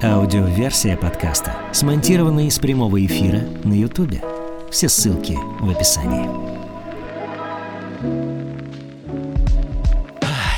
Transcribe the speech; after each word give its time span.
Аудиоверсия 0.00 0.96
подкаста 0.96 1.56
смонтирована 1.72 2.46
из 2.46 2.60
прямого 2.60 3.04
эфира 3.04 3.40
на 3.64 3.72
Ютубе. 3.72 4.22
Все 4.70 4.88
ссылки 4.88 5.36
в 5.60 5.68
описании. 5.68 6.28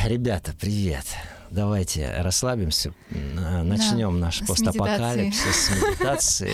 Ребята, 0.06 0.52
привет. 0.60 1.06
Давайте 1.50 2.14
расслабимся, 2.18 2.94
начнем 3.10 4.20
наш 4.20 4.38
с 4.40 4.46
постапокалипсис 4.46 5.66
с 5.66 5.70
медитации. 5.70 6.52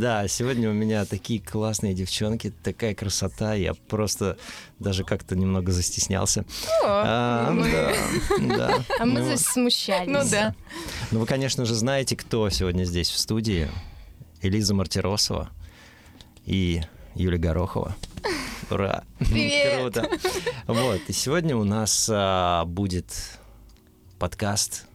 Да, 0.00 0.26
сегодня 0.26 0.68
у 0.68 0.72
меня 0.72 1.04
такие 1.04 1.40
классные 1.40 1.94
девчонки, 1.94 2.52
такая 2.64 2.92
красота, 2.94 3.54
я 3.54 3.74
просто 3.74 4.36
даже 4.80 5.04
как-то 5.04 5.36
немного 5.36 5.70
застеснялся. 5.70 6.44
А, 6.84 7.52
мы- 7.52 7.70
да, 7.70 8.56
да. 8.56 8.84
А 8.98 9.04
мы 9.06 9.20
Ну, 9.20 9.26
здесь 9.26 9.46
смущались. 9.46 10.08
Ну 10.08 10.20
да. 10.28 10.54
Ну, 11.12 11.20
вы, 11.20 11.26
конечно 11.26 11.64
же, 11.64 11.74
знаете, 11.74 12.16
кто 12.16 12.50
сегодня 12.50 12.82
здесь 12.84 13.10
в 13.10 13.18
студии. 13.18 13.68
Элиза 14.42 14.74
Мартиросова 14.74 15.48
и 16.44 16.82
Юлия 17.14 17.38
Горохова. 17.38 17.96
Ура! 18.70 19.04
Привет! 19.18 19.78
Круто! 19.94 20.08
Вот, 20.66 21.00
и 21.06 21.12
сегодня 21.12 21.56
у 21.56 21.64
нас 21.64 22.08
а, 22.12 22.64
будет 22.64 23.06
подкаст 24.18 24.86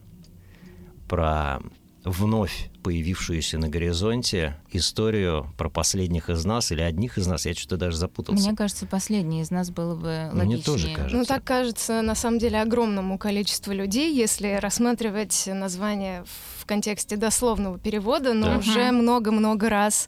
про 1.07 1.59
вновь 2.03 2.69
появившуюся 2.83 3.57
на 3.57 3.69
горизонте 3.69 4.60
историю 4.75 5.47
про 5.57 5.69
последних 5.69 6.29
из 6.29 6.43
нас 6.45 6.71
или 6.71 6.81
одних 6.81 7.17
из 7.17 7.27
нас. 7.27 7.45
Я 7.45 7.53
что-то 7.53 7.77
даже 7.77 7.97
запутался. 7.97 8.47
Мне 8.47 8.55
кажется, 8.57 8.85
последний 8.85 9.41
из 9.41 9.51
нас 9.51 9.69
было 9.71 9.95
бы 9.95 10.29
логичнее. 10.33 10.45
Мне 10.45 10.57
тоже 10.57 10.89
кажется. 10.93 11.17
Ну, 11.17 11.25
так 11.25 11.43
кажется, 11.43 12.01
на 12.01 12.15
самом 12.15 12.39
деле, 12.39 12.61
огромному 12.61 13.17
количеству 13.17 13.71
людей, 13.73 14.13
если 14.13 14.57
рассматривать 14.61 15.43
название 15.47 16.23
в 16.59 16.65
контексте 16.65 17.17
дословного 17.17 17.77
перевода, 17.79 18.33
но 18.33 18.47
Да. 18.47 18.57
уже 18.59 18.91
много-много 18.91 19.69
раз 19.69 20.07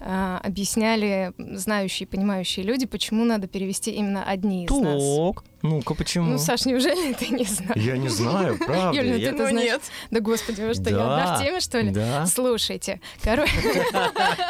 э, 0.00 0.38
объясняли 0.42 1.32
знающие, 1.38 2.06
понимающие 2.06 2.64
люди, 2.64 2.86
почему 2.86 3.24
надо 3.24 3.46
перевести 3.46 3.92
именно 3.92 4.24
одни 4.24 4.64
из 4.66 4.70
нас. 4.70 5.02
Так, 5.34 5.44
ну-ка 5.62 5.94
почему? 5.94 6.32
Ну, 6.32 6.38
Саш, 6.38 6.66
неужели 6.66 7.12
ты 7.14 7.28
не 7.28 7.44
знаешь? 7.44 7.76
Я 7.82 7.96
не 7.96 8.08
знаю, 8.08 8.58
правда. 8.58 8.98
Юля, 8.98 9.14
я- 9.14 9.30
ты 9.30 9.34
это 9.36 9.48
знаешь? 9.48 9.80
Да, 10.10 10.20
господи, 10.20 10.60
вы 10.62 10.74
что, 10.74 10.90
я 10.90 10.96
одна 11.02 11.36
в 11.36 11.42
теме, 11.42 11.60
что 11.60 11.80
ли? 11.80 11.90
Да. 11.90 12.26
Слушайте, 12.26 13.00
коро- 13.22 13.46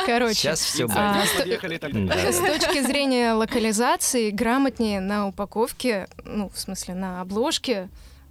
короче, 0.07 0.35
Сейчас 0.35 0.61
все 0.61 0.87
а, 0.95 1.25
с 1.27 1.93
Да. 1.93 2.33
С 2.33 2.39
точки 2.39 2.83
зрения 2.83 3.33
локализации, 3.33 4.31
грамотнее 4.31 5.01
на 5.01 5.29
упаковке, 5.29 6.09
ну, 6.25 6.51
в 6.53 6.59
смысле, 6.59 6.95
на 6.95 7.21
обложке 7.21 7.89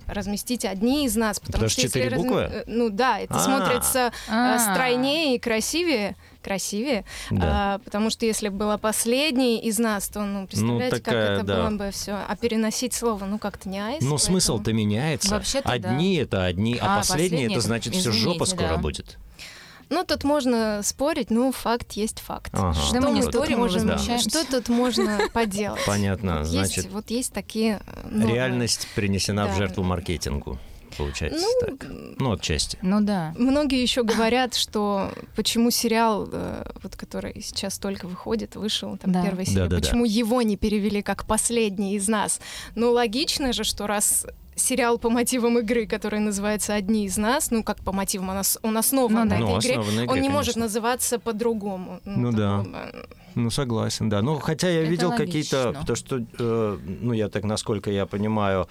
разместить 0.08 0.66
одни 0.66 1.06
из 1.06 1.16
нас. 1.16 1.40
Потому, 1.40 1.70
что 1.70 1.82
четыре 1.84 2.10
разм- 2.10 2.18
буквы? 2.18 2.40
э, 2.42 2.64
Ну 2.68 2.90
да, 2.90 3.20
это 3.20 3.36
А. 3.36 3.40
смотрится 3.40 4.00
э, 4.08 4.12
А. 4.30 4.60
стройнее 4.74 5.36
и 5.36 5.40
красивее. 5.40 6.16
Красивее. 6.44 7.06
Да. 7.30 7.76
А, 7.76 7.78
потому 7.80 8.10
что 8.10 8.26
если 8.26 8.50
бы 8.50 8.58
была 8.58 8.78
последней 8.80 9.60
из 9.60 9.78
нас, 9.78 10.08
то, 10.10 10.22
ну, 10.22 10.48
представляете, 10.48 10.98
такая, 10.98 11.28
как 11.28 11.38
это 11.38 11.46
да. 11.46 11.70
было 11.70 11.78
бы 11.78 11.92
все. 11.92 12.18
А 12.28 12.36
переносить 12.36 12.94
слово, 12.96 13.26
ну, 13.26 13.38
как-то 13.38 13.70
не 13.70 13.80
айс. 13.80 14.02
Но 14.02 14.10
поэтому- 14.12 14.18
смысл-то 14.18 14.74
меняется. 14.74 15.30
Вообще-то 15.36 15.70
одни 15.70 16.16
это 16.16 16.44
одни, 16.46 16.78
а, 16.82 16.96
А, 16.96 16.98
последние 16.98 17.50
это 17.52 17.62
значит 17.62 17.94
все 17.96 18.12
жопа 18.12 18.46
скоро 18.46 18.70
да. 18.70 18.78
будет. 18.78 19.18
Ну, 19.92 20.04
тут 20.06 20.24
можно 20.24 20.80
спорить, 20.84 21.30
ну, 21.30 21.52
факт 21.52 21.92
есть 21.94 22.20
факт. 22.22 22.50
Ага. 22.54 22.74
Что 22.74 22.94
Да 23.02 23.02
мы 23.02 23.12
не 23.12 23.22
тут 23.22 23.34
спорим, 23.36 23.60
можем- 23.60 23.88
возмущаемся. 23.88 24.30
Что 24.30 24.46
тут 24.50 24.70
можно 24.70 25.20
поделать? 25.34 25.82
Понятно, 25.86 26.40
Вот 26.40 26.48
значит, 26.48 26.78
есть, 26.78 26.90
вот 26.92 27.10
есть 27.12 27.34
такие 27.34 27.82
э, 27.86 28.08
нормы. 28.10 28.34
реальность 28.34 28.88
принесена 28.96 29.46
в 29.46 29.50
Да. 29.50 29.56
жертву 29.56 29.84
маркетингу, 29.84 30.58
получается 30.98 31.40
Ну, 31.46 31.68
так. 31.68 31.88
Ну, 32.20 32.32
отчасти. 32.32 32.78
Ну 32.82 33.02
да. 33.02 33.34
Многие 33.38 33.82
еще 33.82 34.04
говорят, 34.04 34.54
что 34.56 35.12
почему 35.36 35.72
сериал, 35.72 36.28
э, 36.32 36.64
вот 36.84 36.96
который 36.96 37.42
сейчас 37.42 37.78
только 37.78 38.08
выходит, 38.08 38.56
вышел, 38.56 38.98
там 38.98 39.12
Да. 39.12 39.22
первая 39.24 39.46
серия, 39.46 39.64
Да-да-да. 39.64 39.82
почему 39.82 40.06
его 40.06 40.42
не 40.42 40.56
перевели 40.56 41.02
как 41.02 41.26
последний 41.26 41.96
из 41.96 42.08
нас? 42.08 42.40
Ну, 42.76 42.92
логично 42.94 43.52
же, 43.54 43.64
что 43.66 43.88
раз 43.88 44.26
сериал 44.56 44.98
по 45.00 45.10
мотивам 45.10 45.58
игры, 45.60 45.86
который 45.88 46.20
называется 46.20 46.74
«Одни 46.76 47.06
из 47.06 47.18
нас», 47.18 47.52
ну, 47.52 47.64
как 47.64 47.80
по 47.84 47.92
мотивам, 47.92 48.30
он, 48.30 48.38
ос- 48.38 48.60
он 48.62 48.78
основан 48.78 49.14
Ну 49.14 49.20
на 49.24 49.26
да. 49.30 49.36
этой 49.36 49.46
Ну, 49.48 49.60
игре, 49.60 49.74
игре, 49.76 50.08
он 50.12 50.22
не 50.22 50.30
может 50.30 50.54
конечно. 50.56 50.62
называться 50.62 51.20
по-другому. 51.20 52.00
Ну 52.06 52.32
да. 52.32 52.58
такого, 52.60 52.92
Ну, 53.36 53.50
согласен, 53.50 54.10
да. 54.10 54.22
Ну, 54.22 54.40
хотя 54.40 54.70
я 54.70 54.82
Это 54.82 54.90
видел 54.92 55.10
логично. 55.10 55.26
какие-то, 55.26 55.86
то, 55.88 55.96
что, 55.96 56.20
э, 56.40 56.78
ну, 57.02 57.14
я 57.14 57.30
так, 57.30 57.44
насколько 57.44 57.90
я 57.90 58.06
понимаю, 58.06 58.68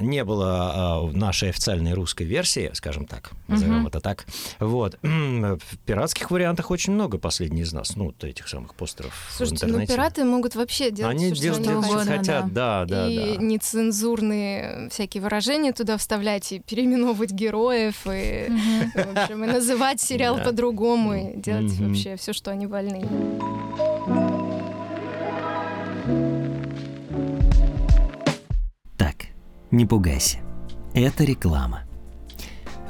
не 0.00 0.24
было 0.24 0.72
а, 0.74 1.00
в 1.02 1.16
нашей 1.16 1.50
официальной 1.50 1.92
русской 1.94 2.24
версии, 2.24 2.70
скажем 2.74 3.06
так, 3.06 3.30
назовем 3.48 3.78
Мгм. 3.78 3.86
это 3.88 4.00
так. 4.00 4.26
Вот. 4.58 4.98
В 5.02 5.58
пиратских 5.86 6.30
вариантах 6.30 6.70
очень 6.70 6.92
много 6.92 7.18
последних 7.18 7.64
из 7.64 7.72
нас, 7.72 7.96
ну, 7.96 8.06
вот 8.06 8.24
этих 8.24 8.48
самых 8.48 8.74
постеров 8.74 9.14
Слушайте, 9.30 9.66
в 9.66 9.68
ну 9.68 9.74
интернете. 9.74 9.92
пираты 9.94 10.24
могут 10.24 10.54
вообще 10.54 10.90
делать 10.90 11.14
Они 11.16 11.34
что 11.34 11.42
делают, 11.42 11.66
они 11.66 11.68
делают, 11.68 11.86
хотят. 11.86 12.06
угодно, 12.06 12.18
хотят, 12.18 12.52
да, 12.52 12.84
да, 12.86 13.08
и 13.08 13.36
да. 13.36 13.42
нецензурные 13.42 14.88
всякие 14.90 15.22
выражения 15.22 15.72
туда 15.72 15.96
вставлять, 15.98 16.52
и 16.52 16.60
переименовывать 16.60 17.32
героев, 17.32 18.06
и, 18.06 18.46
Мгм. 18.48 18.92
в 18.94 19.18
общем, 19.18 19.44
и 19.44 19.46
называть 19.46 20.00
сериал 20.00 20.36
Да. 20.36 20.44
по-другому, 20.44 21.14
и 21.14 21.36
делать 21.36 21.72
Мгм. 21.78 21.88
вообще 21.88 22.16
все, 22.16 22.32
что 22.32 22.50
они 22.50 22.66
вольны. 22.66 23.06
Не 29.70 29.86
пугайся. 29.86 30.38
Это 30.94 31.24
реклама. 31.24 31.82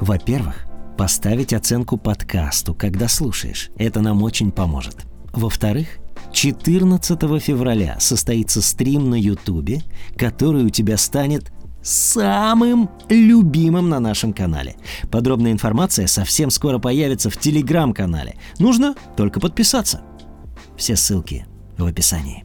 Во-первых, 0.00 0.66
поставить 0.96 1.52
оценку 1.52 1.96
подкасту, 1.96 2.74
когда 2.74 3.08
слушаешь. 3.08 3.70
Это 3.76 4.00
нам 4.00 4.22
очень 4.22 4.50
поможет. 4.50 5.06
Во-вторых, 5.32 5.98
14 6.32 7.42
февраля 7.42 7.98
состоится 8.00 8.62
стрим 8.62 9.10
на 9.10 9.14
Ютубе, 9.14 9.82
который 10.16 10.64
у 10.64 10.70
тебя 10.70 10.96
станет 10.96 11.52
самым 11.82 12.90
любимым 13.08 13.88
на 13.88 14.00
нашем 14.00 14.32
канале. 14.32 14.76
Подробная 15.10 15.52
информация 15.52 16.06
совсем 16.06 16.50
скоро 16.50 16.78
появится 16.78 17.30
в 17.30 17.36
телеграм-канале. 17.36 18.36
Нужно 18.58 18.94
только 19.16 19.40
подписаться. 19.40 20.02
Все 20.76 20.96
ссылки 20.96 21.46
в 21.78 21.84
описании. 21.84 22.44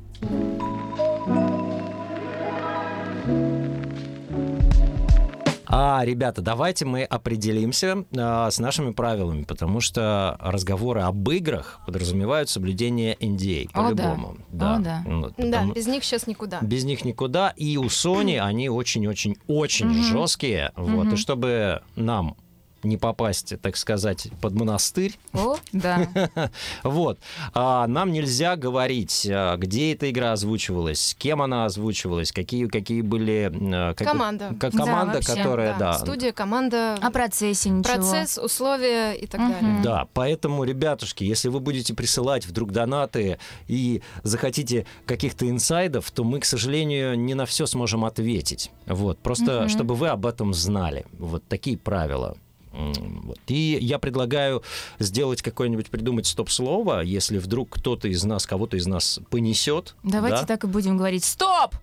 А, 5.78 6.06
ребята, 6.06 6.42
давайте 6.42 6.86
мы 6.86 7.04
определимся 7.04 8.06
а, 8.18 8.50
с 8.50 8.60
нашими 8.60 8.94
правилами, 8.94 9.44
потому 9.44 9.82
что 9.82 10.38
разговоры 10.40 11.02
об 11.02 11.30
играх 11.30 11.82
подразумевают 11.86 12.48
соблюдение 12.48 13.16
NDA 13.16 13.70
по-любому. 13.74 14.38
да. 14.54 14.76
О, 14.78 14.80
да. 14.80 15.04
Ну, 15.06 15.22
Да, 15.24 15.34
потому- 15.38 15.74
без 15.74 15.88
них 15.88 16.06
сейчас 16.06 16.28
никуда. 16.28 16.60
без 16.62 16.86
них 16.86 17.04
никуда. 17.04 17.50
И 17.58 17.76
у 17.76 17.86
Sony 17.88 18.40
они 18.40 18.70
очень-очень-очень 18.70 19.92
жесткие. 20.04 20.72
Вот. 20.78 21.12
И 21.12 21.16
чтобы 21.18 21.82
нам 21.98 22.38
не 22.86 22.98
попасть, 22.98 23.54
так 23.62 23.76
сказать, 23.78 24.28
под 24.42 24.54
монастырь, 24.54 25.18
О, 25.34 25.58
да. 25.72 26.08
вот. 26.84 27.20
А, 27.54 27.88
нам 27.88 28.12
нельзя 28.12 28.56
говорить, 28.56 29.28
а, 29.30 29.58
где 29.58 29.94
эта 29.94 30.10
игра 30.10 30.34
озвучивалась, 30.34 31.00
с 31.10 31.14
кем 31.16 31.42
она 31.42 31.66
озвучивалась, 31.66 32.32
какие, 32.32 32.68
какие 32.68 33.02
были... 33.02 33.52
а, 33.74 33.94
как- 33.94 34.08
Команда. 34.08 34.56
как 34.60 34.72
Да, 34.74 34.78
команда, 34.86 35.14
вообще, 35.16 35.36
которая, 35.36 35.78
да. 35.78 35.94
Студия, 35.94 36.32
команда, 36.32 36.96
О 37.02 37.12
процессе 37.12 37.70
ничего. 37.70 37.94
процесс, 37.96 38.38
условия 38.38 39.14
и 39.14 39.28
так 39.28 39.42
далее. 39.42 39.82
Да, 39.84 40.08
поэтому, 40.14 40.64
ребятушки, 40.64 41.24
если 41.24 41.50
вы 41.50 41.60
будете 41.60 41.94
присылать 41.94 42.46
вдруг 42.46 42.72
донаты 42.72 43.40
и 43.68 44.02
захотите 44.24 44.86
каких-то 45.06 45.50
инсайдов, 45.50 46.10
то 46.12 46.24
мы, 46.24 46.40
к 46.40 46.46
сожалению, 46.46 47.18
не 47.20 47.34
на 47.34 47.46
все 47.46 47.66
сможем 47.66 48.06
ответить. 48.06 48.72
Вот, 48.86 49.20
просто 49.20 49.68
чтобы 49.70 49.96
вы 49.96 50.10
об 50.10 50.26
этом 50.26 50.54
знали. 50.54 51.06
Вот 51.18 51.48
такие 51.48 51.78
правила. 51.78 52.38
Вот. 52.76 53.40
И 53.48 53.78
я 53.82 54.00
предлагаю 54.00 54.64
сделать 55.00 55.42
какое-нибудь, 55.42 55.90
придумать 55.90 56.28
стоп-слово, 56.28 57.02
если 57.02 57.38
вдруг 57.38 57.70
кто-то 57.70 58.08
из 58.08 58.24
нас, 58.24 58.46
кого-то 58.46 58.78
из 58.78 58.86
нас 58.86 59.20
понесет. 59.30 59.96
Давайте 60.04 60.42
да? 60.42 60.46
так 60.46 60.64
и 60.66 60.68
будем 60.68 60.98
говорить. 60.98 61.24
Стоп! 61.24 61.76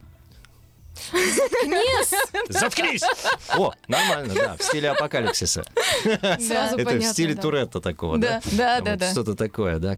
Заткнись! 2.49 3.03
О, 3.57 3.73
нормально, 3.89 4.35
да, 4.35 4.57
в 4.59 4.63
стиле 4.63 4.91
апокалипсиса. 4.91 5.65
Сразу 6.03 6.77
Это 6.77 6.83
в 6.83 6.85
понятно, 6.85 7.03
стиле 7.03 7.35
да. 7.35 7.43
Туретта 7.43 7.81
такого, 7.81 8.19
да? 8.19 8.41
Да, 8.45 8.53
да, 8.53 8.77
Вот 8.77 8.85
да, 8.85 8.97
да. 8.97 9.11
Что-то 9.11 9.35
такое, 9.35 9.79
да. 9.79 9.97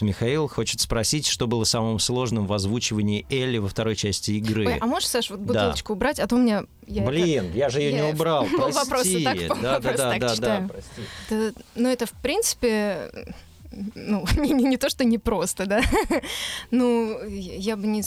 Вот 0.00 0.06
Михаил 0.06 0.48
хочет 0.48 0.80
спросить, 0.80 1.26
что 1.26 1.46
было 1.46 1.64
самым 1.64 1.98
сложным 1.98 2.46
в 2.46 2.52
озвучивании 2.52 3.26
Элли 3.30 3.58
во 3.58 3.68
второй 3.68 3.96
части 3.96 4.32
игры. 4.32 4.66
Ой, 4.66 4.78
а 4.80 4.86
можешь, 4.86 5.08
Саш, 5.08 5.30
вот 5.30 5.44
Да. 5.44 5.52
бутылочку 5.52 5.92
убрать, 5.92 6.18
а 6.20 6.26
то 6.26 6.36
у 6.36 6.38
меня... 6.38 6.64
я 6.86 7.02
это- 7.02 7.10
Блин, 7.10 7.52
я 7.54 7.68
же 7.68 7.80
ее 7.80 7.90
я 7.96 8.02
не 8.06 8.12
убрал. 8.12 8.46
Прости. 8.88 9.24
так, 9.24 9.38
да, 9.60 9.78
да, 9.78 9.92
да, 9.96 10.18
да, 10.18 10.36
да, 10.36 10.68
прости. 10.68 11.02
это- 11.28 11.52
ну, 11.74 11.88
это, 11.88 12.06
в 12.06 12.12
принципе, 12.12 13.10
ну, 13.94 14.24
не, 14.38 14.50
не, 14.50 14.64
не 14.64 14.76
то, 14.76 14.88
что 14.88 15.04
непросто, 15.04 15.66
да, 15.66 15.82
ну, 16.70 17.18
я 17.28 17.76
бы 17.76 17.86
не, 17.86 18.02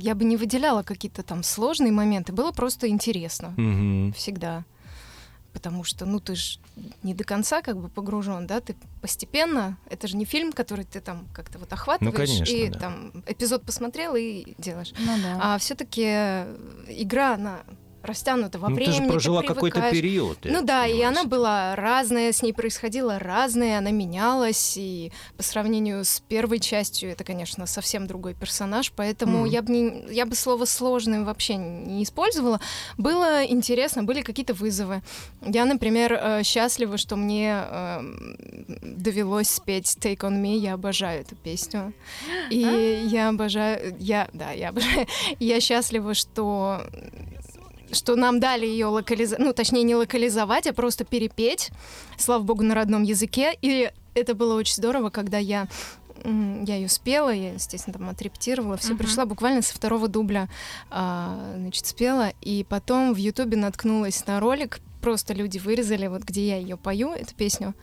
я 0.00 0.14
бы 0.14 0.24
не 0.24 0.36
выделяла 0.36 0.82
какие-то 0.82 1.22
там 1.22 1.42
сложные 1.42 1.92
моменты, 1.92 2.32
было 2.32 2.52
просто 2.52 2.88
интересно 2.88 3.54
Мгм. 3.56 4.12
всегда. 4.14 4.64
Потому 5.52 5.84
что, 5.84 6.06
ну, 6.06 6.18
ты 6.18 6.34
же 6.34 6.58
не 7.02 7.14
до 7.14 7.24
конца 7.24 7.60
как 7.62 7.76
бы 7.76 7.88
погружен, 7.88 8.46
да, 8.46 8.60
ты 8.60 8.74
постепенно, 9.00 9.76
это 9.90 10.08
же 10.08 10.16
не 10.16 10.24
фильм, 10.24 10.52
который 10.52 10.84
ты 10.84 11.00
там 11.00 11.28
как-то 11.34 11.58
вот 11.58 11.72
охватываешь, 11.72 12.16
конечно, 12.16 12.54
и 12.54 12.68
да. 12.68 12.78
там 12.78 13.24
эпизод 13.26 13.62
посмотрел 13.62 14.14
и 14.16 14.54
делаешь. 14.58 14.92
Ну 14.98 15.16
да. 15.22 15.38
А 15.40 15.58
все-таки 15.58 16.02
игра, 16.88 17.34
она 17.34 17.60
растянута 18.04 18.58
во 18.58 18.68
Ну, 18.68 18.76
времени. 18.76 18.96
ты 18.98 19.02
же 19.04 19.08
прожила 19.08 19.42
какой-то 19.42 19.76
привыкаешь. 19.80 19.92
период. 19.96 20.38
Ну 20.44 20.62
да, 20.62 20.86
и 20.86 20.92
понимаю, 20.92 21.08
она 21.08 21.24
была 21.24 21.76
разная, 21.76 22.32
с 22.32 22.42
ней 22.42 22.52
происходило 22.52 23.18
разное, 23.18 23.78
она 23.78 23.90
менялась, 23.90 24.74
и 24.76 25.12
по 25.36 25.42
сравнению 25.42 26.04
с 26.04 26.20
первой 26.20 26.58
частью 26.60 27.10
это, 27.10 27.24
конечно, 27.24 27.66
совсем 27.66 28.06
другой 28.06 28.34
персонаж, 28.34 28.92
поэтому 28.92 29.38
Мгм. 29.40 29.46
я 29.46 29.62
бы 29.62 29.72
не, 29.72 30.12
я 30.14 30.26
бы 30.26 30.34
слово 30.34 30.64
сложным 30.64 31.24
вообще 31.24 31.56
не 31.56 32.02
использовала. 32.02 32.60
Было 32.98 33.44
интересно, 33.44 34.02
были 34.02 34.22
какие-то 34.22 34.54
вызовы. 34.54 35.02
Я, 35.42 35.64
например, 35.64 36.12
э, 36.12 36.42
счастлива, 36.42 36.96
что 36.98 37.16
мне 37.16 37.50
эм, 37.70 38.36
довелось 38.82 39.50
спеть 39.50 39.96
Take 40.00 40.18
on 40.18 40.40
Me, 40.42 40.56
я 40.56 40.74
обожаю 40.74 41.20
эту 41.22 41.36
песню, 41.36 41.92
и 42.50 43.06
я 43.06 43.28
обожаю, 43.28 43.94
я, 43.98 44.28
да, 44.32 44.52
я 44.52 44.70
обожаю, 44.70 45.06
я 45.38 45.60
счастлива, 45.60 46.14
что 46.14 46.82
что 47.92 48.16
нам 48.16 48.40
дали 48.40 48.66
ее 48.66 48.86
локализовать, 48.86 49.44
ну, 49.44 49.52
точнее, 49.52 49.82
не 49.82 49.94
локализовать, 49.94 50.66
а 50.66 50.72
просто 50.72 51.04
перепеть, 51.04 51.70
слава 52.18 52.42
богу, 52.42 52.62
на 52.62 52.74
родном 52.74 53.02
языке. 53.02 53.56
И 53.62 53.90
это 54.14 54.34
было 54.34 54.54
очень 54.54 54.74
здорово, 54.74 55.10
когда 55.10 55.38
я 55.38 55.68
я 56.24 56.76
ее 56.76 56.88
спела, 56.88 57.30
я, 57.30 57.54
естественно, 57.54 57.98
там 57.98 58.08
отрепетировала, 58.08 58.76
все 58.76 58.90
Мгм. 58.90 58.98
пришла 58.98 59.26
буквально 59.26 59.60
со 59.60 59.74
второго 59.74 60.06
дубля, 60.06 60.48
а, 60.88 61.54
значит, 61.56 61.84
спела, 61.86 62.32
и 62.40 62.64
потом 62.68 63.12
в 63.12 63.16
Ютубе 63.16 63.56
наткнулась 63.56 64.24
на 64.26 64.38
ролик, 64.38 64.78
просто 65.00 65.34
люди 65.34 65.58
вырезали, 65.58 66.06
вот 66.06 66.22
где 66.22 66.46
я 66.46 66.56
ее 66.58 66.76
пою, 66.76 67.10
эту 67.12 67.34
песню, 67.34 67.74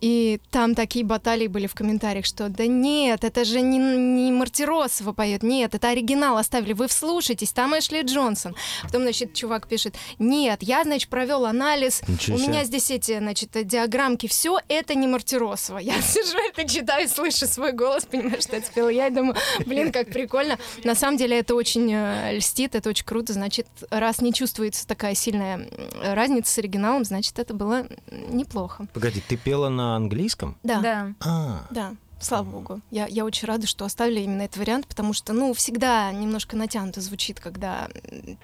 и 0.00 0.40
там 0.50 0.74
такие 0.74 1.04
баталии 1.04 1.46
были 1.46 1.66
в 1.66 1.74
комментариях, 1.74 2.26
что 2.26 2.48
да 2.48 2.66
нет, 2.66 3.24
это 3.24 3.44
же 3.44 3.60
не, 3.60 3.78
не 3.78 4.30
Мартиросова 4.30 5.12
поет, 5.12 5.42
нет, 5.42 5.74
это 5.74 5.88
оригинал 5.88 6.36
оставили, 6.36 6.74
вы 6.74 6.86
вслушайтесь, 6.88 7.52
там 7.52 7.78
Эшли 7.78 8.02
Джонсон. 8.02 8.54
Потом, 8.82 9.02
значит, 9.02 9.34
чувак 9.34 9.68
пишет, 9.68 9.94
нет, 10.18 10.62
я, 10.62 10.84
значит, 10.84 11.08
провел 11.08 11.46
анализ, 11.46 12.02
Ничего 12.06 12.36
у 12.36 12.40
меня 12.40 12.64
здесь 12.64 12.90
эти, 12.90 13.18
значит, 13.18 13.50
диаграммки, 13.66 14.26
все 14.26 14.58
это 14.68 14.94
не 14.94 15.06
Мартиросова. 15.06 15.78
Я 15.78 16.00
сижу 16.02 16.38
это 16.38 16.68
читаю, 16.68 17.08
слышу 17.08 17.46
свой 17.46 17.72
голос, 17.72 18.04
понимаю, 18.04 18.42
что 18.42 18.56
это 18.56 18.66
спела 18.66 18.88
я, 18.88 19.06
и 19.06 19.10
думаю, 19.10 19.36
блин, 19.64 19.92
как 19.92 20.10
прикольно. 20.10 20.58
На 20.84 20.94
самом 20.94 21.16
деле 21.16 21.38
это 21.38 21.54
очень 21.54 21.90
э, 21.92 22.36
льстит, 22.36 22.74
это 22.74 22.90
очень 22.90 23.06
круто, 23.06 23.32
значит, 23.32 23.66
раз 23.90 24.20
не 24.20 24.32
чувствуется 24.32 24.86
такая 24.86 25.14
сильная 25.14 25.68
разница 26.02 26.52
с 26.52 26.58
оригиналом, 26.58 27.04
значит, 27.04 27.38
это 27.38 27.54
было 27.54 27.86
неплохо. 28.10 28.86
Погоди, 28.92 29.22
ты 29.26 29.36
пела 29.36 29.68
на 29.68 29.85
английском? 29.94 30.56
Да. 30.64 30.80
Да. 30.80 31.12
А, 31.24 31.66
Да, 31.70 31.94
слава 32.18 32.44
богу. 32.50 32.80
Я, 32.90 33.06
я 33.06 33.24
очень 33.24 33.46
рада, 33.46 33.66
что 33.66 33.84
оставили 33.84 34.20
именно 34.20 34.42
этот 34.42 34.56
вариант, 34.56 34.86
потому 34.88 35.12
что, 35.12 35.32
ну, 35.32 35.52
всегда 35.54 36.10
немножко 36.12 36.56
натянуто 36.56 37.00
звучит, 37.00 37.38
когда 37.38 37.88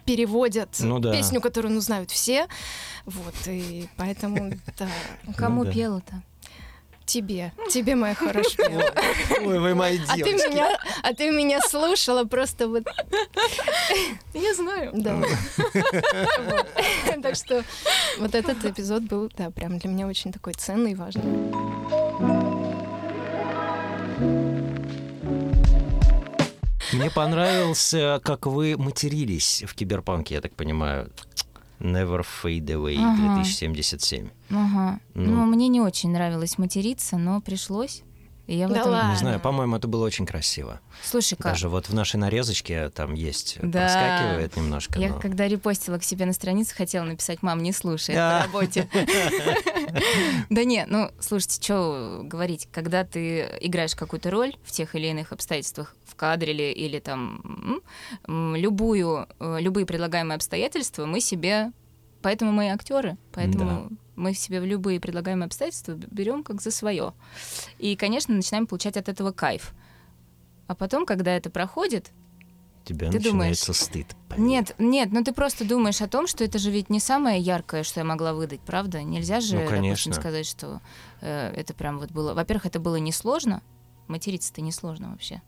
переводят 0.04 0.68
Ну 0.78 0.98
да. 1.00 1.12
песню, 1.12 1.40
которую, 1.40 1.74
ну, 1.74 1.80
знают 1.80 2.10
все. 2.10 2.46
Вот, 3.06 3.34
и 3.46 3.88
поэтому, 3.96 4.52
да, 4.78 4.88
Кому 5.36 5.60
Ну 5.60 5.64
да. 5.64 5.72
пела-то? 5.72 6.22
Тебе, 7.12 7.52
тебе, 7.68 7.94
моя 7.94 8.14
хорошая. 8.14 8.92
ой, 9.42 9.58
вы 9.58 9.74
мои 9.74 9.98
А 10.08 10.14
ты 10.14 10.32
меня, 10.32 10.78
а 11.02 11.12
ты 11.12 11.30
меня 11.30 11.60
слушала 11.60 12.24
просто 12.24 12.68
вот. 12.68 12.84
Я 14.32 14.54
знаю. 14.54 14.90
Да. 14.94 15.16
Вот. 15.74 16.66
Так 17.22 17.36
что 17.36 17.64
вот 18.18 18.34
этот 18.34 18.64
эпизод 18.64 19.02
был, 19.02 19.30
да, 19.36 19.50
прям 19.50 19.78
для 19.78 19.90
меня 19.90 20.06
очень 20.06 20.32
такой 20.32 20.54
ценный 20.54 20.92
и 20.92 20.94
важный. 20.94 21.22
Мне 26.92 27.10
понравился, 27.10 28.20
как 28.24 28.46
вы 28.46 28.76
матерились 28.76 29.64
в 29.66 29.74
киберпанке, 29.74 30.34
я 30.36 30.40
так 30.40 30.54
понимаю. 30.54 31.10
Never 31.82 32.24
Fade 32.42 32.64
Away 32.64 32.96
Ага. 32.98 33.34
2077. 33.42 34.30
Ага. 34.50 35.00
Ну. 35.14 35.30
Ну, 35.32 35.46
мне 35.46 35.68
не 35.68 35.80
очень 35.80 36.10
нравилось 36.12 36.56
материться, 36.58 37.16
но 37.18 37.40
пришлось. 37.40 38.02
И 38.48 38.56
я 38.56 38.66
в 38.66 38.72
Да 38.72 38.80
этом... 38.80 38.90
ладно. 38.92 39.10
Не 39.12 39.16
знаю, 39.16 39.40
по-моему, 39.40 39.76
это 39.76 39.86
было 39.86 40.04
очень 40.04 40.26
красиво. 40.26 40.80
Слушай-ка, 41.04 41.44
Даже 41.44 41.68
вот 41.68 41.88
в 41.88 41.94
нашей 41.94 42.16
нарезочке 42.16 42.88
там 42.90 43.14
есть, 43.14 43.56
Да. 43.62 43.82
проскакивает 43.82 44.56
немножко. 44.56 44.98
я 44.98 45.10
но- 45.10 45.20
когда 45.20 45.46
репостила 45.46 45.96
к 45.98 46.02
себе 46.04 46.26
на 46.26 46.32
страницу, 46.32 46.74
хотела 46.76 47.04
написать, 47.04 47.40
мам, 47.42 47.62
не 47.62 47.72
слушай, 47.72 48.14
это 48.16 48.40
по 48.40 48.46
работе. 48.46 48.88
Да 50.50 50.64
не, 50.64 50.84
ну, 50.86 51.10
слушайте, 51.20 51.62
что 51.62 52.20
говорить, 52.24 52.68
когда 52.72 53.04
ты 53.04 53.48
играешь 53.60 53.94
какую-то 53.94 54.30
роль 54.30 54.54
в 54.64 54.72
тех 54.72 54.94
или 54.94 55.06
иных 55.06 55.32
обстоятельствах, 55.32 55.94
в 56.12 56.14
кадре 56.14 56.72
или, 56.72 56.98
там 56.98 57.82
любую, 58.28 59.26
э, 59.40 59.56
любые 59.60 59.86
предлагаемые 59.86 60.36
обстоятельства 60.36 61.06
мы 61.06 61.20
себе, 61.20 61.72
поэтому 62.20 62.52
мы 62.52 62.70
актеры, 62.70 63.16
поэтому 63.32 63.88
мы 64.14 64.34
себе 64.34 64.60
в 64.60 64.64
любые 64.64 65.00
предлагаемые 65.00 65.46
обстоятельства 65.46 65.92
берем 65.92 66.44
как 66.44 66.60
за 66.60 66.70
свое. 66.70 67.14
И, 67.78 67.96
конечно, 67.96 68.34
начинаем 68.34 68.66
получать 68.66 68.96
от 68.96 69.08
этого 69.08 69.32
кайф. 69.32 69.72
А 70.66 70.74
потом, 70.74 71.06
когда 71.06 71.34
это 71.34 71.48
проходит, 71.50 72.10
Тебя 72.84 73.10
ты 73.10 73.18
думаешь, 73.20 73.58
начинается 73.60 73.72
стыд. 73.72 74.06
поверь. 74.28 74.44
нет, 74.44 74.74
нет, 74.78 75.08
ну 75.12 75.22
ты 75.22 75.32
просто 75.32 75.64
думаешь 75.64 76.00
о 76.02 76.08
том, 76.08 76.26
что 76.26 76.42
это 76.44 76.58
же 76.58 76.70
ведь 76.70 76.90
не 76.90 76.98
самое 77.00 77.40
яркое, 77.40 77.84
что 77.84 78.00
я 78.00 78.04
могла 78.04 78.34
выдать, 78.34 78.60
правда? 78.60 79.02
Нельзя 79.02 79.40
же, 79.40 79.54
Ну, 79.54 79.60
допустим, 79.60 79.76
конечно. 79.82 80.12
сказать, 80.14 80.46
что 80.46 80.80
э, 81.20 81.52
это 81.56 81.74
прям 81.74 81.98
вот 81.98 82.10
было. 82.10 82.34
Во-первых, 82.34 82.66
это 82.66 82.80
было 82.80 82.96
несложно. 82.96 83.62
Материться-то 84.08 84.60
несложно 84.60 85.10
вообще. 85.10 85.40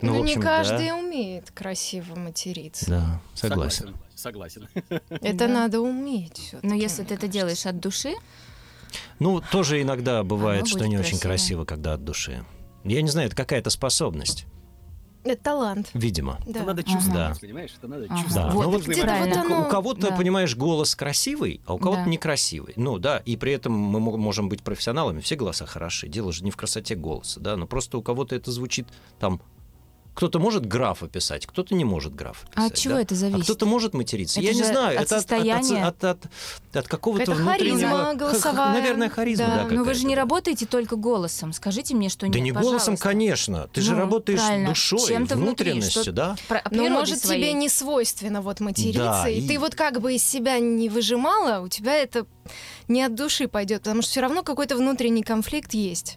Ну, 0.00 0.12
Ну, 0.12 0.18
в 0.18 0.22
общем, 0.22 0.38
не 0.38 0.42
да. 0.44 0.58
каждый 0.58 0.92
умеет 0.92 1.50
красиво 1.52 2.14
материться. 2.16 2.86
Да, 2.90 3.20
согласен. 3.34 3.96
Согласен. 4.14 4.68
Это 5.08 5.46
Да. 5.46 5.48
надо 5.48 5.80
уметь. 5.80 6.38
всё-таки, 6.38 6.66
Но 6.66 6.74
если 6.74 7.02
ты 7.04 7.14
это 7.14 7.28
делаешь 7.28 7.64
от 7.66 7.80
души, 7.80 8.14
Ну, 9.18 9.40
тоже 9.50 9.82
иногда 9.82 10.22
бывает, 10.22 10.62
Оно 10.62 10.66
что 10.68 10.86
не 10.86 10.96
очень 10.98 11.18
красиво. 11.18 11.20
красиво, 11.28 11.64
когда 11.64 11.94
от 11.94 12.04
души. 12.04 12.44
Я 12.84 13.02
не 13.02 13.08
знаю, 13.10 13.26
это 13.26 13.36
какая-то 13.36 13.68
способность, 13.70 14.46
Это 15.24 15.42
талант. 15.42 15.90
видимо. 15.92 16.38
Да. 16.46 16.50
Это 16.60 16.62
надо 16.64 16.82
Ага. 16.82 16.92
чувствовать, 16.92 17.32
Да. 17.34 17.36
понимаешь? 17.40 17.74
Это 17.76 17.88
надо 17.88 18.04
Ага. 18.08 18.22
чувствовать. 18.22 18.48
Да, 18.48 18.54
Вот, 18.54 18.64
ну 18.64 18.70
вот 18.70 18.86
вот 18.86 19.36
оно- 19.36 19.66
У 19.66 19.68
кого-то, 19.68 20.10
Да. 20.10 20.16
понимаешь, 20.16 20.54
голос 20.56 20.94
красивый, 20.94 21.60
а 21.66 21.74
у 21.74 21.78
кого-то 21.78 22.04
Да. 22.04 22.10
некрасивый. 22.10 22.74
Ну 22.76 22.98
да, 22.98 23.18
и 23.24 23.36
при 23.36 23.52
этом 23.52 23.72
мы 23.72 23.98
мо- 23.98 24.16
можем 24.16 24.48
быть 24.48 24.62
профессионалами, 24.62 25.20
все 25.20 25.34
голоса 25.36 25.66
хороши. 25.66 26.08
Дело 26.08 26.32
же 26.32 26.44
не 26.44 26.50
в 26.50 26.56
красоте 26.56 26.94
голоса, 26.94 27.40
да, 27.40 27.56
но 27.56 27.66
просто 27.66 27.98
у 27.98 28.02
кого-то 28.02 28.34
это 28.36 28.50
звучит 28.52 28.86
там... 29.18 29.40
Кто-то 30.16 30.38
может 30.38 30.64
графа 30.64 31.08
писать, 31.08 31.46
кто-то 31.46 31.74
не 31.74 31.84
может 31.84 32.14
графа 32.14 32.46
а 32.54 32.56
писать. 32.56 32.72
от 32.72 32.78
чего 32.78 32.94
да? 32.94 33.00
это 33.02 33.14
А 33.14 33.18
зависит? 33.18 33.44
кто-то 33.44 33.66
может 33.66 33.92
материться. 33.92 34.40
Это 34.40 34.48
Я 34.48 34.54
не 34.54 34.62
же 34.62 34.64
знаю, 34.70 34.98
от 34.98 35.04
это 35.12 35.16
от, 35.18 35.30
от- 35.30 35.70
от, 35.70 36.04
от- 36.04 36.76
от 36.76 36.88
какого-то 36.88 37.22
Это 37.24 37.32
внутреннего... 37.32 37.78
харизма 37.90 38.14
голосовая. 38.14 38.72
Наверное, 38.72 39.10
харизма, 39.10 39.46
Да. 39.46 39.64
да. 39.64 39.74
Ну 39.74 39.84
вы 39.84 39.92
же 39.92 40.06
не 40.06 40.14
да. 40.14 40.22
работаете 40.22 40.64
только 40.64 40.96
голосом. 40.96 41.52
Скажите 41.52 41.94
мне, 41.94 42.08
что 42.08 42.20
Да 42.26 42.32
нет, 42.32 42.42
не 42.42 42.50
голосом, 42.52 42.96
конечно. 42.96 43.68
Ты 43.74 43.82
же 43.82 43.92
Ну, 43.92 43.98
работаешь 43.98 44.40
правильно. 44.40 44.68
душой, 44.70 45.06
Чем-то 45.06 45.36
внутри, 45.36 45.72
внутренностью, 45.72 46.02
что- 46.02 46.12
да? 46.12 46.36
Про- 46.48 46.60
о 46.60 46.68
Ну, 46.70 46.88
может, 46.88 47.18
своей. 47.18 47.42
тебе 47.42 47.52
не 47.52 47.68
свойственно 47.68 48.40
вот 48.40 48.60
материться, 48.60 48.98
Да, 49.22 49.28
и... 49.28 49.40
и- 49.40 49.46
ты 49.46 49.58
вот 49.58 49.74
как 49.74 50.00
бы 50.00 50.14
из 50.14 50.24
себя 50.24 50.58
не 50.60 50.88
выжимала, 50.88 51.60
у 51.62 51.68
тебя 51.68 51.94
это 51.94 52.24
не 52.88 53.02
от 53.02 53.14
души 53.14 53.48
пойдет, 53.48 53.82
потому 53.82 54.00
что 54.00 54.12
все 54.12 54.22
равно 54.22 54.42
какой-то 54.42 54.76
внутренний 54.76 55.22
конфликт 55.22 55.74
есть. 55.74 56.16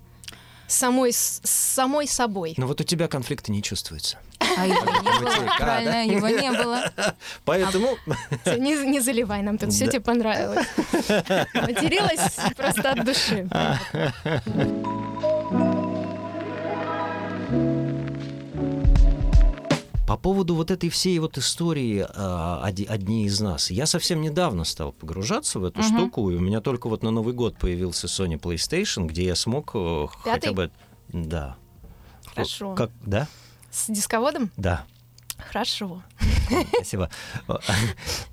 Самой, 0.70 1.12
с 1.12 1.42
самой 1.44 2.08
собой. 2.08 2.54
Но 2.58 2.68
вот 2.68 2.80
у 2.80 2.84
тебя 2.84 3.08
конфликта 3.08 3.52
не 3.52 3.62
чувствуется. 3.64 4.18
А 4.58 4.66
его 4.68 4.86
не 4.86 5.20
было. 5.20 5.56
Правильно, 5.58 6.06
его 6.06 6.30
не 6.30 6.52
было. 6.52 6.92
Поэтому 7.44 7.98
Не, 8.46 8.86
не 8.86 9.00
заливай 9.00 9.42
нам 9.42 9.58
тут, 9.58 9.74
все 9.74 9.88
тебе 9.88 10.00
понравилось. 10.00 10.66
Материлась 11.54 12.38
просто 12.56 12.92
от 12.92 13.04
души. 13.04 13.50
По 20.10 20.18
поводу 20.18 20.56
вот 20.56 20.72
этой 20.72 20.90
всей 20.90 21.20
вот 21.20 21.38
истории 21.38 22.04
а, 22.10 22.64
одни 22.66 23.26
из 23.26 23.40
нас, 23.42 23.70
я 23.70 23.86
совсем 23.86 24.22
недавно 24.22 24.64
стал 24.64 24.92
погружаться 24.92 25.60
в 25.60 25.66
эту 25.66 25.82
Мгм. 25.82 25.88
штуку, 25.88 26.32
и 26.32 26.36
у 26.36 26.40
меня 26.40 26.62
только 26.62 26.90
вот 26.90 27.04
на 27.04 27.12
Новый 27.12 27.36
год 27.36 27.60
появился 27.60 28.08
Sony 28.08 28.40
PlayStation, 28.40 29.06
где 29.06 29.26
я 29.26 29.36
смог 29.36 29.70
э, 29.76 30.08
хотя 30.24 30.48
Пятый? 30.48 30.54
бы, 30.56 30.72
да, 31.10 31.58
Хорошо. 32.26 32.74
как, 32.74 32.90
да, 33.06 33.28
С 33.70 33.86
дисководом? 33.88 34.50
да, 34.58 34.84
Хорошо. 35.38 36.02
Спасибо. 36.74 37.12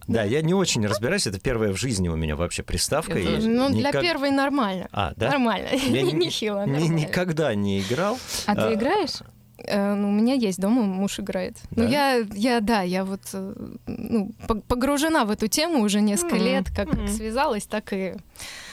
Да, 0.08 0.22
я 0.22 0.40
не 0.40 0.54
очень 0.54 0.86
разбираюсь. 0.86 1.26
Это 1.26 1.38
первая 1.38 1.72
в 1.72 1.76
жизни 1.76 2.08
у 2.08 2.16
меня 2.16 2.36
вообще 2.36 2.62
приставка. 2.62 3.14
Ну, 3.16 3.70
для 3.70 3.92
первой 3.92 4.30
нормально. 4.30 4.88
А, 4.92 5.12
да? 5.16 5.28
Нормально. 5.30 5.68
Нехило. 5.74 6.64
Никогда 6.66 7.54
не 7.54 7.80
играл. 7.80 8.18
А 8.46 8.54
ты 8.54 8.74
играешь? 8.74 9.20
Э, 9.66 9.94
ну, 9.94 10.08
у 10.08 10.12
меня 10.12 10.34
есть 10.34 10.60
дома, 10.60 10.82
муж 10.82 11.18
играет. 11.20 11.56
Ну, 11.70 11.84
Да? 11.84 11.88
я, 11.88 12.26
я, 12.34 12.60
да, 12.60 12.82
я 12.82 13.04
вот 13.04 13.20
э, 13.32 13.54
ну, 13.86 14.32
по- 14.46 14.54
погружена 14.60 15.24
в 15.24 15.30
эту 15.30 15.48
тему 15.48 15.80
уже 15.80 16.00
несколько 16.00 16.36
Мгм. 16.36 16.44
лет, 16.44 16.64
как, 16.74 16.88
как 16.90 16.98
Мгм. 17.00 17.08
связалась, 17.08 17.66
так 17.66 17.92
и, 17.92 18.14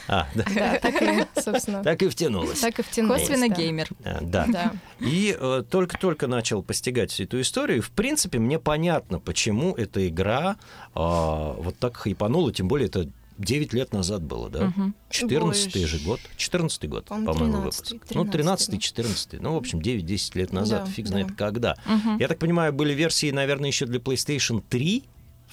А, 0.08 0.26
да. 0.34 0.44
да, 0.54 0.78
так 0.80 1.02
и, 1.02 1.40
собственно, 1.40 1.82
Так 1.82 2.02
и 2.02 2.08
втянулась. 2.08 2.60
так 2.60 2.78
и 2.78 2.82
втянулась. 2.82 3.22
Косвенно 3.22 3.48
да. 3.48 3.54
геймер. 3.54 3.88
А, 4.04 4.18
Да. 4.22 4.46
Да. 4.48 4.72
И 5.00 5.36
э, 5.38 5.62
только-только 5.70 6.26
начал 6.26 6.62
постигать 6.62 7.10
всю 7.10 7.24
эту 7.24 7.40
историю. 7.40 7.82
В 7.82 7.90
принципе, 7.90 8.38
мне 8.38 8.58
понятно, 8.58 9.18
почему 9.18 9.74
эта 9.74 10.06
игра 10.08 10.56
а, 10.94 11.54
вот 11.54 11.76
так 11.78 11.96
хайпанула. 11.96 12.52
Тем 12.52 12.68
более, 12.68 12.88
это 12.88 13.08
9 13.38 13.72
лет 13.72 13.92
назад 13.92 14.22
было, 14.22 14.48
да? 14.48 14.66
Мгм. 14.66 14.94
14 15.10 15.86
же 15.86 15.98
год. 15.98 16.20
14 16.36 16.88
год, 16.88 17.04
По-моему, 17.06 17.32
по-моему, 17.32 17.56
13-й, 17.58 17.94
выпуск. 17.94 18.14
Ну, 18.14 18.24
13 18.26 18.70
да. 18.70 18.78
14 18.78 19.40
Ну, 19.40 19.54
в 19.54 19.56
общем, 19.56 19.80
9-10 19.80 20.38
лет 20.38 20.52
назад. 20.52 20.84
Да, 20.84 20.90
Фиг 20.90 21.06
да. 21.06 21.10
знает 21.10 21.32
когда. 21.36 21.76
Мгм. 21.86 22.18
Я 22.18 22.28
так 22.28 22.38
понимаю, 22.38 22.72
были 22.72 22.92
версии, 22.92 23.30
наверное, 23.30 23.68
еще 23.68 23.86
для 23.86 23.98
PlayStation 23.98 24.62
3 24.68 25.04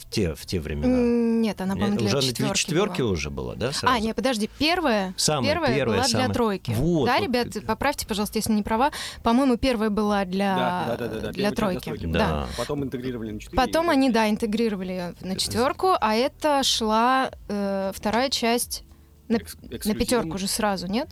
в 0.01 0.09
те, 0.09 0.33
в 0.33 0.45
те 0.45 0.59
времена. 0.59 0.97
Нет, 1.41 1.61
она, 1.61 1.73
по-моему, 1.73 1.99
Нет, 1.99 2.09
для 2.09 2.17
уже 2.17 2.27
для 2.27 2.31
четверки 2.33 2.59
четверки 2.59 3.01
была. 3.01 3.11
уже 3.11 3.29
была, 3.29 3.55
да? 3.55 3.71
сразу? 3.71 3.95
А, 3.95 3.99
нет, 3.99 4.15
подожди, 4.15 4.49
первая, 4.57 5.13
Самая 5.17 5.51
первая, 5.51 5.75
первая, 5.75 5.97
была 5.99 6.07
самая- 6.07 6.25
для 6.27 6.33
тройки. 6.33 6.71
Вот, 6.71 7.05
да, 7.05 7.17
вот. 7.17 7.23
ребят, 7.23 7.47
поправьте, 7.65 8.07
пожалуйста, 8.07 8.39
если 8.39 8.53
не 8.53 8.63
права. 8.63 8.91
По-моему, 9.23 9.57
первая 9.57 9.89
была 9.89 10.25
для, 10.25 10.55
Да, 10.55 10.95
да, 10.97 11.07
да, 11.07 11.19
да, 11.21 11.31
для 11.31 11.51
тройки. 11.51 11.95
Да. 12.07 12.19
Да. 12.19 12.47
Потом 12.57 12.83
интегрировали 12.83 13.31
на 13.31 13.39
4. 13.39 13.55
Потом 13.55 13.89
они, 13.89 14.09
да, 14.09 14.29
интегрировали 14.29 15.13
на 15.21 15.35
четверку, 15.35 15.93
а 15.99 16.15
это 16.15 16.63
шла 16.63 17.31
э, 17.47 17.91
вторая 17.93 18.29
часть 18.29 18.83
на, 19.27 19.37
на 19.85 19.93
пятерку 19.95 20.37
же 20.37 20.47
сразу, 20.47 20.87
нет? 20.87 21.09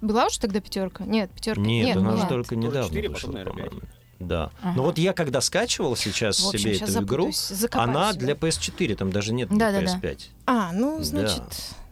Была 0.00 0.26
уже 0.26 0.40
тогда 0.40 0.60
пятерка? 0.60 1.04
Нет, 1.04 1.30
пятерка. 1.30 1.60
Нет, 1.60 1.86
нет, 1.88 1.96
она 1.98 2.12
была. 2.12 2.22
же 2.22 2.26
только 2.28 2.56
недавно 2.56 2.88
четыре, 2.88 3.08
вышла, 3.10 3.28
потом, 3.28 3.34
наверное, 3.34 3.64
по-моему. 3.70 3.86
Да. 4.20 4.50
Ага. 4.62 4.74
Но 4.76 4.82
вот 4.84 4.98
я 4.98 5.12
когда 5.12 5.40
скачивал 5.40 5.96
сейчас 5.96 6.38
В 6.40 6.48
общем, 6.48 6.58
себе 6.60 6.74
щас 6.74 6.90
эту 6.90 7.04
игру, 7.04 7.32
запутаюсь, 7.32 7.60
закопаюсь 7.60 7.88
она 7.96 8.12
сюда. 8.12 8.24
для 8.26 8.34
PS4, 8.34 8.94
там 8.96 9.10
даже 9.10 9.32
нет 9.32 9.48
для 9.48 9.72
Да-да-да. 9.72 9.98
PS5. 9.98 10.18
А, 10.46 10.72
ну, 10.72 10.98
Да. 10.98 11.04
значит, 11.04 11.42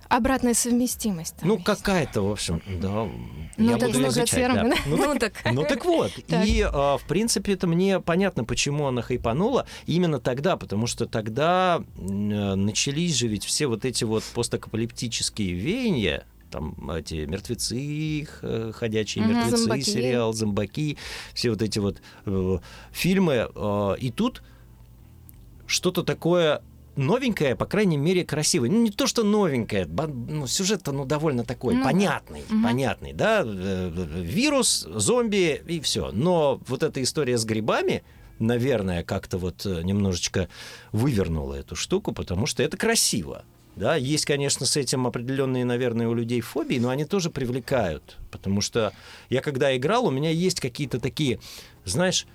обратная 0.09 0.55
совместимость. 0.55 1.37
Ну, 1.43 1.59
какая-то, 1.59 2.23
в 2.23 2.31
общем, 2.31 2.63
да. 2.81 3.09
Ну, 3.57 3.71
я 3.71 3.77
так 3.79 3.91
буду 3.93 4.09
изучать, 4.09 4.31
да. 4.31 4.55
терминов. 4.55 4.79
Ну, 4.87 4.97
Ну 4.97 5.19
так. 5.19 5.33
Ну 5.53 5.63
так 5.65 5.85
вот, 5.85 6.13
Так. 6.29 6.47
и 6.47 6.61
а, 6.63 6.99
в 6.99 7.03
принципе 7.05 7.55
это 7.55 7.67
мне 7.67 7.99
понятно, 8.01 8.45
почему 8.45 8.87
она 8.87 9.03
хайпанула 9.03 9.67
именно 9.87 10.21
тогда, 10.21 10.57
потому 10.57 10.87
что 10.87 11.07
тогда 11.07 11.83
э, 11.97 12.01
начались 12.03 13.17
же 13.17 13.27
ведь 13.27 13.45
все 13.45 13.67
вот 13.67 13.85
эти 13.85 14.05
вот 14.05 14.23
постапокалиптические 14.35 15.53
веяния, 15.55 16.25
там 16.51 16.91
эти 16.91 17.27
мертвецы, 17.27 18.27
х- 18.31 18.73
ходячие 18.73 19.25
Мгм. 19.25 19.35
мертвецы, 19.35 19.57
Зомбаки. 19.59 19.83
сериал, 19.83 20.33
зомбаки, 20.33 20.97
все 21.35 21.51
вот 21.51 21.63
эти 21.63 21.79
вот 21.79 22.01
э, 22.27 22.59
фильмы, 22.93 23.49
э, 23.55 23.95
и 24.01 24.11
тут 24.11 24.43
что-то 25.67 26.03
такое 26.03 26.63
новенькое, 26.97 27.55
по 27.55 27.67
крайней 27.67 27.97
мере, 27.97 28.25
красивое. 28.25 28.71
Ну, 28.71 28.83
не 28.83 28.91
то, 28.91 29.07
что 29.07 29.23
новенькое, 29.23 29.87
ну, 29.87 30.47
сюжет-то, 30.47 30.93
ну, 30.93 31.05
довольно 31.05 31.45
такой, 31.45 31.75
Ну 31.75 31.81
да. 31.83 31.89
понятный, 31.89 32.43
Мгм. 32.49 32.63
понятный, 32.65 33.13
да, 33.13 33.43
э, 33.45 33.91
вирус, 34.23 34.87
зомби 34.95 35.63
и 35.69 35.81
все. 35.81 36.11
Но 36.13 36.61
вот 36.67 36.83
эта 36.83 37.01
история 37.03 37.39
с 37.39 37.45
грибами, 37.45 38.03
наверное, 38.41 39.05
как-то 39.05 39.39
вот 39.39 39.65
э, 39.67 39.83
немножечко 39.83 40.49
вывернула 40.91 41.55
эту 41.55 41.77
штуку, 41.77 42.13
потому 42.13 42.47
что 42.47 42.63
это 42.63 42.77
красиво. 42.77 43.45
Да, 43.79 43.95
есть, 43.95 44.25
конечно, 44.25 44.67
с 44.67 44.77
этим 44.77 45.07
определенные, 45.07 45.65
наверное, 45.65 46.09
у 46.09 46.15
людей 46.15 46.41
фобии, 46.41 46.81
но 46.81 46.89
они 46.89 47.05
тоже 47.05 47.31
привлекают. 47.31 48.17
Потому 48.33 48.61
что 48.61 48.93
я 49.31 49.41
когда 49.41 49.77
играл, 49.77 50.07
у 50.07 50.11
меня 50.11 50.31
есть 50.31 50.59
какие-то 50.59 50.99
такие, 50.99 51.39
знаешь, 51.85 52.27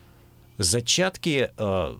зачатки 0.57 1.51
э, 1.57 1.95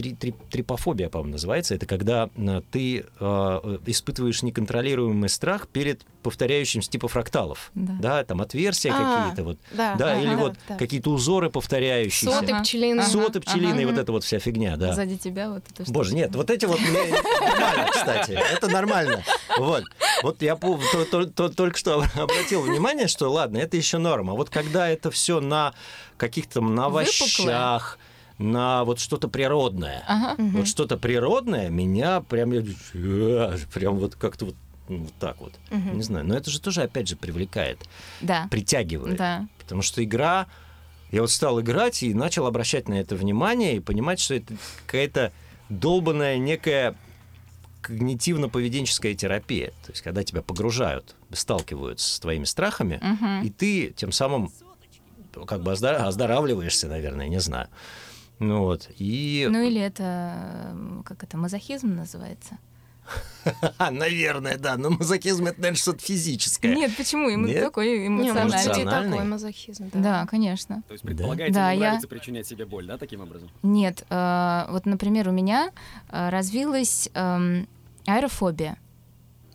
три- 0.00 0.14
три- 0.14 0.34
трипофобия, 0.50 1.08
по-моему, 1.08 1.32
называется. 1.32 1.74
Это 1.74 1.86
когда 1.86 2.30
э, 2.36 2.62
ты 2.70 3.04
э, 3.20 3.78
испытываешь 3.86 4.42
неконтролируемый 4.42 5.28
страх 5.28 5.68
перед 5.68 6.02
повторяющимся 6.22 6.90
типа 6.90 7.08
фракталов. 7.08 7.70
Да. 7.74 7.92
Да, 8.00 8.24
там 8.24 8.40
отверстия 8.40 8.92
А, 8.94 9.18
какие-то 9.22 9.44
вот. 9.44 9.58
Да, 9.72 9.94
Да, 9.96 10.12
ага, 10.12 10.20
или 10.20 10.34
вот 10.34 10.54
да. 10.68 10.76
какие-то 10.76 11.10
узоры 11.10 11.50
повторяющиеся. 11.50 12.40
Соты 12.40 12.60
пчелиные. 12.60 13.06
Соты 13.06 13.40
пчелиные, 13.40 13.86
вот 13.86 13.98
эта 13.98 14.12
вот 14.12 14.24
вся 14.24 14.38
фигня, 14.38 14.76
да. 14.76 14.94
Сзади 14.94 15.16
тебя 15.16 15.50
вот 15.50 15.62
это 15.70 15.84
что. 15.84 15.92
Боже, 15.92 16.14
нет, 16.14 16.34
вот 16.34 16.50
эти 16.50 16.64
вот 16.66 16.80
мне 16.80 17.00
нормально, 17.40 17.88
кстати. 17.90 18.32
Это 18.32 18.68
нормально. 18.68 19.22
Вот. 19.58 19.84
Вот 20.22 20.42
я 20.42 20.56
только 20.56 21.76
что 21.76 22.04
обратил 22.16 22.62
внимание, 22.62 23.08
что 23.08 23.30
ладно, 23.30 23.58
это 23.58 23.76
еще 23.76 23.98
норма. 23.98 24.34
Вот 24.34 24.50
когда 24.50 24.88
это 24.88 25.10
все 25.10 25.40
на 25.40 25.74
каких-то 26.16 26.60
на 26.60 26.86
овощах, 26.86 27.98
на 28.40 28.84
вот 28.84 28.98
что-то 29.00 29.28
природное. 29.28 30.02
Ага. 30.08 30.34
Мгм. 30.42 30.56
Вот 30.58 30.68
что-то 30.68 30.96
природное 30.96 31.68
меня 31.68 32.20
прям, 32.22 32.52
я- 32.52 32.64
э, 32.94 33.58
прям 33.72 33.96
вот 33.98 34.14
как-то 34.16 34.46
вот, 34.46 34.54
ну, 34.88 34.98
вот 35.04 35.12
так 35.20 35.40
вот. 35.40 35.52
Мгм. 35.70 35.96
Не 35.98 36.02
знаю, 36.02 36.26
но 36.26 36.34
это 36.34 36.50
же 36.50 36.60
тоже, 36.60 36.82
опять 36.82 37.06
же, 37.08 37.16
привлекает, 37.16 37.78
Да. 38.20 38.48
притягивает. 38.50 39.16
Да. 39.16 39.46
Потому 39.58 39.82
что 39.82 40.02
игра... 40.02 40.46
Я 41.12 41.22
вот 41.22 41.30
стал 41.32 41.60
играть 41.60 42.04
и 42.04 42.14
начал 42.14 42.46
обращать 42.46 42.88
на 42.88 42.94
это 42.94 43.16
внимание 43.16 43.74
и 43.76 43.80
понимать, 43.80 44.20
что 44.20 44.34
это 44.36 44.54
какая-то 44.86 45.32
долбанная 45.68 46.38
некая 46.38 46.94
когнитивно-поведенческая 47.82 49.14
терапия. 49.14 49.68
То 49.84 49.90
есть, 49.92 50.02
когда 50.02 50.22
тебя 50.22 50.42
погружают, 50.42 51.16
сталкивают 51.32 51.98
с 52.00 52.20
твоими 52.20 52.44
страхами, 52.44 53.00
Мгм. 53.02 53.42
и 53.42 53.50
ты 53.50 53.90
тем 53.96 54.12
самым 54.12 54.52
как 55.46 55.62
бы 55.62 55.72
оздор- 55.72 55.96
оздоравливаешься, 55.96 56.88
наверное, 56.88 57.28
не 57.28 57.40
знаю. 57.40 57.68
Ну 58.40 58.60
вот, 58.64 58.88
и... 58.98 59.46
Ну 59.50 59.62
или 59.62 59.80
это, 59.80 60.74
как 61.04 61.22
это, 61.22 61.36
мазохизм 61.36 61.94
называется? 61.94 62.58
наверное, 63.90 64.56
да, 64.56 64.76
но 64.76 64.90
мазохизм 64.90 65.46
это, 65.46 65.60
наверное, 65.60 65.78
что-то 65.78 66.00
физическое. 66.00 66.74
Нет, 66.74 66.96
почему? 66.96 67.28
Ему 67.28 67.46
Нет? 67.46 67.62
такой 67.62 68.06
эмоциональный. 68.06 68.84
Такой 68.84 69.24
мазохизм. 69.24 69.90
Да. 69.92 70.00
Да, 70.00 70.26
конечно. 70.26 70.82
То 70.88 70.92
есть 70.92 71.04
предполагается, 71.04 71.60
Да, 71.60 71.70
ему 71.72 71.82
я- 71.82 71.88
нравится 71.88 72.08
причинять 72.08 72.46
себе 72.46 72.66
боль, 72.66 72.86
да, 72.86 72.98
таким 72.98 73.20
образом? 73.20 73.50
Нет, 73.62 74.04
э, 74.08 74.66
вот, 74.70 74.86
например, 74.86 75.28
у 75.28 75.32
меня 75.32 75.70
э, 76.08 76.28
развилась 76.28 77.08
эм, 77.14 77.68
аэрофобия. 78.06 78.78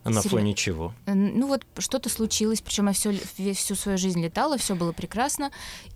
А 0.06 0.12
на 0.12 0.22
Серьё- 0.22 0.38
фоне 0.38 0.54
чего? 0.54 0.94
Ну 1.08 1.48
вот 1.48 1.66
что-то 1.80 2.10
случилось, 2.10 2.62
причем 2.62 2.86
я 2.88 2.94
всю, 2.94 3.12
всю 3.56 3.76
свою 3.76 3.98
жизнь 3.98 4.22
летала, 4.24 4.58
все 4.60 4.76
было 4.76 4.92
прекрасно. 4.92 5.50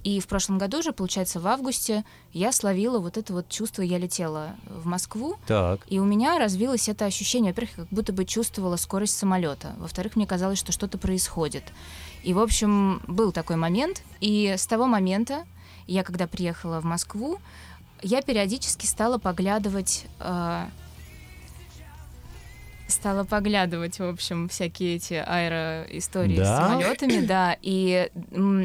И 0.03 0.19
в 0.19 0.27
прошлом 0.27 0.57
году 0.57 0.81
же, 0.81 0.93
получается, 0.93 1.39
в 1.39 1.45
августе 1.47 2.03
я 2.33 2.51
словила 2.51 2.97
вот 2.97 3.17
это 3.17 3.33
вот 3.33 3.47
чувство, 3.49 3.83
я 3.83 3.99
летела 3.99 4.55
в 4.67 4.87
Москву, 4.87 5.35
Так. 5.45 5.81
и 5.87 5.99
у 5.99 6.05
меня 6.05 6.39
развилось 6.39 6.89
это 6.89 7.05
ощущение, 7.05 7.51
во-первых, 7.51 7.75
как 7.75 7.87
будто 7.89 8.11
бы 8.11 8.25
чувствовала 8.25 8.77
скорость 8.77 9.15
самолета, 9.15 9.75
во-вторых, 9.77 10.15
мне 10.15 10.25
казалось, 10.25 10.57
что 10.57 10.71
что-то 10.71 10.97
происходит. 10.97 11.63
И, 12.23 12.33
в 12.33 12.39
общем, 12.39 13.01
был 13.07 13.31
такой 13.31 13.57
момент, 13.57 14.01
и 14.21 14.55
с 14.57 14.65
того 14.65 14.87
момента, 14.87 15.45
я 15.85 16.03
когда 16.03 16.25
приехала 16.25 16.79
в 16.81 16.83
Москву, 16.83 17.39
я 18.01 18.23
периодически 18.23 18.87
стала 18.87 19.19
поглядывать 19.19 20.05
э, 20.19 20.65
стала 22.89 23.23
поглядывать, 23.23 23.99
в 23.99 24.03
общем, 24.03 24.49
всякие 24.49 24.95
эти 24.95 25.13
аэроистории 25.13 26.37
Да? 26.37 26.43
с 26.45 26.69
самолетами, 26.69 27.19
да, 27.25 27.57
и 27.61 28.09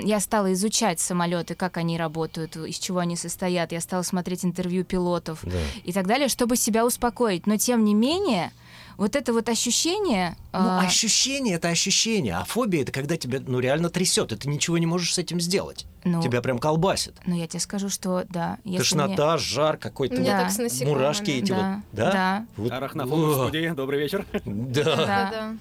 я 0.05 0.21
стала 0.21 0.53
изучать 0.53 1.01
самолеты, 1.01 1.55
как 1.55 1.77
они 1.77 1.99
работают, 1.99 2.57
из 2.57 2.79
чего 2.79 2.99
они 3.01 3.17
состоят. 3.17 3.73
Я 3.73 3.81
стала 3.81 4.03
смотреть 4.03 4.45
интервью 4.45 4.85
пилотов 4.85 5.41
Да. 5.43 5.59
и 5.85 5.93
так 5.93 6.07
далее, 6.07 6.29
чтобы 6.29 6.57
себя 6.57 6.85
успокоить. 6.85 7.47
Но 7.47 7.57
тем 7.57 7.85
не 7.85 7.95
менее, 7.95 8.51
вот 8.97 9.17
это 9.17 9.33
вот 9.33 9.49
ощущение... 9.49 10.37
Ну, 10.53 10.59
а, 10.61 10.81
ощущение 10.81 11.57
это 11.57 11.69
ощущение, 11.69 12.37
а 12.37 12.45
фобия 12.45 12.83
это 12.83 12.93
когда 12.93 13.17
тебя 13.17 13.41
ну 13.45 13.59
реально 13.59 13.91
трясет, 13.91 14.33
и 14.33 14.37
ты 14.37 14.49
ничего 14.49 14.79
не 14.79 14.87
можешь 14.87 15.15
с 15.15 15.19
этим 15.19 15.41
сделать. 15.41 15.87
ну, 16.05 16.23
Тебя 16.23 16.41
прям 16.43 16.59
колбасит. 16.59 17.15
ну, 17.27 17.35
я 17.37 17.47
тебе 17.49 17.61
скажу, 17.61 17.89
что 17.89 18.25
да. 18.29 18.59
если 18.65 18.79
Тошнота, 18.97 19.39
жар 19.39 19.77
какой-то, 19.77 20.17
Мне 20.17 20.31
Да. 20.31 20.45
насекомыми. 20.45 20.95
мурашки 20.95 21.31
мне- 21.31 21.39
эти 21.41 21.49
да, 21.53 21.83
вот, 21.93 21.97
да? 21.99 22.13
да, 22.13 22.47
Вот, 22.57 22.73
Арахнофоб 22.73 23.19
в 23.19 23.33
студии, 23.35 23.69
добрый 23.75 24.01
вечер. 24.01 24.27
Да. 24.45 24.85
да. 24.85 24.95
Да-да. 24.97 25.57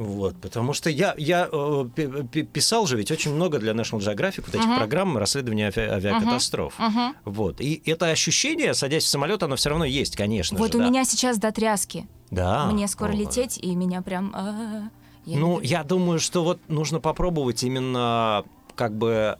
Вот, 0.00 0.34
потому 0.40 0.72
что 0.72 0.88
я, 0.88 1.14
я 1.18 1.46
э, 1.52 1.84
пи- 1.94 2.22
пи- 2.32 2.42
писал 2.44 2.86
же 2.86 2.96
ведь 2.96 3.10
очень 3.10 3.34
много 3.34 3.58
для 3.58 3.72
National 3.72 3.98
Geographic 3.98 4.44
вот 4.46 4.54
этих 4.54 4.64
Мгм. 4.64 4.76
программ 4.78 5.18
расследования 5.18 5.68
ави- 5.68 5.90
авиакатастроф. 5.90 6.72
Мгм. 6.78 7.14
Вот. 7.26 7.60
И 7.60 7.82
это 7.84 8.06
ощущение, 8.06 8.72
садясь 8.72 9.04
в 9.04 9.08
самолет, 9.08 9.42
оно 9.42 9.56
все 9.56 9.68
равно 9.68 9.84
есть, 9.84 10.16
конечно 10.16 10.56
Вот 10.56 10.72
же. 10.72 10.78
у 10.78 10.80
да. 10.80 10.88
меня 10.88 11.04
сейчас 11.04 11.36
до 11.38 11.52
тряски. 11.52 12.08
Да. 12.30 12.64
Мне 12.72 12.88
скоро 12.88 13.10
О. 13.10 13.14
лететь, 13.14 13.58
и 13.58 13.74
меня 13.74 14.00
прям... 14.00 14.32
а, 14.34 14.88
я 15.26 15.38
Ну, 15.38 15.60
я 15.60 15.84
думаю, 15.84 16.18
что 16.18 16.44
вот 16.44 16.58
нужно 16.68 16.98
попробовать 16.98 17.62
именно 17.62 18.42
как 18.76 18.96
бы, 18.96 19.36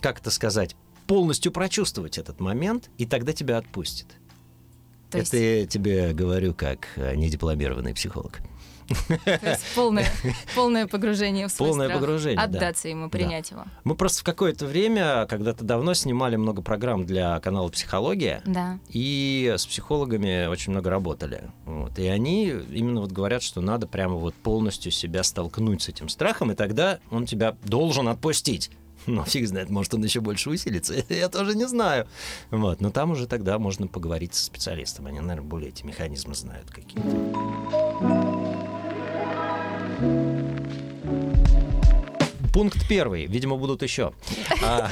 как 0.00 0.20
это 0.20 0.30
сказать, 0.30 0.76
полностью 1.08 1.50
прочувствовать 1.50 2.18
этот 2.18 2.38
момент, 2.38 2.88
и 2.98 3.04
тогда 3.04 3.32
тебя 3.32 3.58
отпустит. 3.58 4.06
То 5.10 5.18
есть, 5.18 5.34
Это 5.34 5.42
я 5.42 5.66
тебе 5.66 6.12
говорю 6.12 6.54
как 6.54 6.86
э, 6.94 7.16
недипломированный 7.16 7.94
психолог. 7.94 8.38
То 8.88 9.40
есть 9.50 9.64
полное, 9.74 10.06
полное 10.54 10.86
погружение 10.86 11.48
в 11.48 11.50
свой 11.52 11.68
Полное 11.70 11.86
страх. 11.88 12.00
погружение, 12.00 12.36
да. 12.36 12.42
Отдаться 12.44 12.88
ему, 12.88 13.08
принять 13.10 13.50
его. 13.50 13.64
Мы 13.84 13.94
просто 13.94 14.20
в 14.20 14.24
какое-то 14.24 14.66
время, 14.66 15.26
когда-то 15.26 15.64
давно, 15.64 15.94
снимали 15.94 16.36
много 16.36 16.62
программ 16.62 17.04
для 17.06 17.40
канала 17.40 17.68
«Психология», 17.68 18.42
Да. 18.44 18.78
и 18.88 19.54
с 19.56 19.66
психологами 19.66 20.46
очень 20.46 20.72
много 20.72 20.90
работали. 20.90 21.50
Вот. 21.64 21.98
И 21.98 22.06
они 22.06 22.48
именно 22.48 23.00
вот 23.00 23.12
говорят, 23.12 23.42
что 23.42 23.60
надо 23.60 23.86
прямо 23.86 24.14
вот 24.16 24.34
полностью 24.34 24.92
себя 24.92 25.22
столкнуть 25.22 25.82
с 25.82 25.88
этим 25.88 26.08
страхом, 26.08 26.52
и 26.52 26.54
тогда 26.54 26.98
он 27.10 27.26
тебя 27.26 27.56
должен 27.64 28.08
отпустить. 28.08 28.70
Но 29.06 29.22
фиг 29.24 29.46
знает, 29.46 29.68
может, 29.68 29.92
он 29.92 30.02
еще 30.02 30.20
больше 30.20 30.48
усилится. 30.48 30.94
Я 31.10 31.28
тоже 31.28 31.54
не 31.56 31.66
знаю. 31.68 32.06
Вот. 32.50 32.80
Но 32.80 32.90
там 32.90 33.10
уже 33.10 33.26
тогда 33.26 33.58
можно 33.58 33.86
поговорить 33.86 34.34
со 34.34 34.44
специалистом. 34.46 35.06
Они, 35.06 35.20
наверное, 35.20 35.46
более 35.46 35.68
эти 35.68 35.84
механизмы 35.84 36.34
знают 36.34 36.70
какие-то. 36.70 38.43
Пункт 42.54 42.86
первый. 42.88 43.26
Видимо, 43.26 43.56
будут 43.56 43.82
еще. 43.82 44.12
А, 44.62 44.88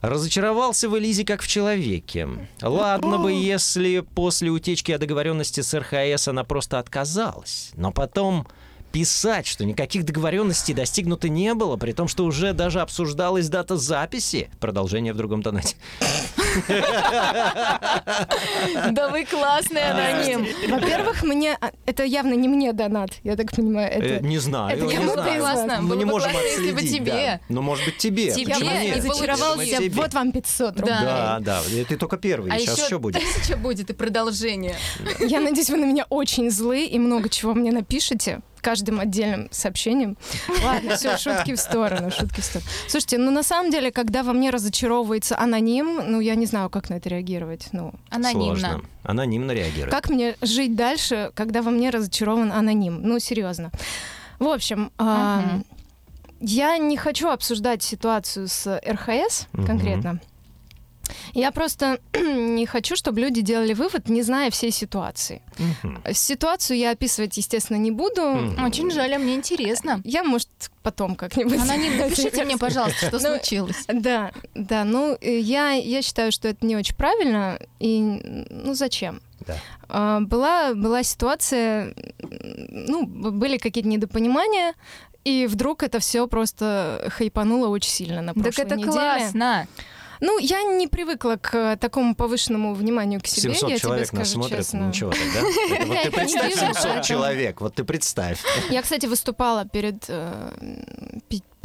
разочаровался 0.00 0.88
в 0.88 0.98
Элизе 0.98 1.24
как 1.24 1.40
в 1.40 1.46
человеке. 1.46 2.28
Ладно 2.60 3.18
бы, 3.18 3.30
если 3.30 4.00
после 4.00 4.50
утечки 4.50 4.90
о 4.90 4.98
договоренности 4.98 5.60
с 5.60 5.72
РХС 5.72 6.26
она 6.26 6.42
просто 6.42 6.80
отказалась. 6.80 7.70
Но 7.76 7.92
потом 7.92 8.48
писать, 8.96 9.46
что 9.46 9.66
никаких 9.66 10.06
договоренностей 10.06 10.72
достигнуто 10.72 11.28
не 11.28 11.52
было, 11.52 11.76
при 11.76 11.92
том, 11.92 12.08
что 12.08 12.24
уже 12.24 12.54
даже 12.54 12.80
обсуждалась 12.80 13.50
дата 13.50 13.76
записи. 13.76 14.48
Продолжение 14.58 15.12
в 15.12 15.18
другом 15.18 15.42
тонате. 15.42 15.76
Да 18.90 19.10
вы 19.10 19.26
классный 19.26 19.82
аноним. 19.82 20.46
Во-первых, 20.70 21.22
мне... 21.24 21.58
а, 21.60 21.72
Это 21.84 22.04
явно 22.04 22.32
не 22.32 22.48
мне 22.48 22.72
донат, 22.72 23.10
я 23.22 23.36
так 23.36 23.54
понимаю. 23.54 23.90
Э, 23.92 24.16
Это... 24.16 24.24
Не 24.24 24.38
знаю, 24.38 24.78
это 24.78 24.86
не 24.86 24.96
кому-то 24.96 25.28
из 25.28 25.42
вас. 25.42 25.60
Классно. 25.60 25.82
Мы 25.82 25.96
не 25.96 26.06
можем 26.06 26.30
классно, 26.30 26.48
если 26.48 26.72
бы 26.72 26.78
отследить. 26.78 26.96
тебе. 26.96 27.40
Ну, 27.50 27.60
может 27.60 27.84
быть, 27.84 27.98
тебе. 27.98 28.32
Тебе 28.32 28.54
не 28.54 29.80
тебе? 29.80 29.90
вот 29.90 30.14
вам 30.14 30.32
500 30.32 30.80
рублей. 30.80 30.94
Да, 31.02 31.38
да. 31.40 31.60
Ты 31.86 31.96
только 31.98 32.16
первый. 32.16 32.50
А 32.50 32.58
Сейчас 32.58 32.76
еще 32.78 32.86
еще 32.86 32.98
будет. 32.98 33.20
тысяча 33.22 33.58
будет 33.58 33.90
и 33.90 33.92
продолжение. 33.92 34.76
Я 35.20 35.40
надеюсь, 35.40 35.68
вы 35.68 35.76
на 35.76 35.84
меня 35.84 36.06
очень 36.08 36.50
злы 36.50 36.86
и 36.86 36.98
много 36.98 37.28
чего 37.28 37.52
мне 37.52 37.72
напишете 37.72 38.40
каждым 38.66 38.98
отдельным 38.98 39.46
сообщением. 39.52 40.16
Ладно, 40.64 40.96
все, 40.96 41.16
шутки 41.24 41.54
в 41.54 41.60
сторону, 41.60 42.10
шутки 42.10 42.40
в 42.40 42.44
сторону. 42.44 42.68
Слушайте, 42.88 43.16
ну 43.18 43.30
на 43.30 43.44
самом 43.44 43.70
деле, 43.70 43.92
когда 43.92 44.24
во 44.24 44.32
мне 44.32 44.50
разочаровывается 44.50 45.38
аноним, 45.38 46.00
ну 46.10 46.18
я 46.18 46.34
не 46.34 46.46
знаю, 46.46 46.68
как 46.68 46.90
на 46.90 46.94
это 46.94 47.08
реагировать. 47.08 47.68
Ну, 47.70 47.92
Анонимно. 48.10 48.44
Сложно. 48.58 48.82
Анонимно 49.04 49.52
реагирует. 49.52 49.92
как 49.92 50.10
мне 50.10 50.34
жить 50.42 50.74
дальше, 50.74 51.30
когда 51.34 51.62
во 51.62 51.70
мне 51.70 51.90
разочарован 51.90 52.50
аноним? 52.50 53.02
Ну, 53.04 53.20
серьезно. 53.20 53.70
В 54.40 54.48
общем, 54.48 54.90
а, 54.98 55.40
Мгм. 55.42 55.64
я 56.40 56.76
не 56.78 56.96
хочу 56.96 57.28
обсуждать 57.28 57.84
ситуацию 57.84 58.48
с 58.48 58.80
РХС 58.84 59.46
конкретно. 59.64 60.18
Я 61.34 61.50
просто 61.50 61.98
не 62.14 62.66
хочу, 62.66 62.96
чтобы 62.96 63.20
люди 63.20 63.40
делали 63.40 63.74
вывод, 63.74 64.08
не 64.08 64.22
зная 64.22 64.50
всей 64.50 64.70
ситуации. 64.70 65.42
Мгм. 65.58 66.02
Ситуацию 66.12 66.78
я 66.78 66.90
описывать, 66.92 67.36
естественно, 67.36 67.76
не 67.76 67.90
буду. 67.90 68.22
Очень 68.64 68.90
жаль, 68.90 69.14
а 69.14 69.18
мне 69.18 69.34
интересно. 69.34 70.00
Я, 70.04 70.22
может, 70.24 70.48
потом 70.82 71.16
как-нибудь. 71.16 71.58
Аноним, 71.60 71.96
напишите 71.98 72.44
мне, 72.44 72.56
пожалуйста, 72.56 73.06
что 73.08 73.18
Ну, 73.18 73.36
случилось. 73.36 73.84
Да, 73.88 74.32
да, 74.54 74.84
ну 74.84 75.16
э, 75.20 75.38
я, 75.38 75.72
я 75.72 76.02
считаю, 76.02 76.32
что 76.32 76.48
это 76.48 76.64
не 76.66 76.76
очень 76.76 76.94
правильно, 76.96 77.58
и 77.80 78.00
ну 78.50 78.74
зачем? 78.74 79.20
Да. 79.46 79.54
А, 79.88 80.20
Была, 80.20 80.74
была 80.74 81.02
ситуация, 81.02 81.94
ну, 82.20 83.06
были 83.06 83.58
какие-то 83.58 83.88
недопонимания, 83.88 84.74
и 85.24 85.46
вдруг 85.46 85.82
это 85.82 85.98
все 85.98 86.26
просто 86.28 87.08
хайпануло 87.10 87.68
очень 87.68 87.90
сильно 87.90 88.22
на 88.22 88.32
Так 88.34 88.42
прошлой 88.42 88.64
это 88.64 88.76
неделе. 88.76 88.92
классно. 88.92 89.66
Ну, 90.20 90.38
я 90.38 90.62
не 90.62 90.86
привыкла 90.86 91.36
к 91.36 91.54
э, 91.54 91.76
такому 91.76 92.14
повышенному 92.14 92.74
вниманию 92.74 93.20
к 93.20 93.26
себе, 93.26 93.54
700 93.54 93.70
я 93.70 93.78
человек 93.78 94.08
тебе 94.08 94.18
нас 94.18 94.28
скажу 94.28 94.42
смотрят, 94.42 94.58
честно. 94.58 94.78
ничего 94.78 95.10
тогда. 95.10 95.40
Это 95.76 95.86
вот 95.86 96.02
ты 96.02 96.10
представь 96.10 96.46
вижу, 96.48 96.58
700 96.60 96.82
поэтому- 96.82 97.04
человек, 97.04 97.60
вот 97.60 97.74
ты 97.74 97.84
представь. 97.84 98.38
Я, 98.70 98.82
кстати, 98.82 99.06
выступала 99.06 99.64
перед 99.66 100.04
э, 100.08 100.50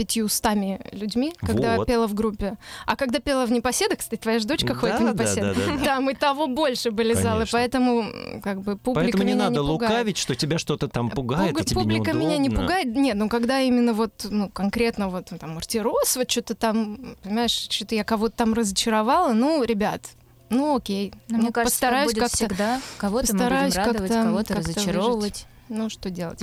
пятьюстами 0.05 0.79
людьми, 0.91 1.33
когда 1.39 1.77
Вот. 1.77 1.87
пела 1.87 2.07
в 2.07 2.13
группе. 2.15 2.57
А 2.87 2.95
когда 2.95 3.19
пела 3.19 3.45
в 3.45 3.51
непоседах, 3.51 3.99
кстати, 3.99 4.19
твоя 4.19 4.39
же 4.39 4.47
дочка 4.47 4.73
ходит 4.73 4.95
в 4.95 4.99
Да, 4.99 5.05
да, 5.05 5.11
непоседах. 5.13 5.57
да, 5.57 5.65
да, 5.67 5.77
да. 5.77 5.85
Там 5.85 6.09
и 6.09 6.15
того 6.15 6.47
больше 6.47 6.89
были 6.91 7.13
залы, 7.13 7.31
Конечно. 7.45 7.59
поэтому 7.59 8.01
м, 8.01 8.41
как 8.41 8.61
бы 8.61 8.77
публика 8.77 9.03
Поэтому 9.05 9.23
не 9.23 9.33
меня 9.33 9.43
надо 9.49 9.61
пугает. 9.61 9.91
лукавить, 9.91 10.17
что 10.17 10.33
тебя 10.35 10.57
что-то 10.57 10.87
там 10.87 11.09
пугает, 11.11 11.51
Пуга- 11.53 11.61
и 11.61 11.65
тебе 11.65 11.81
Публика 11.81 12.13
меня 12.13 12.37
не 12.37 12.47
неудобно. 12.47 12.61
пугает. 12.67 12.95
Нет, 12.95 13.15
ну 13.15 13.29
когда 13.29 13.59
именно 13.61 13.93
вот, 13.93 14.25
ну, 14.29 14.49
конкретно 14.49 15.09
вот 15.09 15.27
ну, 15.31 15.37
там 15.37 15.51
Мартирос, 15.55 16.15
вот 16.15 16.31
что-то 16.31 16.55
там, 16.55 17.15
понимаешь, 17.21 17.51
что-то 17.69 17.93
я 17.95 18.03
кого-то 18.03 18.35
там 18.37 18.53
разочаровала, 18.53 19.33
ну, 19.33 19.63
ребят, 19.63 20.01
ну 20.49 20.75
окей. 20.75 21.13
Но 21.29 21.37
ну, 21.37 21.43
мне 21.43 21.51
кажется, 21.51 21.75
постараюсь 21.77 22.11
будет 22.11 22.23
как-то, 22.23 22.35
всегда. 22.37 22.81
Кого-то 22.97 23.27
мы 23.27 23.33
будем 23.33 23.39
постараюсь 23.39 23.75
радовать, 23.75 23.97
как-то- 24.11 24.23
кого-то 24.23 24.53
как-то 24.55 24.69
разочаровывать. 24.71 25.45
ну, 25.69 25.89
что 25.89 26.09
делать. 26.09 26.41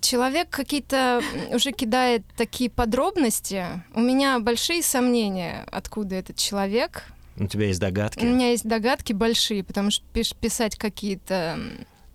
Человек 0.00 0.48
какие-то 0.50 1.22
уже 1.52 1.72
кидает 1.72 2.22
такие 2.36 2.70
подробности. 2.70 3.64
У 3.94 4.00
меня 4.00 4.38
большие 4.38 4.82
сомнения, 4.82 5.64
откуда 5.70 6.16
этот 6.16 6.36
человек. 6.36 7.04
У 7.36 7.46
тебя 7.46 7.66
есть 7.66 7.80
У 7.80 7.82
догадки? 7.82 8.24
меня 8.24 8.50
есть 8.50 8.64
догадки 8.68 9.12
большие, 9.12 9.64
потому 9.64 9.90
что 9.90 10.04
писать 10.40 10.76
какие-то... 10.76 11.58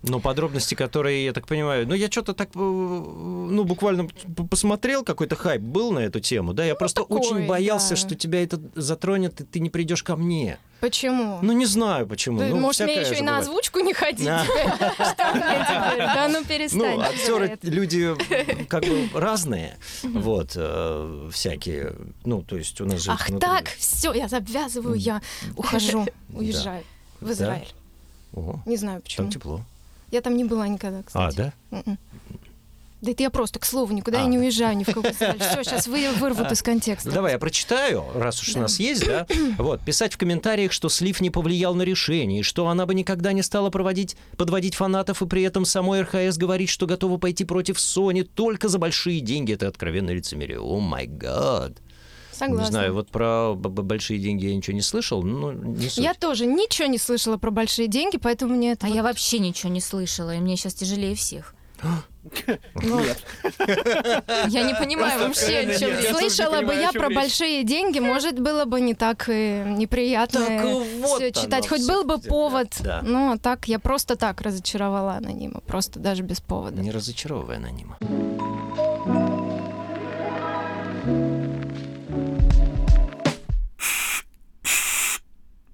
м, 0.02 0.10
Ну, 0.10 0.20
подробности, 0.20 0.74
которые, 0.74 1.24
я 1.24 1.32
так 1.32 1.46
понимаю, 1.46 1.86
ну, 1.86 1.94
я 1.94 2.10
что-то 2.10 2.32
так, 2.32 2.48
э, 2.54 2.58
ну, 2.58 3.64
буквально 3.64 4.08
посмотрел, 4.50 5.02
какой-то 5.04 5.36
хайп 5.36 5.60
был 5.60 5.92
на 5.92 6.00
эту 6.00 6.20
тему, 6.20 6.52
да, 6.52 6.64
я 6.64 6.74
просто 6.74 7.02
такой, 7.02 7.18
очень 7.18 7.46
боялся, 7.46 7.90
да. 7.90 7.96
что 7.96 8.14
тебя 8.14 8.42
это 8.42 8.60
затронет, 8.74 9.40
и 9.40 9.44
ты 9.44 9.60
не 9.60 9.70
придешь 9.70 10.02
ко 10.02 10.16
мне. 10.16 10.58
Почему? 10.80 11.40
Ну, 11.42 11.52
не 11.52 11.66
знаю 11.66 12.06
почему. 12.06 12.38
Ты, 12.38 12.46
ну, 12.50 12.60
может, 12.60 12.82
мне 12.82 13.00
еще 13.00 13.18
и 13.18 13.22
на 13.22 13.38
озвучку 13.38 13.80
не 13.80 13.92
ходить? 13.92 14.28
Да. 14.28 14.44
Теперь? 14.44 15.98
Да 15.98 16.28
ну 16.28 16.44
перестань. 16.44 16.96
Ну, 16.96 17.00
актеры 17.00 17.58
люди 17.62 18.14
как 18.68 18.84
бы 18.84 19.08
разные, 19.12 19.76
вот, 20.02 20.52
э, 20.54 21.30
всякие, 21.32 21.94
ну, 22.24 22.42
то 22.42 22.56
есть 22.56 22.80
у 22.80 22.84
нас 22.84 23.00
же... 23.00 23.10
Ах 23.10 23.28
так, 23.40 23.68
все, 23.78 24.12
я 24.12 24.28
завязываю, 24.28 24.94
я 24.94 25.20
ухожу, 25.56 26.06
уезжаю 26.32 26.84
в. 27.20 27.30
Израиль. 27.32 27.68
О, 28.34 28.60
Не 28.66 28.76
знаю 28.76 29.00
там 29.00 29.02
почему. 29.02 29.30
тепло. 29.30 29.60
Я 30.10 30.20
там 30.20 30.36
не 30.36 30.44
была 30.44 30.68
никогда, 30.68 31.00
А, 31.00 31.02
кстати. 31.02 31.36
да? 31.36 31.52
Мгм. 31.70 31.98
Да 33.00 33.12
это 33.12 33.22
я 33.22 33.30
просто, 33.30 33.60
к 33.60 33.64
слову, 33.64 33.92
никуда 33.92 34.18
А, 34.18 34.22
я 34.22 34.26
не 34.26 34.38
уезжаю 34.38 34.76
ни 34.76 34.82
в 34.82 34.88
Израиль. 34.88 35.38
Все, 35.38 35.62
сейчас 35.62 35.86
вырвут 35.86 36.50
из 36.50 36.62
контекста. 36.62 37.12
Давай 37.12 37.32
я 37.34 37.38
прочитаю, 37.38 38.02
раз 38.14 38.42
уж 38.42 38.56
у 38.56 38.58
нас 38.58 38.80
есть, 38.80 39.06
да? 39.06 39.24
Вот, 39.58 39.80
писать 39.82 40.14
в 40.14 40.18
комментариях, 40.18 40.72
что 40.72 40.88
слив 40.88 41.20
не 41.20 41.30
повлиял 41.30 41.76
на 41.76 41.82
решение, 41.82 42.40
и 42.40 42.42
что 42.42 42.66
она 42.66 42.86
бы 42.86 42.94
никогда 42.94 43.32
не 43.32 43.42
стала 43.42 43.70
проводить, 43.70 44.16
подводить 44.36 44.74
фанатов, 44.74 45.22
и 45.22 45.26
при 45.26 45.42
этом 45.42 45.64
самой 45.64 46.02
РХС 46.02 46.38
говорить, 46.38 46.70
что 46.70 46.86
готова 46.86 47.18
пойти 47.18 47.44
против 47.44 47.76
Sony 47.76 48.24
только 48.24 48.66
за 48.68 48.78
большие 48.78 49.20
деньги. 49.20 49.52
Это 49.52 49.68
откровенное 49.68 50.14
лицемерие. 50.14 50.58
О 50.58 50.80
май 50.80 51.06
гад. 51.06 51.74
Согласна. 52.38 52.64
Не 52.64 52.70
знаю, 52.70 52.94
вот 52.94 53.10
про 53.10 53.54
б- 53.54 53.68
б- 53.68 53.82
большие 53.82 54.18
деньги 54.18 54.46
я 54.46 54.54
ничего 54.54 54.74
не 54.74 54.82
слышал, 54.82 55.22
но 55.22 55.52
не 55.52 55.88
суть. 55.88 56.04
Я 56.04 56.14
тоже 56.14 56.46
ничего 56.46 56.86
не 56.88 56.98
слышала 56.98 57.36
про 57.36 57.50
большие 57.50 57.88
деньги, 57.88 58.16
поэтому 58.16 58.54
мне 58.54 58.72
это... 58.72 58.86
А 58.86 58.88
вот- 58.90 58.96
я 58.96 59.02
вообще 59.02 59.38
ничего 59.38 59.72
не 59.72 59.80
слышала, 59.80 60.34
и 60.34 60.38
мне 60.38 60.56
сейчас 60.56 60.74
тяжелее 60.74 61.14
всех. 61.14 61.54
ну, 62.82 63.00
Я 64.48 64.62
не 64.64 64.74
понимаю 64.74 65.20
вообще, 65.20 65.60
о 65.60 65.74
чем 65.78 66.16
Слышала 66.16 66.62
бы 66.62 66.74
я 66.74 66.92
про 66.92 67.08
большие 67.08 67.62
деньги, 67.64 68.00
может, 68.00 68.38
было 68.38 68.64
бы 68.64 68.80
не 68.80 68.94
так 68.94 69.28
э, 69.28 69.64
неприятно 69.64 70.40
читать. 71.20 71.68
Хоть 71.68 71.86
был 71.86 72.04
бы 72.04 72.18
повод. 72.18 72.68
Но 73.02 73.36
так 73.38 73.68
я 73.68 73.78
просто 73.78 74.16
так 74.16 74.40
разочаровала 74.40 75.14
анонима. 75.14 75.60
Просто 75.66 76.00
даже 76.00 76.22
без 76.22 76.40
повода. 76.40 76.82
Не 76.82 76.90
разочаровывай 76.90 77.56
анонима. 77.56 77.96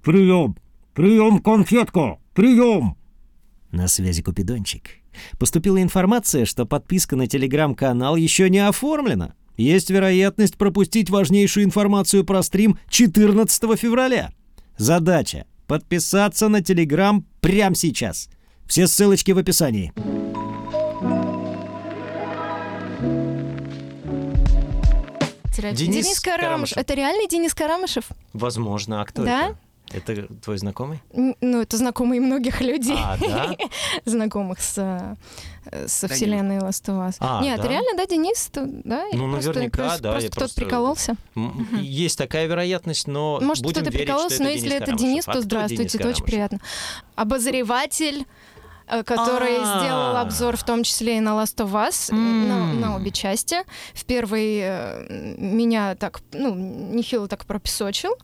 Прием! 0.04 0.56
Прием, 0.92 1.38
конфетку! 1.40 2.20
Прием! 2.34 2.96
На 3.72 3.88
связи 3.88 4.22
Купидончик. 4.22 4.82
Поступила 5.38 5.80
информация, 5.82 6.44
что 6.44 6.66
подписка 6.66 7.16
на 7.16 7.26
телеграм-канал 7.26 8.14
еще 8.16 8.50
не 8.50 8.58
оформлена. 8.58 9.34
Есть 9.56 9.88
вероятность 9.90 10.56
пропустить 10.56 11.08
важнейшую 11.10 11.64
информацию 11.64 12.24
про 12.24 12.42
стрим 12.42 12.78
14 12.90 13.78
февраля. 13.78 14.32
Задача– 14.76 15.46
подписаться 15.66 16.48
на 16.48 16.60
телеграм 16.62 17.24
прямо 17.40 17.74
сейчас. 17.74 18.28
Все 18.66 18.86
ссылочки 18.86 19.30
в 19.32 19.38
описании. 19.38 19.92
терапия. 25.54 25.78
Денис 25.78 26.04
Денис 26.04 26.20
Карамышев. 26.20 26.40
Карамышев. 26.48 26.76
Это 26.78 26.94
реальный 26.94 27.28
Денис 27.28 27.54
Карамышев? 27.54 28.04
Возможно. 28.32 29.00
А 29.00 29.04
кто 29.04 29.24
Да? 29.24 29.48
это? 29.48 29.58
Это 29.90 30.26
твой 30.42 30.58
знакомый? 30.58 31.00
Ну, 31.12 31.60
это 31.60 31.76
знакомый 31.76 32.18
многих 32.18 32.60
людей, 32.60 32.96
А, 32.98 33.16
да? 33.18 33.54
знакомых 34.04 34.60
с, 34.60 34.72
со 34.74 36.08
Данил. 36.08 36.16
вселенной 36.16 36.58
Last 36.58 36.84
of 36.86 37.08
Us. 37.08 37.16
А, 37.20 37.40
Нет, 37.42 37.60
да? 37.60 37.68
реально, 37.68 37.90
да, 37.96 38.06
Денис? 38.06 38.48
то- 38.52 38.64
да? 38.66 39.04
Ну, 39.12 39.26
наверняка, 39.28 39.82
просто- 39.82 40.02
да, 40.02 40.12
Просто 40.12 40.30
кто-то 40.30 40.54
прикололся. 40.54 41.16
Есть 41.80 42.18
такая 42.18 42.46
вероятность, 42.46 43.06
но 43.06 43.38
Может, 43.40 43.62
будем 43.62 43.82
кто-то 43.82 43.96
прикололся, 43.96 44.42
но 44.42 44.48
если 44.48 44.74
это. 44.74 44.92
Денис, 44.92 45.24
то 45.24 45.40
здравствуйте, 45.40 45.84
Денис 45.84 45.94
это 45.94 46.08
очень 46.08 46.24
приятно. 46.24 46.58
Обозреватель 47.14 48.26
э, 48.86 49.02
который 49.02 49.56
А. 49.62 49.80
сделал 49.80 50.16
обзор 50.18 50.56
в 50.56 50.64
том 50.64 50.82
числе 50.82 51.16
и 51.16 51.20
на 51.20 51.30
Last 51.30 51.56
of 51.64 51.72
Us, 51.72 52.10
э, 52.10 52.14
на, 52.14 52.72
на 52.74 52.96
обе 52.96 53.10
части. 53.12 53.56
В 53.94 54.04
первой 54.04 54.58
э, 54.62 55.34
меня 55.38 55.94
так, 55.94 56.20
ну, 56.32 56.54
нехило 56.54 57.26
так 57.28 57.46
пропесочил. 57.46 58.14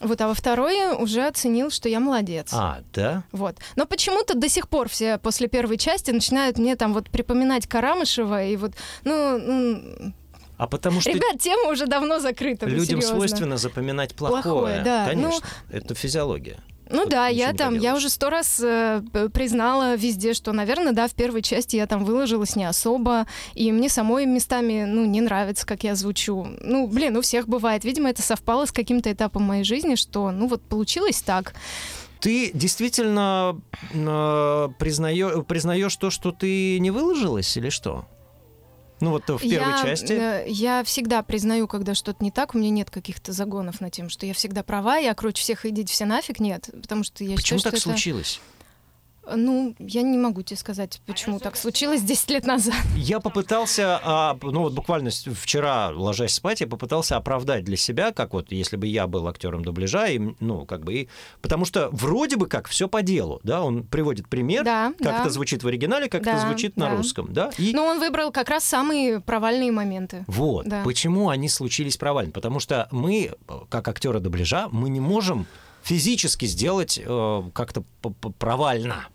Вот, 0.00 0.20
а 0.20 0.28
во 0.28 0.34
второй 0.34 0.94
уже 0.96 1.26
оценил, 1.26 1.70
что 1.70 1.88
я 1.88 2.00
молодец. 2.00 2.50
А, 2.52 2.80
да? 2.92 3.24
Вот. 3.32 3.56
Но 3.76 3.86
почему-то 3.86 4.34
до 4.34 4.48
сих 4.48 4.68
пор 4.68 4.88
все 4.88 5.18
после 5.18 5.48
первой 5.48 5.78
части 5.78 6.10
начинают 6.10 6.58
мне 6.58 6.76
там 6.76 6.92
вот 6.92 7.08
припоминать 7.10 7.66
Карамышева 7.66 8.44
и 8.44 8.56
вот, 8.56 8.72
ну, 9.04 9.38
ну, 9.38 10.12
А 10.58 10.66
потому 10.66 11.00
что 11.00 11.10
ребят, 11.10 11.40
тема 11.40 11.70
уже 11.70 11.86
давно 11.86 12.20
закрыта. 12.20 12.66
ну, 12.66 12.72
людям 12.72 13.00
серьезно. 13.00 13.16
свойственно 13.16 13.56
запоминать 13.56 14.14
плохое. 14.14 14.42
Плохое, 14.42 14.82
да. 14.82 15.06
Конечно, 15.06 15.46
это 15.70 15.94
физиология. 15.94 16.58
Ну 16.88 17.02
Тут 17.02 17.10
да, 17.10 17.28
я 17.28 17.52
там, 17.52 17.78
я 17.78 17.94
уже 17.94 18.08
сто 18.08 18.30
раз 18.30 18.60
э, 18.62 19.02
признала 19.32 19.96
везде, 19.96 20.34
что, 20.34 20.52
наверное, 20.52 20.92
да, 20.92 21.08
в 21.08 21.14
первой 21.14 21.42
части 21.42 21.76
я 21.76 21.86
там 21.86 22.04
выложилась 22.04 22.54
не 22.54 22.64
особо, 22.64 23.26
и 23.54 23.72
мне 23.72 23.88
самой 23.88 24.26
местами, 24.26 24.84
ну, 24.86 25.04
не 25.04 25.20
нравится, 25.20 25.66
как 25.66 25.82
я 25.82 25.94
звучу. 25.94 26.46
Ну, 26.60 26.86
блин, 26.86 27.16
у 27.16 27.22
всех 27.22 27.48
бывает. 27.48 27.84
Видимо, 27.84 28.10
это 28.10 28.22
совпало 28.22 28.66
с 28.66 28.72
каким-то 28.72 29.12
этапом 29.12 29.42
моей 29.42 29.64
жизни, 29.64 29.96
что, 29.96 30.30
ну, 30.30 30.46
вот 30.46 30.62
получилось 30.62 31.22
так. 31.22 31.54
Ты 32.20 32.50
действительно 32.54 33.60
э, 33.92 34.68
признаешь 34.78 35.96
то, 35.96 36.10
что 36.10 36.32
ты 36.32 36.78
не 36.78 36.90
выложилась 36.90 37.56
или 37.56 37.68
что? 37.68 38.06
Ну 39.00 39.10
вот 39.10 39.28
в 39.28 39.38
первой 39.40 39.72
я, 39.72 39.82
части. 39.82 40.12
э, 40.12 40.44
я 40.48 40.82
всегда 40.84 41.22
признаю, 41.22 41.68
когда 41.68 41.94
что-то 41.94 42.24
не 42.24 42.30
так, 42.30 42.54
у 42.54 42.58
меня 42.58 42.70
нет 42.70 42.90
каких-то 42.90 43.32
загонов 43.32 43.80
на 43.80 43.90
тем, 43.90 44.08
что 44.08 44.24
я 44.24 44.32
всегда 44.32 44.62
права, 44.62 44.96
я 44.96 45.14
круче 45.14 45.42
всех, 45.42 45.66
идите 45.66 45.92
все 45.92 46.06
нафиг, 46.06 46.40
нет. 46.40 46.70
Потому 46.82 47.04
что 47.04 47.22
я 47.22 47.36
Почему 47.36 47.58
считаю, 47.58 47.72
так 47.72 47.80
что 47.80 47.90
это- 47.90 47.98
случилось? 47.98 48.40
Ну, 49.34 49.74
я 49.78 50.02
не 50.02 50.18
могу 50.18 50.42
тебе 50.42 50.56
сказать, 50.56 51.00
почему 51.06 51.38
так 51.40 51.56
случилось 51.56 52.02
10 52.02 52.30
лет 52.30 52.46
назад. 52.46 52.76
Я 52.96 53.20
попытался, 53.20 54.00
а, 54.02 54.38
ну 54.42 54.60
вот 54.62 54.72
буквально 54.72 55.10
вчера, 55.10 55.90
ложась 55.90 56.34
спать, 56.34 56.60
я 56.60 56.66
попытался 56.66 57.16
оправдать 57.16 57.64
для 57.64 57.76
себя, 57.76 58.12
как 58.12 58.34
вот 58.34 58.52
если 58.52 58.76
бы 58.76 58.86
я 58.86 59.06
был 59.06 59.26
актером 59.26 59.64
дубляжа, 59.64 60.06
и, 60.06 60.20
ну 60.40 60.64
как 60.66 60.84
бы, 60.84 60.94
и, 60.94 61.08
потому 61.42 61.64
что 61.64 61.88
вроде 61.92 62.36
бы 62.36 62.46
как 62.46 62.68
все 62.68 62.88
по 62.88 63.02
делу, 63.02 63.40
да, 63.42 63.62
он 63.62 63.82
приводит 63.82 64.28
пример, 64.28 64.64
Да, 64.64 64.92
как 64.98 65.06
да. 65.06 65.20
это 65.22 65.30
звучит 65.30 65.62
в 65.64 65.66
оригинале, 65.68 66.08
как 66.08 66.22
это 66.22 66.32
Да, 66.32 66.38
звучит 66.46 66.76
на 66.76 66.90
да. 66.90 66.96
русском, 66.96 67.32
да, 67.32 67.50
и 67.58 67.72
Но 67.74 67.84
он 67.86 67.98
выбрал 67.98 68.30
как 68.30 68.48
раз 68.48 68.64
самые 68.64 69.20
провальные 69.20 69.72
моменты. 69.72 70.24
Вот. 70.28 70.66
Да. 70.66 70.82
Почему 70.84 71.30
они 71.30 71.48
случились 71.48 71.96
провально? 71.96 72.32
Потому 72.32 72.60
что 72.60 72.88
мы, 72.90 73.32
как 73.68 73.88
актеры 73.88 74.20
дубляжа, 74.20 74.68
мы 74.70 74.88
не 74.88 75.00
можем 75.00 75.46
физически 75.82 76.46
сделать 76.46 77.00
э, 77.02 77.42
как-то 77.54 77.84
провально. 78.38 79.06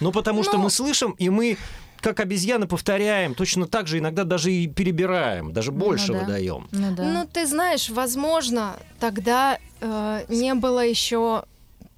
Ну, 0.00 0.12
потому 0.12 0.42
что 0.42 0.56
Ну- 0.56 0.64
мы 0.64 0.70
слышим, 0.70 1.12
и 1.12 1.28
мы 1.30 1.56
как 2.00 2.20
обезьяны 2.20 2.66
повторяем, 2.66 3.34
точно 3.34 3.66
так 3.66 3.86
же 3.88 3.98
иногда 3.98 4.24
даже 4.24 4.52
и 4.52 4.66
перебираем, 4.68 5.52
даже 5.52 5.72
Ну 5.72 5.78
больше 5.78 6.12
да. 6.12 6.18
выдаем. 6.20 6.68
Ну 6.70 6.94
да. 6.94 7.02
Ну, 7.04 7.26
ты 7.32 7.46
знаешь, 7.46 7.88
возможно, 7.88 8.76
тогда 9.00 9.58
э, 9.80 10.24
не 10.28 10.54
было 10.54 10.84
еще 10.86 11.44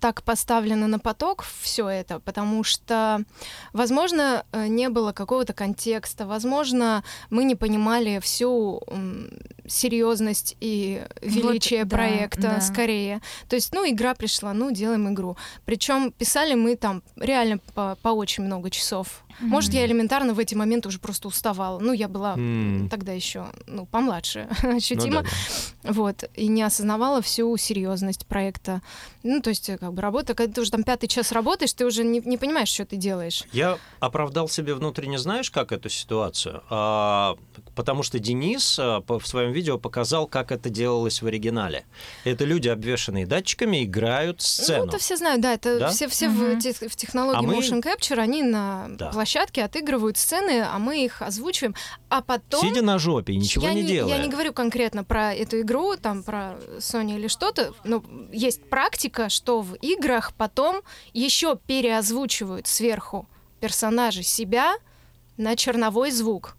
так 0.00 0.22
поставлено 0.22 0.86
на 0.86 0.98
поток 0.98 1.44
все 1.60 1.88
это, 1.88 2.20
потому 2.20 2.64
что, 2.64 3.24
возможно, 3.72 4.44
э, 4.52 4.66
не 4.68 4.88
было 4.88 5.12
какого-то 5.12 5.52
контекста, 5.52 6.26
возможно, 6.26 7.02
мы 7.30 7.44
не 7.44 7.54
понимали 7.54 8.18
всю 8.20 8.82
серьезность 9.66 10.56
и 10.60 11.04
величие 11.20 11.84
да, 11.84 11.96
проекта 11.96 12.42
да. 12.42 12.60
скорее. 12.60 13.20
То 13.48 13.56
есть, 13.56 13.74
ну, 13.74 13.88
игра 13.88 14.14
пришла, 14.14 14.52
ну, 14.52 14.70
делаем 14.70 15.12
игру. 15.12 15.36
Причем 15.64 16.12
писали 16.12 16.54
мы 16.54 16.76
там 16.76 17.02
реально 17.16 17.58
по, 17.74 17.96
по 18.02 18.08
очень 18.08 18.44
много 18.44 18.70
часов. 18.70 19.24
Может, 19.40 19.72
я 19.74 19.84
элементарно 19.86 20.34
в 20.34 20.38
эти 20.38 20.54
моменты 20.54 20.88
уже 20.88 20.98
просто 20.98 21.28
уставала. 21.28 21.78
Ну, 21.78 21.92
я 21.92 22.08
была 22.08 22.34
М. 22.34 22.88
тогда 22.90 23.12
еще, 23.12 23.46
ну, 23.66 23.86
помладше 23.86 24.48
Ну 24.62 24.76
ощутимо. 24.76 25.22
да, 25.22 25.28
да. 25.84 25.92
Вот, 25.92 26.24
и 26.34 26.48
не 26.48 26.62
осознавала 26.62 27.22
всю 27.22 27.56
серьезность 27.56 28.26
проекта. 28.26 28.82
Ну, 29.22 29.40
то 29.40 29.50
есть, 29.50 29.68
э, 29.68 29.78
как 29.78 29.92
бы 29.94 30.02
работа, 30.02 30.34
когда 30.34 30.52
ты 30.54 30.60
уже 30.60 30.70
там 30.70 30.82
пятый 30.82 31.06
час 31.06 31.32
работаешь, 31.32 31.72
ты 31.72 31.86
уже 31.86 32.02
не, 32.04 32.20
не 32.20 32.36
понимаешь, 32.36 32.68
что 32.68 32.84
ты 32.84 32.96
делаешь. 32.96 33.44
Я 33.52 33.78
оправдал 34.00 34.48
себе 34.48 34.74
внутренне, 34.74 35.18
знаешь, 35.18 35.50
как 35.50 35.70
эту 35.72 35.88
ситуацию? 35.88 36.62
А, 36.68 37.36
потому 37.74 38.02
что 38.02 38.18
Денис 38.18 38.76
а, 38.80 39.00
по- 39.00 39.18
в 39.18 39.26
своем 39.26 39.52
видео 39.52 39.78
показал, 39.78 40.26
как 40.26 40.50
это 40.52 40.68
делалось 40.68 41.22
в 41.22 41.26
оригинале. 41.26 41.84
Это 42.24 42.44
люди, 42.44 42.68
обвешанные 42.68 43.26
датчиками, 43.26 43.84
играют 43.84 44.42
сцену. 44.42 44.84
Ну, 44.84 44.88
это 44.88 44.98
все 44.98 45.16
знают, 45.16 45.40
да, 45.42 45.54
это 45.54 45.78
Да? 45.78 45.88
все, 45.90 46.08
все 46.08 46.28
Мгм. 46.28 46.58
в, 46.58 46.62
тех- 46.62 46.76
в 46.90 46.96
технологии 46.96 47.38
А 47.38 47.42
мы- 47.42 47.54
motion 47.58 47.82
capture, 47.82 48.18
они 48.18 48.42
на 48.42 48.86
Да. 48.90 49.10
площадке 49.10 49.27
отыгрывают 49.36 50.16
сцены, 50.16 50.62
а 50.62 50.78
мы 50.78 51.04
их 51.04 51.22
озвучиваем, 51.22 51.74
а 52.08 52.22
потом... 52.22 52.60
Сидя 52.60 52.82
на 52.82 52.98
жопе 52.98 53.36
ничего 53.36 53.66
я 53.66 53.74
не, 53.74 53.82
делая. 53.84 54.16
Я 54.16 54.22
не 54.22 54.28
говорю 54.30 54.52
конкретно 54.52 55.04
про 55.04 55.34
эту 55.34 55.60
игру, 55.60 55.96
там, 55.96 56.22
про 56.22 56.56
Sony 56.78 57.16
или 57.16 57.28
что-то, 57.28 57.74
но 57.84 58.02
есть 58.32 58.68
практика, 58.68 59.28
что 59.28 59.60
в 59.60 59.74
играх 59.74 60.32
потом 60.34 60.82
еще 61.12 61.56
переозвучивают 61.66 62.66
сверху 62.66 63.28
персонажи 63.60 64.22
себя 64.22 64.74
на 65.36 65.56
черновой 65.56 66.10
звук. 66.10 66.56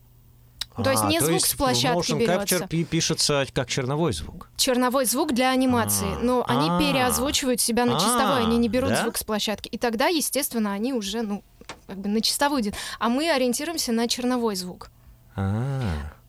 То 0.84 0.92
есть 0.92 1.04
А, 1.04 1.08
не 1.08 1.20
звук 1.20 1.46
с 1.46 1.54
площадки 1.56 2.12
motion 2.12 2.20
берется. 2.20 2.56
capture 2.56 2.68
пи- 2.68 2.86
пишется 2.86 3.46
как 3.54 3.68
черновой 3.68 4.14
звук. 4.14 4.50
Черновой 4.56 5.06
звук 5.06 5.34
для 5.34 5.50
анимации, 5.50 6.08
А, 6.16 6.20
но 6.24 6.46
они 6.48 6.70
а. 6.70 6.80
переозвучивают 6.80 7.60
себя 7.60 7.86
на 7.86 8.00
чистовой, 8.00 8.44
они 8.44 8.58
не 8.58 8.70
берут 8.70 8.92
да? 8.92 9.02
звук 9.04 9.18
с 9.18 9.24
площадки. 9.24 9.68
И 9.68 9.78
тогда, 9.78 10.08
естественно, 10.08 10.72
они 10.72 10.94
уже, 10.94 11.22
ну, 11.22 11.44
как 11.88 11.98
бы 11.98 12.10
на 12.10 12.22
чистовую 12.22 12.62
идут. 12.62 12.74
А 13.00 13.10
мы 13.10 13.30
ориентируемся 13.32 13.92
на 13.92 14.08
черновой 14.08 14.56
звук. 14.56 14.90
А. 15.36 15.82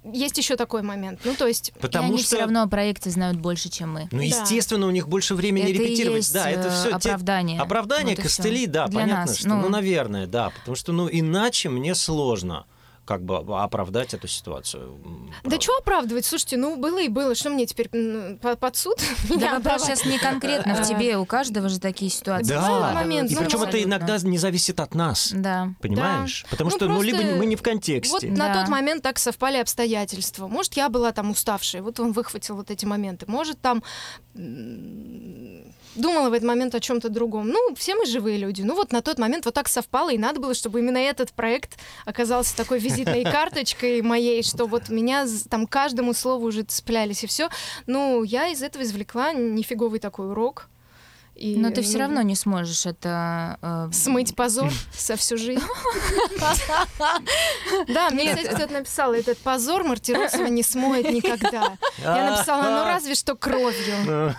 Есть 0.02 0.38
еще 0.38 0.56
такой 0.56 0.80
момент. 0.82 1.20
Ну, 1.24 1.34
то 1.34 1.46
есть, 1.46 1.72
И 1.76 1.78
Потому 1.78 2.08
они 2.08 2.18
что, 2.18 2.26
все 2.28 2.38
равно 2.40 2.62
о 2.62 2.66
проекте 2.66 3.10
знают 3.10 3.36
больше, 3.38 3.68
чем 3.68 3.92
мы. 3.92 4.08
ну, 4.10 4.18
Да. 4.18 4.24
естественно, 4.24 4.86
у 4.86 4.90
них 4.90 5.08
больше 5.08 5.34
времени 5.34 5.64
это 5.64 5.72
и 5.72 5.74
репетировать. 5.74 6.16
есть, 6.18 6.32
да, 6.32 6.48
это 6.50 6.68
э, 6.68 6.70
все 6.70 6.88
оправдание. 6.90 7.60
Оправдание, 7.60 8.16
Вот 8.16 8.20
и 8.20 8.22
костыли, 8.22 8.66
да, 8.66 8.86
Для 8.88 9.00
понятно, 9.00 9.26
нас, 9.26 9.36
что, 9.38 9.48
ну, 9.48 9.56
ну. 9.60 9.68
наверное, 9.68 10.26
да, 10.26 10.50
потому 10.50 10.74
что, 10.74 10.92
ну, 10.92 11.06
иначе 11.10 11.68
мне 11.68 11.94
сложно 11.94 12.64
как 13.10 13.24
бы 13.24 13.38
оправдать 13.60 14.14
эту 14.14 14.28
ситуацию. 14.28 15.00
Да 15.02 15.40
правда. 15.42 15.60
что 15.60 15.76
оправдывать? 15.78 16.24
Слушайте, 16.24 16.56
ну 16.58 16.76
было 16.76 17.02
и 17.02 17.08
было. 17.08 17.34
Что 17.34 17.50
мне 17.50 17.66
теперь 17.66 17.88
под 18.38 18.76
суд? 18.76 18.98
Да 19.40 19.54
вопрос 19.58 19.82
сейчас 19.82 20.04
не 20.04 20.16
конкретно 20.16 20.76
в 20.76 20.86
тебе, 20.86 21.16
у 21.16 21.24
каждого 21.24 21.68
же 21.68 21.80
такие 21.80 22.08
ситуации. 22.08 22.50
Да, 22.54 23.02
и 23.04 23.34
причем 23.34 23.62
это 23.64 23.82
иногда 23.82 24.16
не 24.18 24.38
зависит 24.38 24.78
от 24.78 24.94
нас, 24.94 25.32
Да. 25.34 25.70
понимаешь? 25.80 26.46
Потому 26.50 26.70
Ну, 26.70 26.76
что, 26.76 26.86
ну, 26.86 27.02
либо 27.02 27.18
мы 27.36 27.46
не 27.46 27.56
в 27.56 27.60
Вот 27.60 27.64
контексте. 27.64 28.28
на 28.30 28.46
Да. 28.54 28.60
тот 28.60 28.68
момент 28.68 29.02
так 29.02 29.18
совпали 29.18 29.56
обстоятельства. 29.56 30.46
Может, 30.46 30.74
я 30.74 30.88
была 30.88 31.10
там 31.10 31.32
уставшая, 31.32 31.82
вот 31.82 31.98
он 31.98 32.12
выхватил 32.12 32.54
вот 32.54 32.70
эти 32.70 32.84
моменты. 32.84 33.26
Может, 33.26 33.60
там 33.60 33.82
думала 35.96 36.30
в 36.30 36.32
этот 36.32 36.46
момент 36.46 36.74
о 36.74 36.80
чем-то 36.80 37.08
другом. 37.08 37.48
Ну, 37.48 37.74
все 37.74 37.94
мы 37.96 38.06
живые 38.06 38.38
люди. 38.38 38.62
Ну, 38.62 38.74
вот 38.76 38.92
на 38.92 39.02
тот 39.02 39.18
момент 39.18 39.44
вот 39.44 39.54
так 39.54 39.68
совпало, 39.68 40.10
и 40.10 40.18
надо 40.18 40.40
было, 40.40 40.54
чтобы 40.54 40.78
именно 40.78 40.98
этот 40.98 41.32
проект 41.32 41.78
оказался 42.06 42.56
такой 42.56 42.78
визитной 42.78 42.99
карточкой 43.04 44.02
моей, 44.02 44.42
что 44.42 44.66
вот 44.66 44.88
меня 44.88 45.26
там 45.48 45.66
каждому 45.66 46.14
слову 46.14 46.46
уже 46.46 46.62
цеплялись, 46.62 47.24
и 47.24 47.26
все. 47.26 47.48
Ну, 47.86 48.22
я 48.22 48.48
из 48.48 48.62
этого 48.62 48.82
извлекла 48.82 49.32
нифиговый 49.32 50.00
такой 50.00 50.30
урок. 50.30 50.68
И, 51.40 51.56
Но 51.56 51.70
ты 51.70 51.80
все 51.80 51.94
ну, 51.94 51.98
равно 52.00 52.20
не 52.20 52.34
сможешь 52.34 52.84
это... 52.84 53.58
э, 53.62 53.88
Смыть 53.94 54.36
позор 54.36 54.70
со 54.92 55.16
всю 55.16 55.38
жизнь. 55.38 55.62
Да, 57.88 58.10
мне, 58.10 58.34
кстати, 58.34 58.54
кто-то 58.54 58.72
написал, 58.74 59.14
этот 59.14 59.38
позор 59.38 59.84
Мартиросова 59.84 60.46
не 60.48 60.62
смоет 60.62 61.10
никогда. 61.10 61.78
Я 61.98 62.30
написала, 62.30 62.62
ну 62.62 62.84
разве 62.84 63.14
что 63.14 63.36
кровью. 63.36 64.34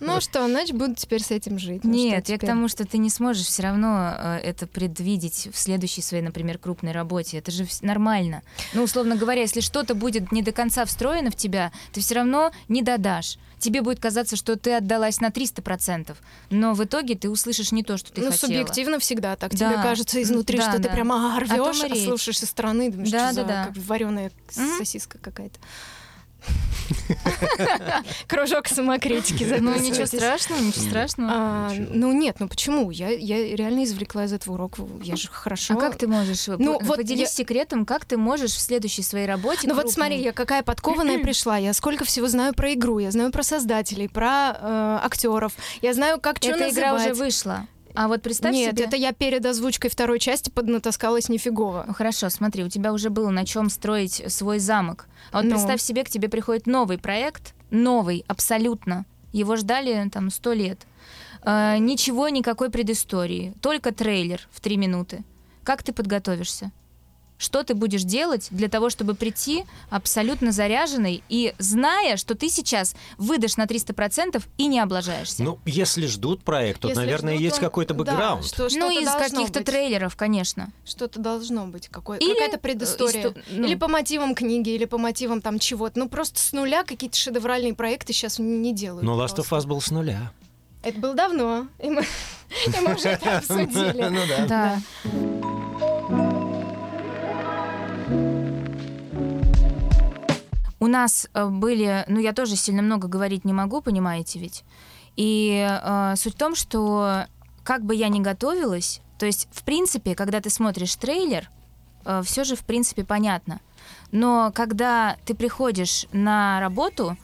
Ну 0.00 0.20
что, 0.20 0.46
значит, 0.46 0.76
буду 0.76 0.94
теперь 0.94 1.22
с 1.22 1.32
этим 1.32 1.58
жить. 1.58 1.82
Ну, 1.82 1.92
Нет, 1.92 2.28
я 2.28 2.38
к 2.38 2.46
тому, 2.46 2.68
что 2.68 2.84
ты 2.84 2.98
не 2.98 3.10
сможешь 3.10 3.46
все 3.46 3.64
равно 3.64 4.14
э, 4.16 4.36
это 4.44 4.68
предвидеть 4.68 5.48
в 5.52 5.58
следующей 5.58 6.02
своей, 6.02 6.22
например, 6.22 6.58
крупной 6.58 6.92
работе. 6.92 7.38
Это 7.38 7.50
же 7.50 7.66
нормально. 7.82 8.42
Ну, 8.74 8.84
условно 8.84 9.16
говоря, 9.16 9.40
если 9.40 9.60
что-то 9.60 9.96
будет 9.96 10.30
не 10.30 10.42
до 10.42 10.52
конца 10.52 10.84
встроено 10.84 11.32
в 11.32 11.36
тебя, 11.36 11.72
ты 11.92 12.00
все 12.00 12.14
равно 12.14 12.52
не 12.68 12.82
додашь. 12.82 13.38
Тебе 13.58 13.82
будет 13.82 14.00
казаться, 14.00 14.36
что 14.36 14.56
ты 14.56 14.74
отдалась 14.74 15.20
на 15.20 15.28
300%, 15.30 16.16
но 16.50 16.74
в 16.74 16.84
итоге 16.84 17.14
ты 17.16 17.28
услышишь 17.28 17.72
не 17.72 17.82
то, 17.82 17.96
что 17.96 18.12
ты 18.12 18.20
Ну, 18.20 18.30
хотела. 18.30 18.38
субъективно 18.48 18.98
всегда 18.98 19.36
так. 19.36 19.52
Да. 19.54 19.72
Тебе 19.72 19.82
кажется 19.82 20.22
изнутри, 20.22 20.58
Да, 20.58 20.64
что 20.70 20.76
ты 20.76 20.84
да. 20.88 20.94
прямо 20.94 21.36
О 21.36 21.40
том 21.56 21.70
рвешь, 21.70 21.84
а 21.90 21.96
слушаешь 21.96 22.38
со 22.38 22.46
стороны, 22.46 22.90
думаешь, 22.90 23.10
Да, 23.10 23.32
что 23.32 23.34
да, 23.36 23.42
за 23.42 23.48
да. 23.48 23.64
как 23.66 23.76
вареная 23.84 24.30
Мгм. 24.56 24.78
сосиска 24.78 25.18
какая-то. 25.18 25.58
Кружок 28.26 28.68
самокритики. 28.68 29.44
Ну, 29.58 29.78
ничего 29.78 30.06
страшного, 30.06 30.60
ничего 30.60 30.84
страшного. 30.84 31.30
А, 31.32 31.72
ну 31.90 32.12
нет, 32.12 32.36
ну 32.38 32.48
почему? 32.48 32.90
Я, 32.90 33.10
я 33.10 33.56
реально 33.56 33.84
извлекла 33.84 34.24
из 34.24 34.32
этого 34.32 34.54
урок. 34.54 34.78
Я 35.02 35.16
же 35.16 35.28
хорошо. 35.28 35.74
А 35.74 35.76
как 35.76 35.96
ты 35.96 36.06
можешь? 36.06 36.46
Ну, 36.46 36.78
П- 36.78 36.84
вот 36.84 36.96
Поделись 36.96 37.30
секретом, 37.30 37.84
как 37.86 38.04
ты 38.04 38.16
можешь 38.16 38.52
в 38.52 38.60
следующей 38.60 39.02
своей 39.02 39.26
работе... 39.26 39.68
Ну 39.68 39.74
вот 39.74 39.90
смотри, 39.90 40.20
я 40.20 40.32
какая 40.32 40.62
подкованная 40.62 41.18
пришла. 41.18 41.56
Я 41.56 41.72
сколько 41.74 42.04
всего 42.04 42.28
знаю 42.28 42.54
про 42.54 42.72
игру, 42.74 42.98
я 42.98 43.10
знаю 43.10 43.30
про 43.30 43.42
создателей, 43.42 44.08
про 44.08 44.56
э, 44.60 44.98
актеров. 45.04 45.52
Я 45.82 45.94
знаю, 45.94 46.20
как 46.20 46.38
что 46.38 46.50
Эта 46.50 46.70
игра 46.70 46.94
уже 46.94 47.08
называть. 47.08 47.18
вышла. 47.18 47.66
А 47.94 48.06
вот 48.06 48.22
представь 48.22 48.54
Нет, 48.54 48.76
себе... 48.76 48.84
это 48.84 48.96
я 48.96 49.12
перед 49.12 49.44
озвучкой 49.44 49.90
второй 49.90 50.20
части 50.20 50.50
поднатаскалась 50.50 51.28
нифигово. 51.28 51.84
Ну 51.86 51.94
хорошо, 51.94 52.28
смотри, 52.30 52.62
у 52.62 52.68
тебя 52.68 52.92
уже 52.92 53.10
было 53.10 53.30
на 53.30 53.44
чем 53.44 53.70
строить 53.70 54.22
свой 54.28 54.60
замок. 54.60 55.06
А 55.30 55.38
вот 55.38 55.44
Ну. 55.44 55.50
представь 55.50 55.80
себе, 55.80 56.04
к 56.04 56.08
тебе 56.10 56.28
приходит 56.28 56.66
новый 56.66 56.98
проект, 56.98 57.54
новый, 57.70 58.24
абсолютно. 58.28 59.04
Его 59.32 59.56
ждали 59.56 60.08
там 60.08 60.30
сто 60.30 60.52
лет. 60.52 60.86
Э, 61.42 61.76
ничего, 61.78 62.28
никакой 62.28 62.70
предыстории, 62.70 63.54
только 63.60 63.92
трейлер 63.92 64.48
в 64.50 64.60
три 64.60 64.76
минуты. 64.76 65.24
Как 65.64 65.82
ты 65.82 65.92
подготовишься? 65.92 66.72
Что 67.38 67.62
ты 67.62 67.74
будешь 67.74 68.02
делать 68.02 68.48
для 68.50 68.68
того, 68.68 68.90
чтобы 68.90 69.14
прийти 69.14 69.64
абсолютно 69.90 70.50
заряженный 70.50 71.22
и 71.28 71.54
зная, 71.58 72.16
что 72.16 72.34
ты 72.34 72.48
сейчас 72.50 72.96
выдашь 73.16 73.56
на 73.56 73.64
300% 73.66 74.42
и 74.58 74.66
не 74.66 74.80
облажаешься? 74.80 75.44
Ну, 75.44 75.58
если 75.64 76.06
ждут 76.06 76.42
проект, 76.42 76.80
то, 76.80 76.88
Если 76.88 77.00
наверное, 77.00 77.34
ждут, 77.34 77.42
есть 77.44 77.56
он- 77.58 77.60
какой-то 77.64 77.94
да, 77.94 77.98
бэкграунд. 77.98 78.44
что, 78.44 78.68
ну, 78.72 78.90
из 78.90 79.08
каких-то 79.08 79.60
быть. 79.60 79.66
трейлеров, 79.66 80.16
конечно. 80.16 80.70
Что-то 80.84 81.20
должно 81.20 81.66
быть, 81.66 81.86
какой- 81.88 82.18
Или, 82.18 82.32
какая-то 82.32 82.56
э, 82.56 82.60
предыстория. 82.60 83.28
исто- 83.28 83.42
ну. 83.50 83.66
Или 83.68 83.76
по 83.76 83.86
мотивам 83.86 84.34
книги, 84.34 84.70
или 84.70 84.84
по 84.84 84.98
мотивам 84.98 85.40
там 85.40 85.60
чего-то. 85.60 85.96
Ну 85.98 86.08
просто 86.08 86.40
с 86.40 86.52
нуля 86.52 86.82
какие-то 86.82 87.16
шедевральные 87.16 87.74
проекты 87.74 88.12
сейчас 88.12 88.40
не 88.40 88.74
делают. 88.74 89.04
Но 89.04 89.14
Last 89.16 89.36
of. 89.36 89.48
Us 89.56 89.64
был 89.64 89.80
с 89.80 89.92
нуля. 89.92 90.32
Это 90.82 90.98
было 90.98 91.14
давно, 91.14 91.66
и 91.82 91.88
мы, 91.88 92.02
и 92.66 92.80
мы 92.80 92.94
уже 92.94 93.10
это 93.10 93.38
обсудили. 93.38 94.08
Ну 94.08 94.20
да. 94.28 94.46
Да. 94.46 94.82
Нас 100.88 101.28
э, 101.32 101.46
были, 101.46 102.04
ну 102.08 102.18
я 102.18 102.32
тоже 102.32 102.56
сильно 102.56 102.82
много 102.82 103.08
говорить 103.08 103.44
не 103.44 103.52
могу, 103.52 103.80
понимаете 103.80 104.38
ведь. 104.38 104.64
И 105.16 105.66
э, 105.68 106.14
суть 106.16 106.34
в 106.34 106.38
том, 106.38 106.54
что 106.54 107.26
как 107.64 107.84
бы 107.84 107.94
я 107.94 108.08
ни 108.08 108.20
готовилась, 108.20 109.00
то 109.18 109.26
есть 109.26 109.48
в 109.50 109.64
принципе, 109.64 110.14
когда 110.14 110.40
ты 110.40 110.50
смотришь 110.50 110.94
трейлер, 110.96 111.50
все 112.22 112.44
же 112.44 112.56
в 112.56 112.64
принципе 112.64 113.04
понятно. 113.04 113.60
Но 114.12 114.50
когда 114.54 115.16
ты 115.26 115.34
приходишь 115.34 116.06
на 116.12 116.60
работу 116.60 117.18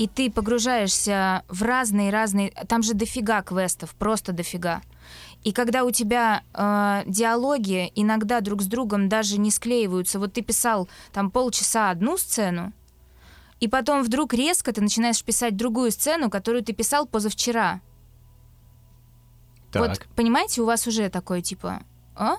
и 0.00 0.08
ты 0.08 0.30
погружаешься 0.30 1.42
в 1.48 1.62
разные-разные, 1.62 2.52
там 2.68 2.82
же 2.82 2.94
дофига 2.94 3.42
квестов, 3.42 3.94
просто 3.94 4.32
дофига. 4.32 4.80
И 5.44 5.52
когда 5.52 5.84
у 5.84 5.90
тебя 5.90 6.42
э, 6.54 7.02
диалоги 7.06 7.92
иногда 7.94 8.40
друг 8.40 8.62
с 8.62 8.66
другом 8.66 9.10
даже 9.10 9.38
не 9.38 9.50
склеиваются, 9.50 10.18
вот 10.18 10.32
ты 10.32 10.40
писал 10.40 10.88
там 11.12 11.30
полчаса 11.30 11.90
одну 11.90 12.16
сцену, 12.16 12.72
и 13.60 13.68
потом 13.68 14.02
вдруг 14.02 14.34
резко 14.34 14.72
ты 14.72 14.80
начинаешь 14.80 15.22
писать 15.22 15.56
другую 15.56 15.90
сцену, 15.90 16.30
которую 16.30 16.64
ты 16.64 16.72
писал 16.72 17.06
позавчера. 17.06 17.80
Вот 19.72 19.98
Так. 19.98 20.06
понимаете, 20.16 20.62
у 20.62 20.64
вас 20.64 20.86
уже 20.86 21.08
такое 21.10 21.42
типа, 21.42 21.82
а? 22.16 22.36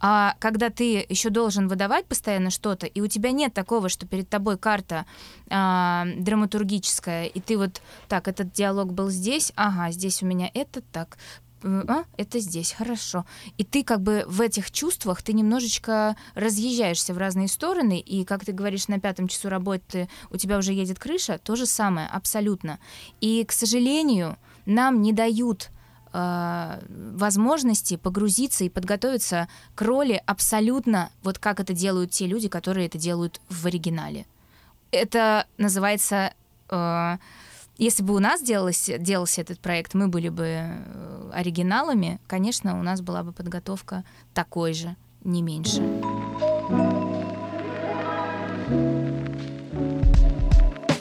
А 0.00 0.34
когда 0.38 0.68
ты 0.70 1.06
еще 1.08 1.30
должен 1.30 1.66
выдавать 1.66 2.04
постоянно 2.06 2.50
что-то, 2.50 2.86
и 2.86 3.00
у 3.00 3.06
тебя 3.06 3.30
нет 3.32 3.54
такого, 3.54 3.88
что 3.88 4.06
перед 4.06 4.28
тобой 4.28 4.58
карта 4.58 5.06
а, 5.48 6.04
драматургическая, 6.18 7.24
и 7.24 7.40
ты 7.40 7.56
вот 7.56 7.80
так, 8.08 8.28
этот 8.28 8.52
диалог 8.52 8.92
был 8.92 9.08
здесь, 9.08 9.52
ага, 9.56 9.90
здесь 9.92 10.22
у 10.22 10.26
меня 10.26 10.50
это 10.52 10.82
так, 10.82 11.16
а, 11.64 12.04
это 12.18 12.40
здесь, 12.40 12.72
хорошо. 12.72 13.24
И 13.56 13.64
ты 13.64 13.84
как 13.84 14.02
бы 14.02 14.24
в 14.26 14.40
этих 14.40 14.70
чувствах, 14.70 15.22
ты 15.22 15.32
немножечко 15.32 16.14
разъезжаешься 16.34 17.14
в 17.14 17.18
разные 17.18 17.48
стороны, 17.48 17.98
и, 17.98 18.24
как 18.24 18.44
ты 18.44 18.52
говоришь, 18.52 18.88
на 18.88 19.00
пятом 19.00 19.28
часу 19.28 19.48
работы 19.48 20.08
у 20.30 20.36
тебя 20.36 20.58
уже 20.58 20.72
едет 20.74 20.98
крыша, 20.98 21.38
то 21.38 21.56
же 21.56 21.64
самое, 21.66 22.06
абсолютно. 22.08 22.78
И, 23.20 23.44
к 23.44 23.52
сожалению, 23.52 24.36
нам 24.66 25.00
не 25.00 25.14
дают 25.14 25.70
э, 26.12 26.80
возможности 27.14 27.96
погрузиться 27.96 28.64
и 28.64 28.68
подготовиться 28.68 29.48
к 29.74 29.82
роли 29.82 30.22
абсолютно 30.26 31.10
вот 31.22 31.38
как 31.38 31.60
это 31.60 31.72
делают 31.72 32.10
те 32.10 32.26
люди, 32.26 32.48
которые 32.48 32.86
это 32.88 32.98
делают 32.98 33.40
в 33.48 33.66
оригинале. 33.66 34.26
Это 34.90 35.46
называется... 35.56 36.34
э, 36.68 37.16
если 37.76 38.02
бы 38.02 38.14
у 38.14 38.18
нас 38.20 38.42
делалось, 38.42 38.90
делался 38.98 39.40
этот 39.40 39.58
проект, 39.60 39.94
мы 39.94 40.08
были 40.08 40.28
бы 40.28 40.44
э, 40.46 41.30
оригиналами, 41.32 42.20
конечно, 42.26 42.78
у 42.78 42.82
нас 42.82 43.00
была 43.00 43.22
бы 43.22 43.32
подготовка 43.32 44.04
такой 44.32 44.74
же, 44.74 44.96
не 45.24 45.42
меньше. 45.42 45.82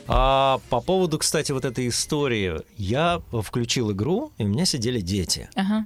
А 0.07 0.59
по 0.69 0.81
поводу, 0.81 1.17
кстати, 1.17 1.51
вот 1.51 1.65
этой 1.65 1.87
истории, 1.87 2.61
я 2.77 3.21
включил 3.41 3.91
игру, 3.91 4.31
и 4.37 4.43
у 4.43 4.47
меня 4.47 4.65
сидели 4.65 4.99
дети. 4.99 5.49
Ага. 5.55 5.85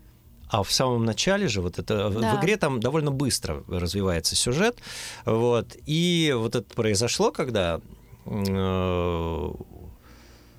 А 0.49 0.63
в 0.63 0.71
самом 0.71 1.05
начале 1.05 1.47
же 1.47 1.61
вот 1.61 1.77
это 1.77 2.09
в- 2.09 2.19
Да. 2.21 2.35
в 2.35 2.39
игре 2.39 2.57
там 2.57 2.79
довольно 2.79 3.11
быстро 3.11 3.63
развивается 3.67 4.35
сюжет, 4.35 4.77
вот 5.25 5.75
и 5.85 6.33
вот 6.35 6.55
это 6.55 6.73
произошло, 6.73 7.31
когда 7.31 7.79
э, 8.25 9.51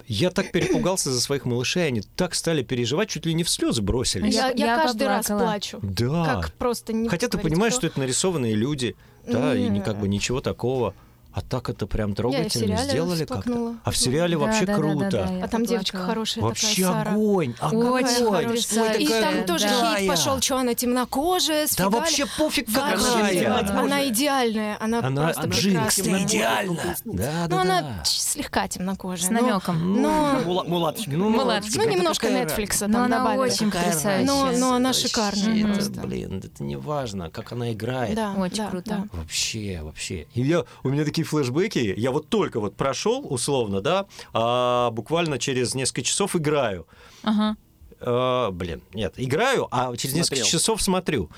я 0.09 0.31
так 0.31 0.51
перепугался 0.53 1.11
за 1.13 1.21
своих 1.21 1.45
малышей, 1.45 1.87
они 1.87 2.01
так 2.17 2.35
стали 2.35 2.63
переживать, 2.63 3.09
чуть 3.09 3.27
ли 3.27 3.35
не 3.35 3.45
в 3.45 3.49
слезы 3.49 3.83
бросились. 3.83 4.35
Я, 4.35 4.49
Я- 4.49 4.67
я 4.67 4.77
каждый 4.77 5.07
раз 5.07 5.27
поплакала. 5.27 5.47
плачу. 5.51 5.79
Да. 5.83 6.25
Как 6.25 6.53
просто 6.55 6.93
не 6.93 7.09
Хотя 7.09 7.29
ты 7.29 7.39
понимаешь, 7.39 7.75
кто. 7.75 7.81
что 7.83 7.87
это 7.89 8.01
нарисованные 8.01 8.55
люди, 8.55 8.97
да, 9.27 9.55
и 9.55 9.63
ни- 9.65 9.69
Не. 9.69 9.81
как 9.81 10.01
бы 10.01 10.09
ничего 10.09 10.41
такого. 10.41 10.95
А 11.31 11.41
так 11.43 11.69
это 11.69 11.87
прям 11.87 12.15
трогательно 12.15 12.49
сериале 12.79 12.91
сделали 12.91 13.25
как-то. 13.25 13.77
А 13.85 13.91
в 13.91 13.97
сериале 13.97 14.37
Да, 14.37 14.45
вообще 14.45 14.67
да, 14.67 14.73
да, 14.73 14.79
круто. 14.79 14.99
да, 14.99 15.11
да, 15.27 15.33
я 15.35 15.45
А 15.45 15.49
там 15.49 15.65
девочка 15.67 15.99
хорошая 15.99 16.43
Вообще 16.43 16.83
такая, 16.83 17.05
Сара. 17.05 17.11
огонь, 17.13 17.55
огонь. 17.61 18.05
Очень 18.05 18.27
Ой, 18.27 18.45
потрясающе. 18.45 19.03
И 19.03 19.07
такая 19.07 19.23
там 19.37 19.47
тоже 19.47 19.69
крутая. 19.69 19.97
хейт 19.99 20.09
пошел, 20.09 20.41
что 20.41 20.57
она 20.57 20.75
темнокожая, 20.75 21.63
Да 21.67 21.69
сфигали. 21.73 21.93
вообще 21.93 22.27
пофиг 22.39 22.67
какая. 22.73 23.79
она 23.79 24.09
идеальная, 24.09 24.77
она, 24.81 24.99
Она 25.01 25.23
просто 25.25 25.43
она 25.43 25.53
Джинкс, 25.55 25.95
прекрасная. 25.95 26.05
темнокожая. 26.05 26.27
идеально. 26.27 26.95
Да, 27.05 27.33
Ну, 27.45 27.49
да, 27.57 27.61
она 27.61 27.81
да. 27.83 28.03
слегка 28.05 28.69
темнокожая. 28.69 29.27
С 29.29 29.31
но- 29.31 29.41
намеком. 29.41 30.03
Но, 30.03 30.41
Мула- 30.45 30.65
Мулаточка. 30.65 31.11
Ну, 31.13 31.31
Мулаточка. 31.31 31.79
ну, 31.79 31.89
немножко 31.89 32.27
Netflix 32.29 32.87
Но 32.87 32.93
там 32.95 33.05
она 33.05 33.19
добавили. 33.19 33.41
очень 33.53 33.71
потрясающая. 33.71 34.27
Но- 34.27 34.51
но 34.53 34.75
она 34.75 34.93
шикарная 34.93 35.59
это, 35.59 35.73
просто. 35.75 36.01
блин, 36.01 36.43
это 36.45 36.65
не 36.65 36.77
важно, 36.77 37.31
как 37.31 37.53
она 37.53 37.73
играет. 37.73 38.15
Да, 38.17 38.33
Очень 38.33 38.57
да, 38.57 38.71
круто. 38.71 38.91
да. 38.91 39.05
Вообще, 39.13 39.81
вообще. 39.83 40.27
И 40.35 40.43
я, 40.43 40.65
у 40.83 40.89
меня 40.89 41.05
такие 41.05 41.18
флешбеки, 41.23 41.95
я 41.97 42.11
вот 42.11 42.29
только 42.29 42.61
вот 42.61 42.77
прошел, 42.77 43.27
условно, 43.29 43.81
да, 43.81 44.07
а 44.33 44.91
буквально 44.91 45.39
через 45.39 45.75
несколько 45.75 46.03
часов 46.03 46.37
играю. 46.37 46.87
Ага. 47.23 47.57
Э, 48.01 48.51
блин, 48.53 48.83
нет, 48.95 49.15
играю, 49.17 49.69
а 49.71 49.97
через 49.97 50.15
несколько 50.15 50.37
Смотрел. 50.37 50.61
часов 50.61 50.83
смотрю. 50.83 51.31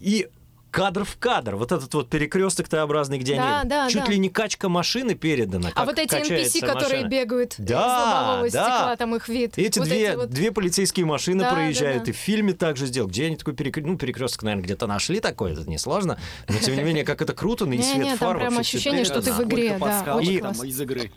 И 0.00 0.28
кадр 0.72 1.04
в 1.04 1.16
кадр, 1.18 1.54
вот 1.54 1.70
этот 1.70 1.92
вот 1.94 2.08
перекресток 2.08 2.66
Т-образный, 2.66 3.18
где 3.18 3.36
Да, 3.36 3.60
они 3.60 3.68
да, 3.70 3.88
чуть 3.88 4.04
да. 4.06 4.10
ли 4.10 4.18
не 4.18 4.30
качка 4.30 4.68
машины 4.68 5.14
передана. 5.14 5.70
А 5.74 5.84
вот 5.84 5.98
эти 5.98 6.08
качается 6.08 6.58
NPC, 6.58 6.66
которые 6.66 7.02
машина. 7.04 7.08
бегают 7.08 7.54
Да, 7.58 8.42
из 8.46 8.52
да. 8.52 8.64
стекла, 8.64 8.96
там 8.96 9.14
их 9.14 9.28
вид. 9.28 9.52
Эти 9.58 9.78
Вот 9.78 9.86
две, 9.86 10.16
вот- 10.16 10.30
две 10.30 10.50
полицейские 10.50 11.06
машины 11.06 11.44
Да, 11.44 11.50
да, 11.50 11.54
проезжают, 11.56 12.04
да. 12.04 12.10
и 12.10 12.14
в 12.14 12.16
фильме 12.16 12.54
также 12.54 12.86
сделал. 12.86 13.08
Где 13.08 13.26
они 13.26 13.36
такой 13.36 13.54
перекресток, 13.54 13.92
ну, 13.92 13.98
перекресток, 13.98 14.42
наверное, 14.42 14.64
где-то 14.64 14.86
нашли 14.86 15.20
такой, 15.20 15.52
это 15.52 15.68
несложно, 15.68 16.18
но 16.48 16.58
тем 16.58 16.74
не 16.74 16.82
менее, 16.82 17.04
как 17.04 17.20
это 17.22 17.34
круто, 17.34 17.64
и 17.70 17.82
свет 17.82 18.18
фар 18.18 18.38
вообще 18.38 18.58
ощущение, 18.60 19.04
что 19.04 19.20
ты 19.20 19.32
в 19.32 19.42
игре, 19.42 19.76
да, 19.78 20.02
классно. 20.02 20.64
из 20.64 20.80
игры. 20.80 21.12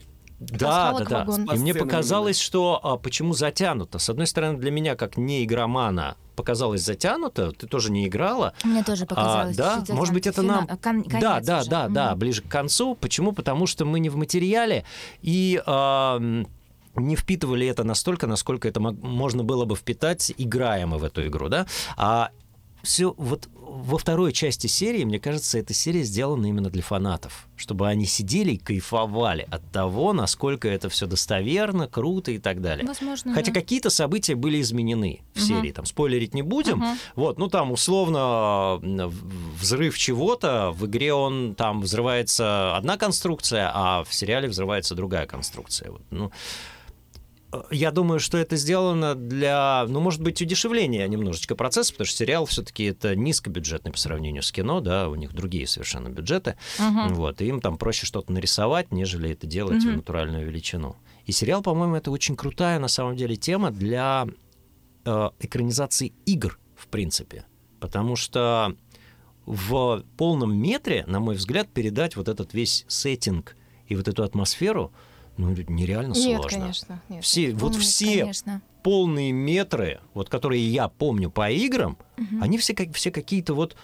Да, 0.49 0.93
да, 0.93 1.05
да. 1.05 1.19
вагон. 1.25 1.43
И 1.53 1.57
мне 1.57 1.73
показалось, 1.73 2.39
что 2.39 2.79
а, 2.83 2.97
почему 2.97 3.33
затянуто. 3.33 3.99
С 3.99 4.09
одной 4.09 4.27
стороны, 4.27 4.57
для 4.57 4.71
меня, 4.71 4.95
как 4.95 5.17
не 5.17 5.43
игромана, 5.43 6.15
показалось 6.35 6.81
затянуто. 6.81 7.51
Ты 7.51 7.67
тоже 7.67 7.91
не 7.91 8.07
играла. 8.07 8.53
Мне 8.63 8.83
тоже 8.83 9.05
показалось. 9.05 9.57
А, 9.57 9.57
да, 9.57 9.77
чуть-чуть 9.79 9.95
может 9.95 10.13
быть, 10.13 10.27
это 10.27 10.41
затянуто. 10.41 10.67
нам... 10.67 10.77
Фина- 10.77 11.03
кон- 11.03 11.19
да, 11.21 11.31
конец 11.33 11.45
да, 11.47 11.59
уже. 11.61 11.69
да, 11.69 11.87
да, 11.87 12.09
Мгм. 12.11 12.19
ближе 12.19 12.41
к 12.41 12.47
концу. 12.47 12.95
Почему? 12.95 13.31
Потому 13.31 13.67
что 13.67 13.85
мы 13.85 13.99
не 13.99 14.09
в 14.09 14.15
материале 14.17 14.83
и 15.21 15.61
а, 15.65 16.19
не 16.95 17.15
впитывали 17.15 17.67
это 17.67 17.83
настолько, 17.83 18.27
насколько 18.27 18.67
это 18.67 18.79
можно 18.79 19.43
было 19.43 19.65
бы 19.65 19.75
впитать, 19.75 20.33
играя 20.37 20.85
мы 20.85 20.97
в 20.97 21.03
эту 21.03 21.25
игру, 21.27 21.49
да. 21.49 21.65
А 21.97 22.29
все 22.85 23.13
вот 23.17 23.49
во 23.53 23.97
второй 23.97 24.31
части 24.31 24.67
серии, 24.67 25.03
мне 25.03 25.19
кажется, 25.19 25.57
эта 25.57 25.73
серия 25.73 26.03
сделана 26.03 26.45
именно 26.45 26.69
для 26.69 26.81
фанатов, 26.81 27.47
чтобы 27.57 27.87
они 27.89 28.05
сидели 28.05 28.51
и 28.53 28.57
кайфовали 28.57 29.45
от 29.51 29.69
того, 29.71 30.13
насколько 30.13 30.69
это 30.69 30.87
все 30.87 31.07
достоверно, 31.07 31.87
круто 31.89 32.31
и 32.31 32.37
так 32.39 32.61
далее. 32.61 32.87
Возможно, 32.87 33.33
Хотя 33.33 33.51
да. 33.51 33.59
какие-то 33.59 33.89
события 33.89 34.35
были 34.35 34.61
изменены 34.61 35.21
в 35.33 35.39
Мгм. 35.39 35.45
серии, 35.47 35.71
там 35.71 35.85
спойлерить 35.85 36.33
не 36.33 36.41
будем. 36.41 36.77
Мгм. 36.77 36.97
Вот, 37.15 37.37
ну 37.37 37.49
там 37.49 37.71
условно 37.71 38.79
взрыв 39.59 39.97
чего-то, 39.97 40.71
в 40.71 40.85
игре 40.85 41.13
он 41.13 41.55
там 41.55 41.81
взрывается 41.81 42.77
одна 42.77 42.97
конструкция, 42.97 43.69
а 43.73 44.03
в 44.05 44.13
сериале 44.13 44.47
взрывается 44.47 44.95
другая 44.95 45.25
конструкция. 45.25 45.91
Вот, 45.91 46.01
ну, 46.11 46.31
я 47.71 47.91
думаю, 47.91 48.19
что 48.19 48.37
это 48.37 48.55
сделано 48.55 49.15
для, 49.15 49.85
ну, 49.87 49.99
может 49.99 50.21
быть, 50.21 50.41
удешевления 50.41 51.07
немножечко 51.07 51.55
процесса, 51.55 51.91
потому 51.93 52.05
что 52.07 52.17
сериал 52.17 52.45
все-таки 52.45 52.85
это 52.85 53.15
низкобюджетный 53.15 53.91
по 53.91 53.97
сравнению 53.97 54.43
с 54.43 54.51
кино, 54.51 54.79
да, 54.81 55.09
у 55.09 55.15
них 55.15 55.33
другие 55.33 55.67
совершенно 55.67 56.09
бюджеты, 56.09 56.55
Мгм. 56.79 57.13
вот, 57.15 57.41
и 57.41 57.47
им 57.47 57.61
там 57.61 57.77
проще 57.77 58.05
что-то 58.05 58.31
нарисовать, 58.31 58.91
нежели 58.91 59.31
это 59.31 59.47
делать 59.47 59.83
в 59.83 59.87
Мгм. 59.87 59.97
натуральную 59.97 60.45
величину. 60.47 60.95
И 61.25 61.31
сериал, 61.31 61.61
по-моему, 61.61 61.95
это 61.95 62.11
очень 62.11 62.35
крутая 62.35 62.79
на 62.79 62.87
самом 62.87 63.15
деле 63.15 63.35
тема 63.35 63.71
для 63.71 64.27
э, 65.05 65.29
экранизации 65.39 66.13
игр, 66.25 66.57
в 66.75 66.87
принципе, 66.87 67.45
потому 67.79 68.15
что 68.15 68.75
в 69.45 70.03
полном 70.17 70.55
метре, 70.57 71.03
на 71.07 71.19
мой 71.19 71.35
взгляд, 71.35 71.67
передать 71.69 72.15
вот 72.15 72.27
этот 72.27 72.53
весь 72.55 72.85
сеттинг 72.87 73.55
и 73.87 73.95
вот 73.95 74.07
эту 74.07 74.23
атмосферу, 74.23 74.91
ну, 75.37 75.51
нереально 75.67 76.13
Нет, 76.13 76.39
сложно. 76.41 76.59
конечно. 76.59 77.01
Нет. 77.09 77.23
Все, 77.23 77.51
вот 77.51 77.59
Помню, 77.73 77.79
все 77.79 78.19
Конечно. 78.21 78.61
полные 78.83 79.31
метры, 79.31 79.99
вот 80.13 80.29
которые 80.29 80.65
я 80.67 80.87
помню 80.87 81.29
по 81.29 81.49
играм, 81.49 81.97
они 82.41 82.57
все, 82.57 82.73
как, 82.73 82.93
все 82.93 83.11
какие-то 83.11 83.53
вот 83.53 83.75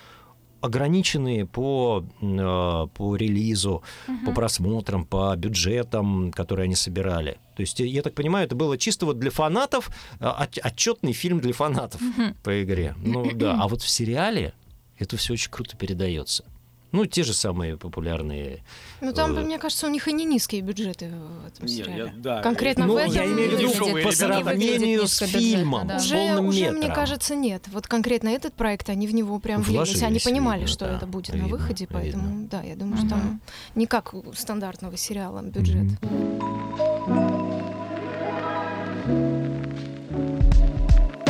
ограниченные 0.62 1.46
по, 1.48 2.06
э, 2.22 2.88
по 2.94 3.16
релизу, 3.16 3.84
по 4.26 4.32
просмотрам, 4.32 5.06
по 5.06 5.36
бюджетам, 5.36 6.32
которые 6.32 6.66
они 6.66 6.76
собирали. 6.76 7.40
То 7.56 7.62
есть, 7.62 7.80
я 7.80 8.02
так 8.04 8.14
понимаю, 8.14 8.46
это 8.46 8.56
было 8.56 8.78
чисто 8.78 9.08
вот 9.08 9.18
для 9.18 9.32
фанатов, 9.32 9.90
э, 10.20 10.26
от- 10.26 10.60
отчетный 10.64 11.14
фильм 11.14 11.40
для 11.40 11.54
фанатов 11.54 12.00
по 12.44 12.64
игре. 12.64 12.96
Ну 13.00 13.32
да, 13.34 13.58
а 13.62 13.68
вот 13.68 13.82
в 13.82 13.90
сериале 13.90 14.54
это 15.00 15.18
все 15.18 15.34
очень 15.34 15.50
круто 15.50 15.76
передается. 15.76 16.46
Ну, 16.92 17.06
те 17.06 17.24
же 17.24 17.34
самые 17.34 17.78
популярные. 17.78 18.64
Ну 19.00 19.14
там, 19.14 19.38
э, 19.38 19.42
мне 19.42 19.58
кажется, 19.60 19.88
у 19.88 19.90
них 19.90 20.08
и 20.08 20.14
не 20.14 20.26
низкие 20.26 20.62
бюджеты 20.62 21.10
в 21.10 21.48
этом 21.48 21.66
Нет, 21.66 21.86
сериале. 21.86 22.04
я- 22.06 22.14
да, 22.16 22.42
Конкретно 22.42 22.86
ну, 22.86 22.94
в 22.94 22.98
этом 22.98 23.14
я 23.14 23.26
имею 23.26 23.58
в 23.58 23.60
виду 23.60 24.04
по 24.04 24.12
сравнению 24.12 25.08
с 25.08 25.20
фильмом, 25.26 25.88
да. 25.88 25.98
Уже, 25.98 26.40
уже 26.40 26.72
мне 26.72 26.90
кажется, 26.90 27.36
нет. 27.36 27.64
Вот 27.72 27.88
конкретно 27.88 28.30
этот 28.30 28.54
проект, 28.54 28.90
они 28.90 29.08
в 29.08 29.14
него 29.14 29.40
прям 29.40 29.62
влились. 29.62 30.04
Они 30.04 30.20
понимали, 30.20 30.62
видно, 30.62 30.74
что 30.74 30.86
да. 30.86 30.98
это 30.98 31.06
будет 31.06 31.30
Видно, 31.30 31.48
на 31.48 31.56
выходе, 31.56 31.88
поэтому, 31.90 32.28
видно. 32.28 32.48
да, 32.50 32.62
я 32.62 32.76
думаю, 32.76 32.98
что 32.98 33.10
там 33.10 33.42
не 33.76 33.86
как 33.88 34.14
у 34.14 34.34
стандартного 34.34 34.98
сериала 34.98 35.42
бюджет. 35.42 35.88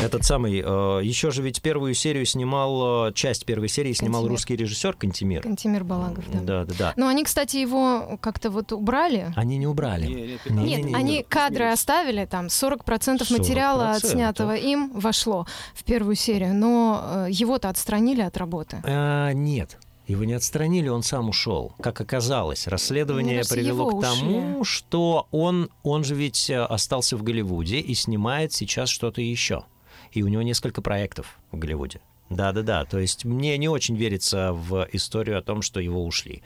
Этот 0.01 0.23
самый, 0.25 0.61
э, 0.65 0.99
еще 1.03 1.31
же 1.31 1.41
ведь 1.41 1.61
первую 1.61 1.93
серию 1.93 2.25
снимал, 2.25 3.07
э, 3.09 3.13
часть 3.13 3.45
первой 3.45 3.67
серии 3.67 3.93
снимал 3.93 4.21
Кантемир. 4.21 4.31
русский 4.31 4.55
режиссер 4.55 4.93
Кантемир. 4.93 5.41
Кантемир 5.41 5.83
Балагов, 5.83 6.25
да. 6.31 6.39
Да, 6.41 6.65
да, 6.65 6.73
да. 6.77 6.93
Но 6.95 7.07
они, 7.07 7.23
кстати, 7.23 7.57
его 7.57 8.17
как-то 8.21 8.49
вот 8.49 8.71
убрали. 8.71 9.31
Они 9.35 9.57
не 9.57 9.67
убрали. 9.67 10.07
Не, 10.07 10.13
не, 10.13 10.21
Не, 10.21 10.63
Нет, 10.75 10.85
не, 10.85 10.91
не, 10.91 10.95
они 10.95 11.17
не. 11.17 11.23
кадры 11.23 11.65
оставили, 11.65 12.25
там 12.25 12.47
40% 12.47 13.31
материала 13.31 13.93
40%. 13.93 13.95
отснятого 13.97 14.55
им 14.55 14.91
вошло 14.93 15.45
в 15.73 15.83
первую 15.83 16.15
серию, 16.15 16.53
но 16.55 17.01
э, 17.03 17.27
его-то 17.29 17.69
отстранили 17.69 18.21
от 18.21 18.37
работы. 18.37 18.81
А, 18.83 19.31
нет. 19.33 19.77
Его 20.07 20.25
не 20.25 20.33
отстранили, 20.33 20.89
он 20.89 21.03
сам 21.03 21.29
ушел. 21.29 21.73
Как 21.79 22.01
оказалось, 22.01 22.67
расследование 22.67 23.33
Мне 23.35 23.35
кажется, 23.43 23.55
привело 23.55 23.91
к 23.97 24.01
тому, 24.01 24.59
ушли. 24.59 24.63
что 24.65 25.27
он, 25.31 25.69
он 25.83 26.03
же 26.03 26.15
ведь 26.15 26.49
остался 26.49 27.15
в 27.15 27.23
Голливуде 27.23 27.79
и 27.79 27.93
снимает 27.93 28.51
сейчас 28.51 28.89
что-то 28.89 29.21
еще. 29.21 29.63
И 30.11 30.23
у 30.23 30.27
него 30.27 30.41
несколько 30.41 30.81
проектов 30.81 31.37
в 31.51 31.57
Голливуде. 31.57 32.01
Да-да-да, 32.29 32.85
то 32.85 32.97
есть 32.99 33.25
мне 33.25 33.57
не 33.57 33.67
очень 33.67 33.95
верится 33.97 34.53
в 34.53 34.87
историю 34.93 35.37
о 35.37 35.41
том, 35.41 35.61
что 35.61 35.79
его 35.79 36.05
ушли. 36.05 36.43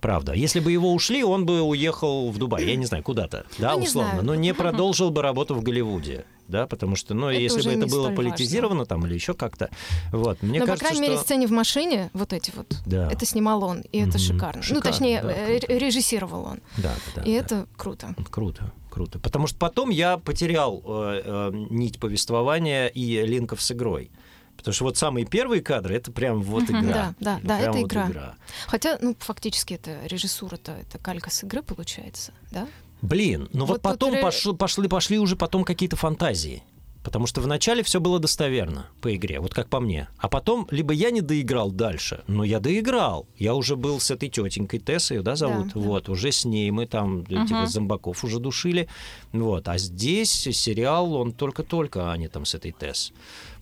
Правда. 0.00 0.32
Если 0.32 0.60
бы 0.60 0.72
его 0.72 0.94
ушли, 0.94 1.22
он 1.22 1.44
бы 1.44 1.60
уехал 1.60 2.30
в 2.30 2.38
Дубай, 2.38 2.64
я 2.64 2.74
не 2.76 2.86
знаю, 2.86 3.02
куда-то, 3.04 3.44
да, 3.58 3.74
Ну, 3.74 3.80
не 3.80 3.86
условно, 3.86 4.10
знаю. 4.12 4.24
но 4.26 4.34
не 4.34 4.54
продолжил 4.54 5.10
бы 5.10 5.20
работу 5.20 5.54
в 5.54 5.62
Голливуде, 5.62 6.24
да, 6.48 6.66
потому 6.66 6.96
что, 6.96 7.12
ну, 7.12 7.28
Это 7.28 7.38
если 7.38 7.62
бы 7.62 7.70
это 7.70 7.84
не 7.84 7.90
было 7.90 8.10
политизировано 8.10 8.86
там 8.86 9.04
или 9.06 9.12
еще 9.12 9.34
как-то, 9.34 9.68
вот, 10.10 10.42
мне 10.42 10.60
Но, 10.60 10.64
кажется, 10.64 10.84
по 10.84 10.88
крайней 10.88 11.02
мере, 11.02 11.16
что... 11.16 11.24
сцене 11.24 11.46
в 11.46 11.50
машине, 11.50 12.10
вот 12.14 12.32
эти 12.32 12.50
вот, 12.56 12.74
Да. 12.86 13.10
это 13.12 13.26
снимал 13.26 13.62
он, 13.62 13.80
и 13.92 13.98
это 13.98 14.16
Мгм. 14.16 14.18
шикарно. 14.18 14.62
Шикарно, 14.62 14.84
ну, 14.84 14.90
точнее, 14.90 15.22
да, 15.22 15.32
э, 15.32 15.58
круто. 15.60 15.74
режиссировал 15.78 16.44
он. 16.46 16.60
Да, 16.78 16.94
да, 17.14 17.22
и 17.22 17.32
да. 17.32 17.38
это 17.38 17.66
круто. 17.76 18.14
Круто, 18.30 18.72
круто. 18.90 19.18
Потому 19.18 19.46
что 19.46 19.58
потом 19.58 19.90
я 19.90 20.18
потерял 20.18 20.82
э, 20.84 21.22
э, 21.24 21.50
нить 21.70 21.98
повествования 21.98 22.88
и 22.88 23.24
линков 23.26 23.62
с 23.62 23.72
игрой. 23.72 24.10
Потому 24.56 24.74
что 24.74 24.84
вот 24.84 24.98
самые 24.98 25.24
первые 25.24 25.62
кадры 25.62 25.94
это 25.94 26.12
прям 26.12 26.42
вот 26.42 26.64
игра. 26.64 26.82
Да, 26.82 27.14
да, 27.18 27.40
да, 27.42 27.58
Прям 27.58 27.70
это 27.70 27.78
вот 27.80 27.92
игра. 28.10 28.34
Хотя, 28.66 28.98
ну, 29.00 29.16
фактически 29.18 29.72
это 29.74 29.98
режиссура-то, 30.04 30.72
это 30.72 30.98
калька 30.98 31.30
с 31.30 31.42
игры 31.44 31.62
получается, 31.62 32.32
да? 32.50 32.68
Блин, 33.00 33.48
ну 33.54 33.60
вот, 33.60 33.68
Вот 33.76 33.82
потом 33.82 34.12
ре- 34.12 34.20
пош- 34.22 34.54
пошли, 34.54 34.86
пошли 34.86 35.18
уже 35.18 35.34
потом 35.34 35.64
какие-то 35.64 35.96
фантазии. 35.96 36.62
Потому 37.02 37.26
что 37.26 37.40
вначале 37.40 37.82
все 37.82 37.98
было 37.98 38.18
достоверно 38.18 38.86
по 39.00 39.14
игре, 39.14 39.40
вот 39.40 39.54
как 39.54 39.68
по 39.68 39.80
мне. 39.80 40.08
А 40.18 40.28
потом 40.28 40.68
либо 40.70 40.92
я 40.92 41.10
не 41.10 41.22
доиграл 41.22 41.70
дальше, 41.70 42.22
но 42.26 42.44
я 42.44 42.60
доиграл. 42.60 43.26
Я 43.38 43.54
уже 43.54 43.76
был 43.76 44.00
с 44.00 44.10
этой 44.10 44.28
тетенькой 44.28 44.80
Тессой, 44.80 45.16
ее, 45.18 45.22
да, 45.22 45.34
зовут? 45.34 45.68
Да, 45.68 45.72
да. 45.74 45.80
вот, 45.80 46.08
уже 46.10 46.30
с 46.30 46.44
ней 46.44 46.70
мы 46.70 46.86
там 46.86 47.22
этих 47.22 47.56
Ага. 47.56 47.66
зомбаков 47.66 48.22
уже 48.22 48.38
душили. 48.38 48.88
Вот, 49.32 49.66
а 49.68 49.78
здесь 49.78 50.30
сериал, 50.30 51.14
он 51.14 51.32
только-только, 51.32 52.12
а 52.12 52.16
не 52.18 52.28
там 52.28 52.44
с 52.44 52.54
этой 52.54 52.72
Тесс. 52.72 53.12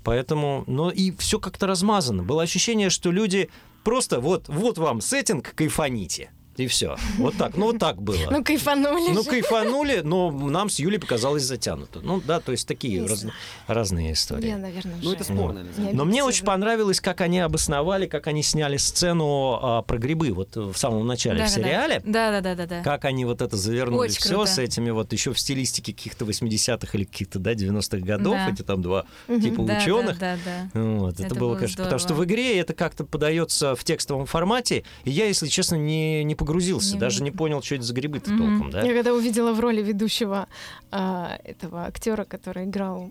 Поэтому, 0.03 0.65
ну 0.67 0.91
и 0.91 1.13
все 1.13 1.39
как-то 1.39 1.67
размазано. 1.67 2.25
Было 2.25 2.43
ощущение, 2.43 2.91
что 2.91 3.13
люди 3.13 3.51
просто 3.85 4.21
вот, 4.21 4.49
вот 4.49 4.79
вам 4.79 5.01
сеттинг, 5.01 5.55
кайфаните. 5.55 6.31
И 6.59 6.67
все. 6.67 6.97
Вот 7.19 7.37
так. 7.37 7.57
Ну, 7.57 7.67
вот 7.67 7.79
так 7.79 8.03
было. 8.03 8.19
Ну, 8.31 8.43
кайфанули 8.45 9.13
Ну, 9.13 9.25
кайфанули, 9.25 10.01
но 10.05 10.31
нам 10.31 10.69
с 10.69 10.79
Юлей 10.79 10.99
показалось 10.99 11.45
затянуто. 11.45 12.01
Ну, 12.03 12.21
да, 12.21 12.41
то 12.41 12.53
есть 12.53 12.67
такие 12.69 13.07
раз- 13.07 13.25
разные 13.67 14.13
истории. 14.13 14.49
Я, 14.49 14.59
наверное, 14.59 14.97
Ну, 15.01 15.07
уже 15.07 15.15
это 15.15 15.25
спорно. 15.25 15.63
наверное. 15.63 15.93
Но 15.93 16.05
мне 16.05 16.23
очень 16.25 16.45
понравилось, 16.45 17.01
как 17.01 17.21
они 17.21 17.39
обосновали, 17.41 18.07
как 18.07 18.27
они 18.27 18.43
сняли 18.43 18.77
сцену 18.77 19.59
а, 19.63 19.83
про 19.83 19.99
грибы 19.99 20.33
вот 20.33 20.57
в 20.57 20.75
самом 20.77 21.07
начале 21.07 21.45
в 21.45 21.49
сериале. 21.49 22.03
Да, 22.05 22.31
да, 22.33 22.41
да, 22.41 22.55
да, 22.55 22.67
да. 22.67 22.83
Как 22.83 23.05
они 23.05 23.25
вот 23.25 23.41
это 23.41 23.57
завернули 23.57 24.09
Очень 24.09 24.21
все 24.21 24.35
круто. 24.35 24.51
с 24.51 24.59
этими 24.59 24.91
вот 24.91 25.13
еще 25.13 25.33
в 25.33 25.39
стилистике 25.39 25.93
каких-то 25.93 26.25
80-х 26.25 26.97
или 26.99 27.05
каких-то, 27.05 27.39
да, 27.39 27.55
90-х 27.55 28.05
годов, 28.05 28.35
Да. 28.35 28.51
эти 28.51 28.63
там 28.63 28.83
два 28.83 29.05
Мгм. 29.29 29.41
типа 29.41 29.63
Да, 29.63 29.79
ученых. 29.79 30.19
Да, 30.19 30.37
да, 30.45 30.69
да. 30.75 30.81
Вот, 30.81 31.15
это, 31.15 31.23
Это 31.27 31.35
было, 31.37 31.51
было 31.51 31.55
конечно, 31.57 31.85
потому 31.85 32.01
что 32.01 32.15
в 32.15 32.25
игре 32.25 32.59
это 32.59 32.75
как-то 32.75 33.05
подается 33.05 33.77
в 33.77 33.85
текстовом 33.85 34.27
формате, 34.27 34.83
и 35.05 35.11
я, 35.11 35.27
если 35.27 35.47
честно, 35.47 35.77
не, 35.77 36.25
не 36.25 36.35
погрузился, 36.49 36.95
Не 36.95 37.01
даже 37.01 37.23
не 37.23 37.31
понял, 37.31 37.63
что 37.63 37.75
это 37.75 37.85
за 37.85 37.93
грибы-то 37.95 38.33
Мгм. 38.33 38.39
толком, 38.39 38.71
да? 38.71 38.83
Я 38.83 38.95
когда 38.95 39.13
увидела 39.15 39.53
в 39.53 39.61
роли 39.61 39.83
ведущего 39.83 40.49
а, 40.91 41.39
этого 41.45 41.85
актера, 41.85 42.25
который 42.25 42.65
играл 42.65 43.11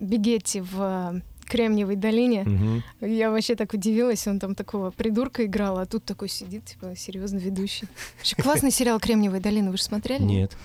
Бигетти 0.00 0.60
в 0.60 0.74
а, 0.80 1.14
Кремниевой 1.46 1.96
долине, 1.96 2.42
Мгм. 2.44 2.82
я 3.00 3.30
вообще 3.30 3.54
так 3.54 3.72
удивилась, 3.74 4.26
он 4.26 4.38
там 4.40 4.54
такого 4.54 4.90
придурка 4.90 5.44
играл, 5.44 5.78
а 5.78 5.86
тут 5.86 6.04
такой 6.04 6.28
сидит, 6.28 6.64
типа, 6.64 6.94
серьезно 6.96 7.38
ведущий. 7.38 7.86
Вообще 8.18 8.36
классный 8.36 8.70
сериал 8.70 8.98
Кремниевая 9.00 9.40
долина, 9.40 9.70
вы 9.70 9.76
же 9.76 9.82
смотрели? 9.82 10.22
Нет. 10.22 10.56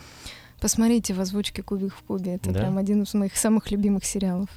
Посмотрите 0.59 1.13
в 1.13 1.19
озвучке 1.19 1.61
Кубик 1.61 1.93
в 1.93 2.01
Кубе, 2.03 2.35
это 2.35 2.51
Да? 2.51 2.59
прям 2.61 2.77
один 2.79 3.03
из 3.03 3.13
моих 3.13 3.35
самых 3.37 3.69
любимых 3.69 4.05
сериалов. 4.05 4.49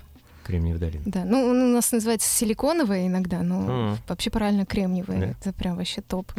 Кремниевая 0.51 0.81
долина. 0.81 1.03
Да, 1.07 1.25
ну 1.25 1.45
он 1.47 1.63
у 1.63 1.73
нас 1.75 1.93
называется 1.93 2.29
силиконовая 2.29 3.07
иногда, 3.07 3.43
но 3.43 3.91
М. 3.93 3.99
вообще 4.09 4.31
правильно 4.31 4.67
кремниевая, 4.67 5.21
Да. 5.21 5.27
это 5.27 5.53
прям 5.53 5.77
вообще 5.77 6.01
топ. 6.03 6.33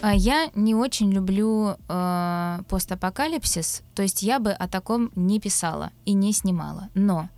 А 0.00 0.14
Я 0.14 0.50
не 0.54 0.74
очень 0.76 1.10
люблю 1.12 1.76
э, 1.88 2.58
постапокалипсис, 2.68 3.82
то 3.94 4.02
есть 4.02 4.22
я 4.22 4.38
бы 4.38 4.52
о 4.52 4.68
таком 4.68 5.10
не 5.16 5.40
писала 5.40 5.90
и 6.04 6.12
не 6.14 6.32
снимала. 6.32 6.88
Но 6.94 7.28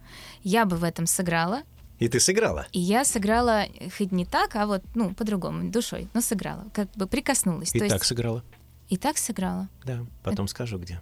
я 0.42 0.66
бы 0.66 0.76
в 0.76 0.84
этом 0.84 1.06
сыграла, 1.06 1.62
И 1.98 2.08
ты 2.08 2.20
сыграла? 2.20 2.66
и 2.72 2.78
я 2.78 3.04
сыграла 3.04 3.64
хоть 3.96 4.12
не 4.12 4.26
так, 4.26 4.56
а 4.56 4.66
вот, 4.66 4.82
ну, 4.94 5.14
по-другому, 5.14 5.70
душой, 5.70 6.08
но 6.12 6.20
сыграла, 6.20 6.66
как 6.74 6.90
бы 6.92 7.06
прикоснулась. 7.06 7.74
И 7.74 7.78
то 7.78 7.86
так 7.86 7.94
есть 7.98 8.04
сыграла? 8.04 8.44
и 8.90 8.96
так 8.98 9.16
сыграла. 9.16 9.68
Да, 9.84 10.00
потом 10.22 10.46
скажу 10.46 10.78
где. 10.78 11.00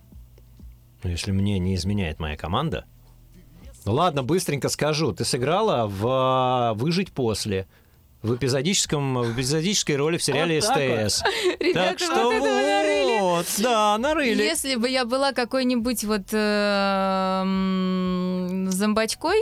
Ну, 1.08 1.12
если 1.12 1.30
мне 1.32 1.58
не 1.58 1.74
изменяет 1.74 2.18
моя 2.20 2.36
команда. 2.36 2.84
Ну 3.86 3.94
ладно, 3.94 4.22
быстренько 4.22 4.68
скажу. 4.68 5.12
Ты 5.12 5.24
сыграла 5.24 5.86
в 5.86 6.06
а, 6.06 6.74
«Выжить 6.74 7.12
после», 7.12 7.66
в 8.20 8.34
эпизодическом, 8.34 9.14
в 9.22 9.32
эпизодической 9.32 9.96
роли 9.96 10.18
в 10.18 10.22
сериале 10.22 10.60
Вот 10.60 10.66
так 10.68 10.76
вот. 11.02 11.10
СТС. 11.12 11.22
Ребята, 11.60 11.88
Так 11.90 11.98
что 11.98 12.24
вот 12.24 12.34
это 12.34 12.42
вы 12.42 12.50
нарыли. 12.50 13.20
вот, 13.20 13.46
да, 13.58 13.96
нарыли. 13.96 14.42
Если 14.42 14.74
бы 14.74 14.90
я 14.90 15.06
была 15.06 15.32
какой-нибудь 15.32 16.04
вот 16.04 16.24
э, 16.32 17.42
зомбачкой, 18.68 19.38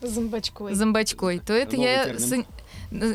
Зомбачкой. 0.00 0.74
зомбачкой, 0.74 1.38
то 1.38 1.52
это 1.52 1.76
я... 1.76 2.18
с- 2.18 2.44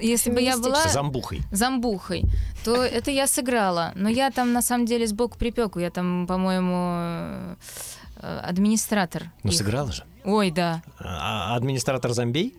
Если 0.02 0.32
бы 0.32 0.42
я 0.42 0.58
была 0.58 0.88
Замбухой. 0.88 1.42
зомбухой, 1.52 2.24
то 2.64 2.76
это 2.84 3.12
я 3.12 3.28
сыграла. 3.28 3.92
Но 3.96 4.10
я 4.10 4.32
там 4.32 4.54
на 4.54 4.62
самом 4.62 4.86
деле 4.86 5.06
сбоку 5.08 5.38
припеку. 5.38 5.80
Я 5.80 5.92
там, 5.92 6.26
по-моему, 6.28 7.56
э, 8.18 8.40
администратор. 8.44 9.32
Ну, 9.44 9.52
их. 9.52 9.58
сыграла 9.58 9.92
же. 9.92 10.04
Ой, 10.26 10.52
да. 10.52 10.82
А 11.00 11.56
администратор 11.56 12.12
зомбей? 12.14 12.56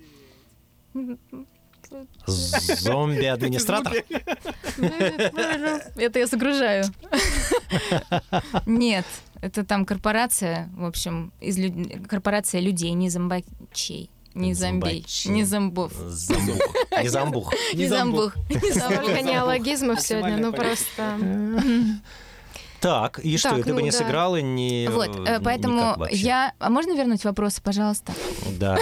Зомби-администратор? 2.27 3.93
Это 5.97 6.19
я 6.19 6.27
загружаю. 6.27 6.85
Нет, 8.67 9.07
это 9.41 9.65
там 9.65 9.85
корпорация, 9.85 10.69
в 10.77 10.85
общем, 10.85 11.33
из 11.41 11.57
лю- 11.59 12.07
корпорация 12.09 12.61
людей, 12.61 12.93
не 12.93 13.09
зомбачей. 13.09 14.11
Не 14.39 14.55
Зомбачей. 14.55 15.31
не 15.33 15.45
зомбов. 15.45 15.93
Замбух. 15.95 16.59
Не 17.03 17.09
замбух. 17.09 17.53
Не 17.75 17.89
зомбух. 17.89 18.37
Не 18.51 18.71
зомбух. 18.71 18.93
Столько 18.95 19.23
неологизмов 19.23 20.01
сегодня, 20.01 20.37
ну 20.39 20.53
просто... 20.53 21.19
Так, 22.81 23.19
и 23.19 23.37
что, 23.37 23.51
Так, 23.57 23.65
ты 23.65 23.71
бы 23.75 23.81
ну 23.81 23.87
не 23.87 23.91
да. 23.91 23.97
сыграла 23.99 24.41
ни 24.41 24.87
Вот, 24.87 25.29
э, 25.29 25.41
поэтому 25.43 25.79
никак 25.79 25.97
вообще? 25.97 26.17
я... 26.17 26.53
А 26.61 26.71
можно 26.71 26.93
вернуть 26.93 27.25
вопросы, 27.25 27.61
пожалуйста? 27.61 28.13
Да. 28.53 28.79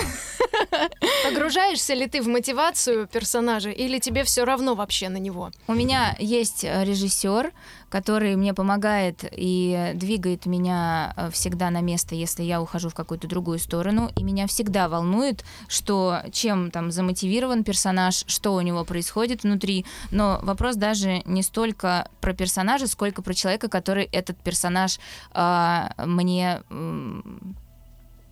Погружаешься 1.24 1.94
ли 1.94 2.06
ты 2.06 2.22
в 2.22 2.28
мотивацию 2.28 3.06
персонажа 3.06 3.70
или 3.70 3.98
тебе 3.98 4.24
все 4.24 4.44
равно 4.44 4.74
вообще 4.74 5.08
на 5.08 5.18
него? 5.18 5.50
У 5.66 5.74
меня 5.74 6.16
есть 6.18 6.64
э, 6.64 6.84
режиссер, 6.84 7.52
который 7.88 8.36
мне 8.36 8.54
помогает 8.54 9.24
и 9.32 9.92
двигает 9.94 10.46
меня 10.46 11.14
э, 11.16 11.30
всегда 11.30 11.70
на 11.70 11.80
место, 11.80 12.14
если 12.14 12.42
я 12.42 12.60
ухожу 12.60 12.88
в 12.88 12.94
какую-то 12.94 13.28
другую 13.28 13.58
сторону. 13.58 14.10
И 14.16 14.22
меня 14.22 14.46
всегда 14.46 14.88
волнует, 14.88 15.44
что 15.68 16.20
чем 16.32 16.70
там 16.70 16.90
замотивирован 16.90 17.64
персонаж, 17.64 18.24
что 18.26 18.54
у 18.54 18.60
него 18.60 18.84
происходит 18.84 19.42
внутри. 19.42 19.84
Но 20.10 20.40
вопрос 20.42 20.76
даже 20.76 21.22
не 21.24 21.42
столько 21.42 22.08
про 22.20 22.32
персонажа, 22.34 22.86
сколько 22.86 23.22
про 23.22 23.34
человека, 23.34 23.68
который 23.68 24.08
этот 24.12 24.36
персонаж 24.38 24.98
а, 25.32 25.92
мне 25.98 26.62
м, 26.70 27.56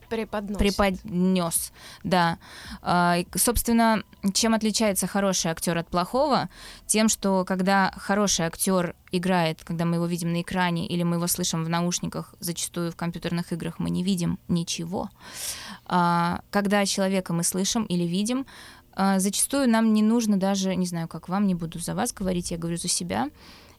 Преподносит. 0.08 0.58
преподнес, 0.58 1.72
да. 2.02 2.38
А, 2.82 3.16
Собственно, 3.34 4.02
чем 4.32 4.54
отличается 4.54 5.06
хороший 5.06 5.50
актер 5.50 5.76
от 5.78 5.88
плохого? 5.88 6.48
Тем, 6.86 7.08
что 7.08 7.44
когда 7.44 7.92
хороший 7.96 8.46
актер 8.46 8.94
играет, 9.12 9.62
когда 9.64 9.84
мы 9.84 9.96
его 9.96 10.06
видим 10.06 10.32
на 10.32 10.42
экране 10.42 10.86
или 10.86 11.02
мы 11.02 11.16
его 11.16 11.26
слышим 11.26 11.64
в 11.64 11.68
наушниках, 11.68 12.34
зачастую 12.40 12.92
в 12.92 12.96
компьютерных 12.96 13.52
играх 13.52 13.78
мы 13.78 13.90
не 13.90 14.02
видим 14.02 14.38
ничего. 14.48 15.10
А, 15.86 16.40
Когда 16.50 16.84
человека 16.86 17.32
мы 17.32 17.44
слышим 17.44 17.84
или 17.84 18.04
видим, 18.04 18.46
а, 18.96 19.18
зачастую 19.18 19.68
нам 19.68 19.92
не 19.92 20.02
нужно 20.02 20.36
даже, 20.36 20.74
не 20.76 20.86
знаю, 20.86 21.08
как 21.08 21.28
вам, 21.28 21.46
не 21.46 21.54
буду 21.54 21.78
за 21.78 21.94
вас 21.94 22.12
говорить, 22.12 22.50
я 22.50 22.58
говорю 22.58 22.76
за 22.76 22.88
себя, 22.88 23.28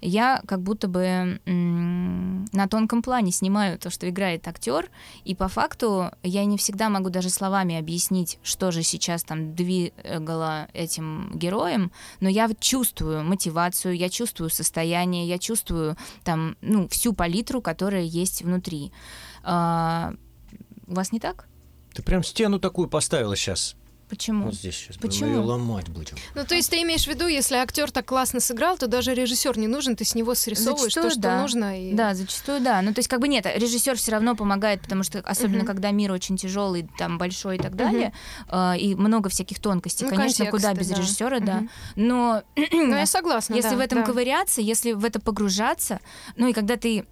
я 0.05 0.41
как 0.47 0.61
будто 0.61 0.87
бы 0.87 1.39
на 1.45 2.67
тонком 2.67 3.01
плане 3.01 3.31
снимаю 3.31 3.79
то, 3.79 3.89
что 3.89 4.09
играет 4.09 4.47
актер, 4.47 4.89
и 5.23 5.35
по 5.35 5.47
факту 5.47 6.11
я 6.23 6.45
не 6.45 6.57
всегда 6.57 6.89
могу 6.89 7.09
даже 7.09 7.29
словами 7.29 7.77
объяснить, 7.77 8.39
что 8.43 8.71
же 8.71 8.83
сейчас 8.83 9.23
там 9.23 9.55
двигало 9.55 10.67
этим 10.73 11.31
героем, 11.33 11.91
но 12.19 12.29
я 12.29 12.49
чувствую 12.59 13.23
мотивацию, 13.23 13.95
я 13.97 14.09
чувствую 14.09 14.49
состояние, 14.49 15.27
я 15.27 15.37
чувствую 15.37 15.97
там, 16.23 16.55
ну, 16.61 16.87
всю 16.87 17.13
палитру, 17.13 17.61
которая 17.61 18.03
есть 18.03 18.41
внутри. 18.43 18.91
А, 19.43 20.13
у 20.87 20.93
вас 20.93 21.11
не 21.11 21.19
так? 21.19 21.47
Ты 21.93 22.03
прям 22.03 22.23
стену 22.23 22.59
такую 22.59 22.87
поставила 22.87 23.35
сейчас. 23.35 23.75
Почему? 24.09 24.45
Вот 24.45 24.53
здесь 24.53 24.75
сейчас. 24.75 24.97
Почему? 24.97 25.29
Ее 25.31 25.39
ломать 25.39 25.89
будем. 25.89 26.15
Ну, 26.35 26.45
то 26.45 26.53
есть 26.55 26.69
ты 26.69 26.81
имеешь 26.83 27.05
в 27.05 27.07
виду, 27.07 27.27
если 27.27 27.55
актер 27.55 27.89
так 27.91 28.05
классно 28.05 28.39
сыграл, 28.39 28.77
то 28.77 28.87
даже 28.87 29.13
режиссер 29.13 29.57
не 29.57 29.67
нужен, 29.67 29.95
ты 29.95 30.05
с 30.05 30.13
него 30.13 30.35
срисовываешь 30.35 30.93
Зачастую 30.93 31.03
то, 31.05 31.09
что 31.11 31.21
да. 31.21 31.41
нужно. 31.41 31.89
И... 31.89 31.93
Да, 31.93 32.13
зачастую 32.13 32.61
да. 32.61 32.81
Ну, 32.81 32.93
то 32.93 32.99
есть, 32.99 33.09
как 33.09 33.19
бы 33.19 33.27
нет, 33.27 33.45
режиссер 33.45 33.97
все 33.97 34.11
равно 34.11 34.35
помогает, 34.35 34.81
потому 34.81 35.03
что, 35.03 35.19
особенно 35.19 35.59
Мгм. 35.59 35.67
когда 35.67 35.91
мир 35.91 36.11
очень 36.11 36.37
тяжелый, 36.37 36.87
там 36.97 37.17
большой 37.17 37.55
и 37.57 37.59
так 37.59 37.75
далее, 37.75 38.13
э, 38.49 38.77
и 38.77 38.93
много 38.95 39.29
всяких 39.29 39.59
тонкостей. 39.59 40.05
Ну, 40.07 40.15
Конечно, 40.15 40.45
куда 40.45 40.69
контексты, 40.69 40.79
без 40.79 40.87
да. 40.97 41.01
режиссера, 41.01 41.39
да. 41.39 41.55
Мгм. 41.55 41.69
Но 41.95 42.43
Ну, 42.55 42.95
я 42.95 43.05
согласна, 43.05 43.55
если 43.55 43.71
да, 43.71 43.77
в 43.77 43.79
этом 43.79 43.99
да. 43.99 44.05
ковыряться, 44.05 44.61
если 44.61 44.91
в 44.91 45.03
это 45.03 45.19
погружаться, 45.19 45.99
ну 46.35 46.47
и 46.47 46.53
когда 46.53 46.77
ты 46.77 47.05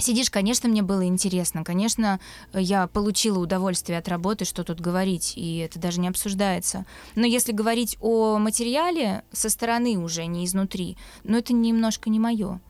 сидишь, 0.00 0.30
конечно, 0.30 0.68
мне 0.68 0.82
было 0.82 1.04
интересно, 1.06 1.64
конечно, 1.64 2.20
я 2.52 2.86
получила 2.86 3.38
удовольствие 3.38 3.98
от 3.98 4.08
работы, 4.08 4.44
что 4.44 4.64
тут 4.64 4.80
говорить, 4.80 5.34
и 5.36 5.58
это 5.58 5.78
даже 5.78 6.00
не 6.00 6.08
обсуждается. 6.08 6.84
Но 7.14 7.26
если 7.26 7.52
говорить 7.52 7.96
о 8.00 8.38
материале 8.38 9.22
со 9.32 9.48
стороны 9.48 9.96
уже, 9.98 10.26
не 10.26 10.44
изнутри, 10.44 10.96
ну 11.24 11.36
это 11.38 11.52
немножко 11.52 12.10
не 12.10 12.18
мое. 12.18 12.60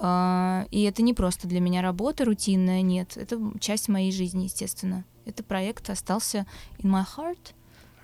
И 0.00 0.82
это 0.88 1.02
не 1.02 1.14
просто 1.14 1.46
для 1.46 1.60
меня 1.60 1.82
работа 1.82 2.24
рутинная, 2.24 2.82
нет, 2.82 3.16
это 3.16 3.38
часть 3.60 3.88
моей 3.88 4.10
жизни, 4.10 4.44
естественно. 4.44 5.04
Это 5.26 5.42
проект 5.44 5.88
остался 5.90 6.46
in 6.78 6.90
my 6.90 7.04
heart 7.16 7.52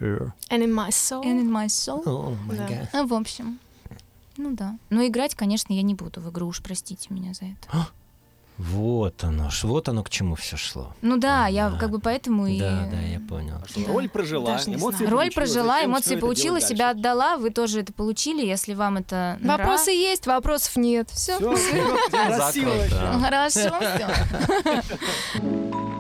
And 0.01 0.33
in 0.51 0.73
my 0.73 0.91
soul. 0.91 1.25
and 1.25 1.41
in 1.43 1.51
my 1.51 1.67
soul. 1.67 2.03
О, 2.07 2.37
май 2.47 2.57
Да. 2.57 2.69
гад. 2.69 2.89
А, 2.93 3.03
в 3.05 3.13
общем, 3.15 3.59
ну 4.37 4.55
да. 4.55 4.79
Но 4.91 5.05
играть, 5.05 5.35
конечно, 5.35 5.73
я 5.73 5.83
не 5.83 5.95
буду 5.97 6.21
в 6.21 6.31
игру, 6.31 6.47
уж 6.47 6.63
простите 6.63 7.13
меня 7.13 7.35
за 7.35 7.47
это. 7.47 7.89
Вот 8.59 9.23
оно, 9.23 9.51
ж, 9.51 9.63
вот 9.65 9.89
оно 9.89 10.03
к 10.03 10.11
чему 10.11 10.35
все 10.35 10.57
шло. 10.57 10.93
Ну 11.01 11.17
да, 11.17 11.47
я 11.47 11.69
Ага. 11.69 11.79
как 11.79 11.91
бы 11.91 12.01
поэтому 12.01 12.49
и... 12.49 12.59
Да, 12.59 12.89
да, 12.91 12.99
я 13.01 13.21
понял. 13.21 13.55
Что 13.69 13.81
Да. 13.87 13.93
Роль 13.93 14.09
прожила, 14.09 14.51
Даже 14.53 14.75
эмоции 14.75 14.99
знаю. 14.99 15.13
Роль 15.13 15.31
прожила, 15.31 15.75
зачем 15.77 15.91
эмоции 15.93 16.17
получила, 16.17 16.61
себя 16.61 16.87
дальше? 16.89 16.99
отдала, 16.99 17.37
вы 17.37 17.51
тоже 17.51 17.81
это 17.83 17.93
получили, 17.93 18.45
если 18.45 18.75
вам 18.75 18.97
это 18.97 19.39
нра- 19.41 19.59
Вопросы 19.59 19.93
есть, 19.93 20.27
вопросов 20.27 20.75
нет. 20.77 21.09
Все. 21.11 21.39
Хорошо, 21.39 22.61
всё. 23.81 25.39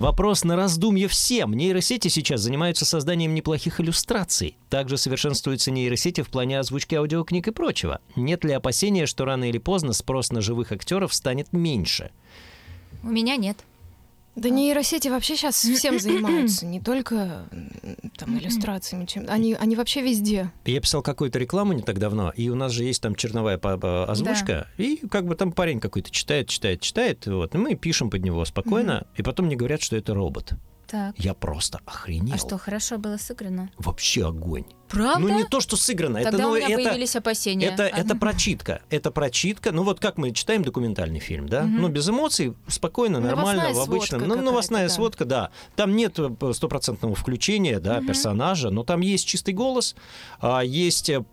Вопрос 0.00 0.44
на 0.44 0.56
раздумье 0.56 1.08
всем. 1.08 1.52
Нейросети 1.52 2.08
сейчас 2.08 2.40
занимаются 2.40 2.86
созданием 2.86 3.34
неплохих 3.34 3.80
иллюстраций. 3.80 4.56
Также 4.70 4.96
совершенствуются 4.96 5.70
нейросети 5.70 6.22
в 6.22 6.30
плане 6.30 6.58
озвучки 6.58 6.94
аудиокниг 6.94 7.48
и 7.48 7.50
прочего. 7.50 8.00
Нет 8.16 8.42
ли 8.42 8.54
опасения, 8.54 9.04
что 9.04 9.26
рано 9.26 9.50
или 9.50 9.58
поздно 9.58 9.92
спрос 9.92 10.32
на 10.32 10.40
живых 10.40 10.72
актеров 10.72 11.12
станет 11.12 11.52
меньше? 11.52 12.12
У 13.02 13.08
меня 13.08 13.36
нет. 13.36 13.58
Да 14.40 14.48
нейросети 14.48 15.08
вообще 15.08 15.36
сейчас 15.36 15.56
всем 15.56 16.00
занимаются, 16.00 16.64
не 16.66 16.80
только 16.80 17.46
там 18.16 18.38
иллюстрациями, 18.38 19.04
чем 19.04 19.26
они, 19.28 19.52
они 19.52 19.76
вообще 19.76 20.00
везде. 20.00 20.50
Я 20.64 20.80
писал 20.80 21.02
какую-то 21.02 21.38
рекламу 21.38 21.74
не 21.74 21.82
так 21.82 21.98
давно, 21.98 22.32
и 22.34 22.48
у 22.48 22.54
нас 22.54 22.72
же 22.72 22.84
есть 22.84 23.02
там 23.02 23.14
черновая 23.14 23.58
озвучка, 23.60 24.66
и 24.78 24.96
как 25.10 25.26
бы 25.26 25.34
там 25.34 25.52
парень 25.52 25.78
какой-то 25.78 26.10
читает, 26.10 26.48
читает, 26.48 26.80
читает, 26.80 27.26
вот, 27.26 27.54
и 27.54 27.58
мы 27.58 27.74
пишем 27.74 28.08
под 28.08 28.24
него 28.24 28.42
спокойно, 28.46 29.06
и 29.14 29.22
потом 29.22 29.44
мне 29.44 29.56
говорят, 29.56 29.82
что 29.82 29.96
это 29.96 30.14
робот. 30.14 30.54
Так. 30.90 31.14
Я 31.18 31.34
просто 31.34 31.80
охренел. 31.86 32.34
А 32.34 32.38
что, 32.38 32.58
хорошо 32.58 32.98
было 32.98 33.16
сыграно? 33.16 33.70
Вообще 33.78 34.26
огонь. 34.26 34.64
Правда? 34.88 35.20
Ну 35.20 35.38
не 35.38 35.44
то, 35.44 35.60
что 35.60 35.76
сыграно, 35.76 36.18
это, 36.18 36.32
Тогда 36.32 36.46
ну, 36.46 36.50
у 36.50 36.56
меня 36.56 36.66
это, 36.66 36.82
появились 36.82 37.14
опасения. 37.14 37.66
Это, 37.66 37.84
А, 37.84 37.86
это 37.86 38.16
прочитка. 38.16 38.82
Это 38.90 39.12
прочитка. 39.12 39.70
Ну 39.70 39.84
вот 39.84 40.00
как 40.00 40.18
мы 40.18 40.32
читаем 40.32 40.64
документальный 40.64 41.20
фильм, 41.20 41.48
да? 41.48 41.62
Мгм. 41.62 41.82
Ну 41.82 41.88
без 41.88 42.08
эмоций, 42.08 42.54
спокойно, 42.66 43.20
нормально, 43.20 43.62
Новостная 43.62 43.74
в 43.74 43.88
обычном. 43.88 44.26
Ну, 44.26 44.42
новостная 44.42 44.88
да. 44.88 44.94
сводка, 44.94 45.24
да. 45.24 45.50
Там 45.76 45.94
нет 45.94 46.18
э, 46.18 46.52
стопроцентного 46.52 47.14
включения, 47.14 47.78
да, 47.78 48.00
персонажа, 48.00 48.70
но 48.70 48.82
там 48.82 49.00
есть 49.00 49.28
чистый 49.28 49.54
голос, 49.54 49.94
а, 50.40 50.62
есть 50.62 51.08
э, 51.08 51.24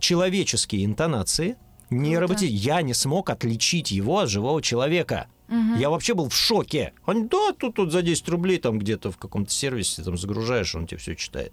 человеческие 0.00 0.84
интонации. 0.84 1.56
Не 1.90 2.18
роботи... 2.18 2.46
Я 2.46 2.82
не 2.82 2.94
смог 2.94 3.30
отличить 3.30 3.92
его 3.92 4.18
от 4.18 4.28
живого 4.28 4.60
человека. 4.60 5.28
Мгм. 5.48 5.78
Я 5.78 5.90
вообще 5.90 6.14
был 6.14 6.28
в 6.28 6.34
шоке. 6.34 6.92
Он, 7.06 7.28
да, 7.28 7.52
тут, 7.52 7.74
тут 7.74 7.92
за 7.92 8.02
10 8.02 8.28
рублей 8.28 8.58
там 8.58 8.78
где-то 8.78 9.10
в 9.10 9.16
каком-то 9.18 9.50
сервисе 9.50 10.02
там 10.02 10.16
загружаешь, 10.16 10.74
он 10.74 10.86
тебе 10.86 10.98
все 10.98 11.16
читает. 11.16 11.52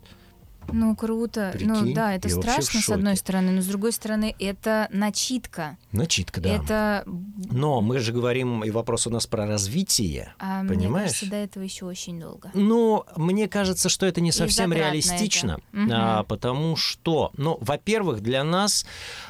Ну, 0.71 0.95
круто. 0.95 1.51
Прикинь, 1.53 1.69
ну, 1.69 1.93
да, 1.93 2.13
это 2.13 2.29
страшно, 2.29 2.81
с 2.81 2.89
одной 2.89 3.15
стороны, 3.17 3.51
но 3.51 3.61
с 3.61 3.65
другой 3.65 3.91
стороны, 3.91 4.35
это 4.39 4.87
начитка. 4.91 5.77
Начитка, 5.91 6.41
да. 6.41 6.49
Это... 6.49 7.03
Но 7.51 7.81
мы 7.81 7.99
же 7.99 8.11
говорим, 8.11 8.63
и 8.63 8.71
вопрос 8.71 9.07
у 9.07 9.09
нас 9.09 9.27
про 9.27 9.45
развитие. 9.45 10.33
а, 10.39 10.63
мне 10.63 10.75
Понимаешь? 10.75 11.11
кажется, 11.11 11.29
до 11.29 11.35
этого 11.37 11.63
еще 11.63 11.85
очень 11.85 12.19
долго. 12.19 12.51
Ну, 12.53 13.05
мне 13.15 13.47
кажется, 13.47 13.89
что 13.89 14.05
это 14.05 14.21
не 14.21 14.31
совсем 14.31 14.73
реалистично, 14.73 15.59
это. 15.73 16.19
А, 16.19 16.23
потому 16.23 16.75
что, 16.75 17.31
ну, 17.37 17.57
во-первых, 17.61 18.21
для 18.21 18.43
нас, 18.43 18.85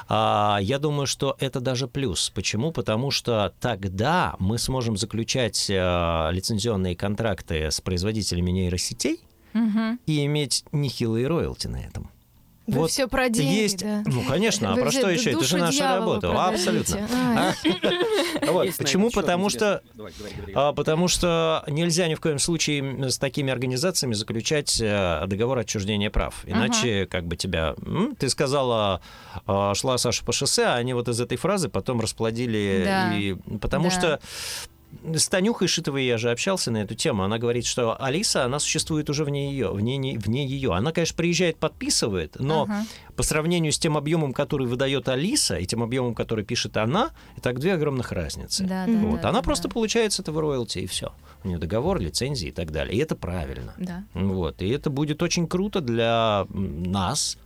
а, 0.08 0.60
я 0.62 0.80
думаю, 0.80 1.08
что 1.08 1.36
это 1.40 1.60
даже 1.60 1.88
плюс. 1.88 2.32
Почему? 2.34 2.72
Потому 2.72 3.12
что 3.12 3.54
тогда 3.60 4.36
мы 4.40 4.58
сможем 4.58 4.98
заключать 4.98 5.70
а, 5.72 6.30
лицензионные 6.32 6.96
контракты 6.96 7.72
с 7.72 7.82
производителями 7.82 8.52
нейросетей 8.52 9.25
Мгм. 9.56 10.00
и 10.06 10.26
иметь 10.26 10.66
нехилые 10.72 11.28
роялти 11.28 11.68
на 11.68 11.78
этом. 11.78 12.12
Вы 12.68 12.80
Вот 12.80 12.90
все 12.92 13.08
про 13.08 13.30
деньги, 13.30 13.54
Есть, 13.54 13.84
да. 13.84 14.02
ну, 14.08 14.24
конечно, 14.24 14.72
а 14.72 14.76
Вы 14.76 14.82
про 14.82 14.92
что 14.92 15.10
еще? 15.10 15.32
Это 15.32 15.44
же 15.44 15.58
наша 15.58 15.98
работа. 15.98 16.32
продадите. 16.32 16.70
Абсолютно. 16.70 17.08
Ай. 17.38 17.56
Вот. 18.52 18.66
Есть 18.66 18.80
на 18.80 18.86
Почему? 18.86 19.10
Потому 19.12 19.50
что 19.50 19.82
а, 20.54 20.74
Потому 20.74 21.08
что 21.08 21.64
нельзя 21.68 22.08
ни 22.08 22.16
в 22.16 22.22
коем 22.22 22.40
случае 22.40 23.10
с 23.10 23.18
такими 23.18 23.52
организациями 23.52 24.14
заключать 24.14 24.80
э, 24.82 25.24
договор 25.28 25.60
отчуждения 25.60 26.10
прав. 26.10 26.44
Иначе 26.46 27.06
как 27.06 27.26
бы 27.26 27.38
тебя... 27.38 27.76
Ты 28.20 28.30
сказала, 28.30 29.02
а, 29.46 29.74
шла 29.74 29.98
Саша 29.98 30.24
по 30.26 30.32
шоссе, 30.34 30.66
а 30.66 30.76
они 30.76 30.94
вот 30.94 31.08
из 31.08 31.20
этой 31.20 31.38
фразы 31.38 31.70
потом 31.70 32.02
расплодили. 32.02 32.84
Да. 32.86 33.16
И... 33.16 33.36
Потому 33.60 33.90
что 33.90 34.20
с 35.14 35.28
Танюхой 35.30 35.68
Шитовой 35.68 36.06
я 36.06 36.18
же 36.18 36.32
общался 36.32 36.72
на 36.72 36.78
эту 36.78 36.96
тему. 36.96 37.24
Она 37.24 37.38
говорит, 37.38 37.66
что 37.66 38.02
Алиса, 38.02 38.46
она 38.46 38.60
существует 38.60 39.10
уже 39.10 39.24
вне 39.24 39.52
ее, 39.52 39.72
вне, 39.72 39.98
не- 39.98 40.18
вне 40.18 40.46
ее. 40.46 40.74
Она, 40.74 40.92
конечно, 40.92 41.16
приезжает, 41.16 41.58
подписывает, 41.58 42.36
но 42.40 42.64
Ага. 42.64 42.86
по 43.16 43.24
сравнению 43.24 43.72
с 43.72 43.80
тем 43.80 43.98
объемом, 43.98 44.34
который 44.34 44.68
выдает 44.68 45.08
Алиса, 45.10 45.58
и 45.58 45.66
тем 45.66 45.84
объемом, 45.84 46.16
который 46.16 46.44
пишет 46.46 46.78
она, 46.78 47.12
это 47.38 47.54
две 47.54 47.74
огромных 47.74 48.12
разницы. 48.12 48.64
Да, 48.64 48.86
да, 48.86 48.92
Вот. 48.94 49.22
да, 49.22 49.30
Она 49.30 49.40
да, 49.40 49.44
просто 49.44 49.68
да. 49.68 49.74
получает 49.74 50.14
с 50.14 50.20
этого 50.20 50.42
роялти, 50.42 50.80
и 50.80 50.88
все. 50.88 51.12
У 51.44 51.48
нее 51.48 51.58
договор, 51.58 52.00
лицензии 52.00 52.48
и 52.50 52.52
так 52.52 52.72
далее. 52.72 52.96
И 52.96 53.00
это 53.00 53.16
правильно. 53.16 53.74
Да. 53.78 54.04
Вот. 54.14 54.62
И 54.62 54.70
это 54.70 54.90
будет 54.90 55.22
очень 55.22 55.48
круто 55.48 55.80
для 55.82 56.48
нас, 56.50 57.38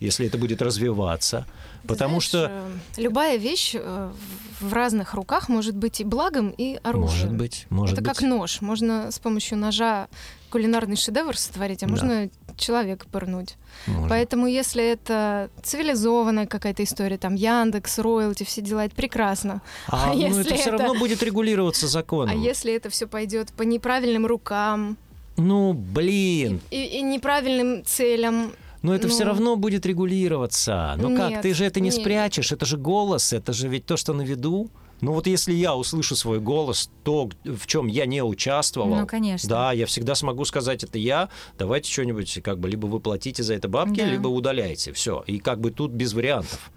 если 0.00 0.26
это 0.26 0.38
будет 0.38 0.62
развиваться. 0.62 1.46
Потому 1.86 2.20
Знаешь, 2.20 2.24
что... 2.24 2.50
э, 2.96 3.00
любая 3.00 3.36
вещь 3.36 3.74
э, 3.74 4.12
в- 4.60 4.72
разных 4.72 5.14
руках 5.14 5.48
может 5.48 5.76
быть 5.76 6.00
и 6.00 6.04
благом, 6.04 6.52
и 6.56 6.78
оружием. 6.82 7.10
Может 7.10 7.32
быть, 7.34 7.66
может 7.70 7.92
Это 7.98 8.02
быть. 8.02 8.12
как 8.18 8.22
нож. 8.28 8.60
Можно 8.60 9.10
с 9.10 9.18
помощью 9.18 9.56
ножа 9.58 10.08
кулинарный 10.50 10.96
шедевр 10.96 11.36
сотворить, 11.36 11.82
а 11.82 11.86
Да. 11.86 11.90
можно 11.92 12.30
человека 12.56 13.06
пырнуть. 13.10 13.56
Можно. 13.86 14.08
Поэтому, 14.08 14.46
если 14.46 14.84
это 14.84 15.48
цивилизованная 15.62 16.46
какая-то 16.46 16.82
история, 16.84 17.16
там 17.16 17.34
Яндекс, 17.34 17.98
роялти, 17.98 18.44
все 18.44 18.60
дела, 18.60 18.84
это 18.84 18.94
прекрасно. 18.94 19.62
А, 19.86 20.10
а 20.10 20.14
ну, 20.14 20.38
это 20.40 20.54
все 20.54 20.70
это- 20.70 20.72
равно 20.72 20.94
будет 20.98 21.22
регулироваться 21.22 21.86
законом. 21.86 22.30
А 22.38 22.38
если 22.38 22.72
это 22.74 22.90
все 22.90 23.06
пойдет 23.06 23.52
по 23.52 23.62
неправильным 23.62 24.26
рукам 24.26 24.98
Ну, 25.36 25.72
блин, 25.72 26.60
и, 26.70 26.84
и 26.84 27.00
неправильным 27.02 27.82
целям, 27.86 28.52
Но 28.82 28.94
это 28.94 29.08
Ну, 29.08 29.12
все 29.14 29.24
равно 29.24 29.56
будет 29.56 29.84
регулироваться. 29.86 30.94
Ну 30.98 31.14
как, 31.16 31.30
нет, 31.30 31.42
ты 31.42 31.52
же 31.54 31.64
это 31.64 31.80
не 31.80 31.90
нет. 31.90 31.94
спрячешь, 32.00 32.50
это 32.52 32.64
же 32.64 32.76
голос, 32.78 33.32
это 33.32 33.52
же 33.52 33.68
ведь 33.68 33.84
то, 33.86 33.96
что 33.96 34.12
на 34.14 34.22
виду. 34.22 34.70
Ну 35.02 35.12
вот 35.12 35.26
если 35.26 35.52
я 35.54 35.74
услышу 35.76 36.14
свой 36.14 36.40
голос, 36.40 36.90
то, 37.04 37.30
в 37.44 37.66
чем 37.66 37.86
я 37.86 38.04
не 38.06 38.22
участвовал, 38.22 38.94
Ну, 38.94 39.06
конечно. 39.06 39.48
да, 39.48 39.72
я 39.72 39.86
всегда 39.86 40.14
смогу 40.14 40.44
сказать, 40.44 40.84
это 40.84 40.98
я, 40.98 41.30
давайте 41.58 41.90
что-нибудь, 41.90 42.40
как 42.42 42.58
бы, 42.58 42.68
либо 42.68 42.86
вы 42.86 43.00
платите 43.00 43.42
за 43.42 43.54
это 43.54 43.68
бабки, 43.68 43.96
Да. 44.00 44.06
либо 44.06 44.28
удаляете, 44.28 44.92
все. 44.92 45.24
И 45.26 45.38
как 45.38 45.60
бы 45.60 45.70
тут 45.70 45.90
без 45.92 46.12
вариантов. 46.12 46.70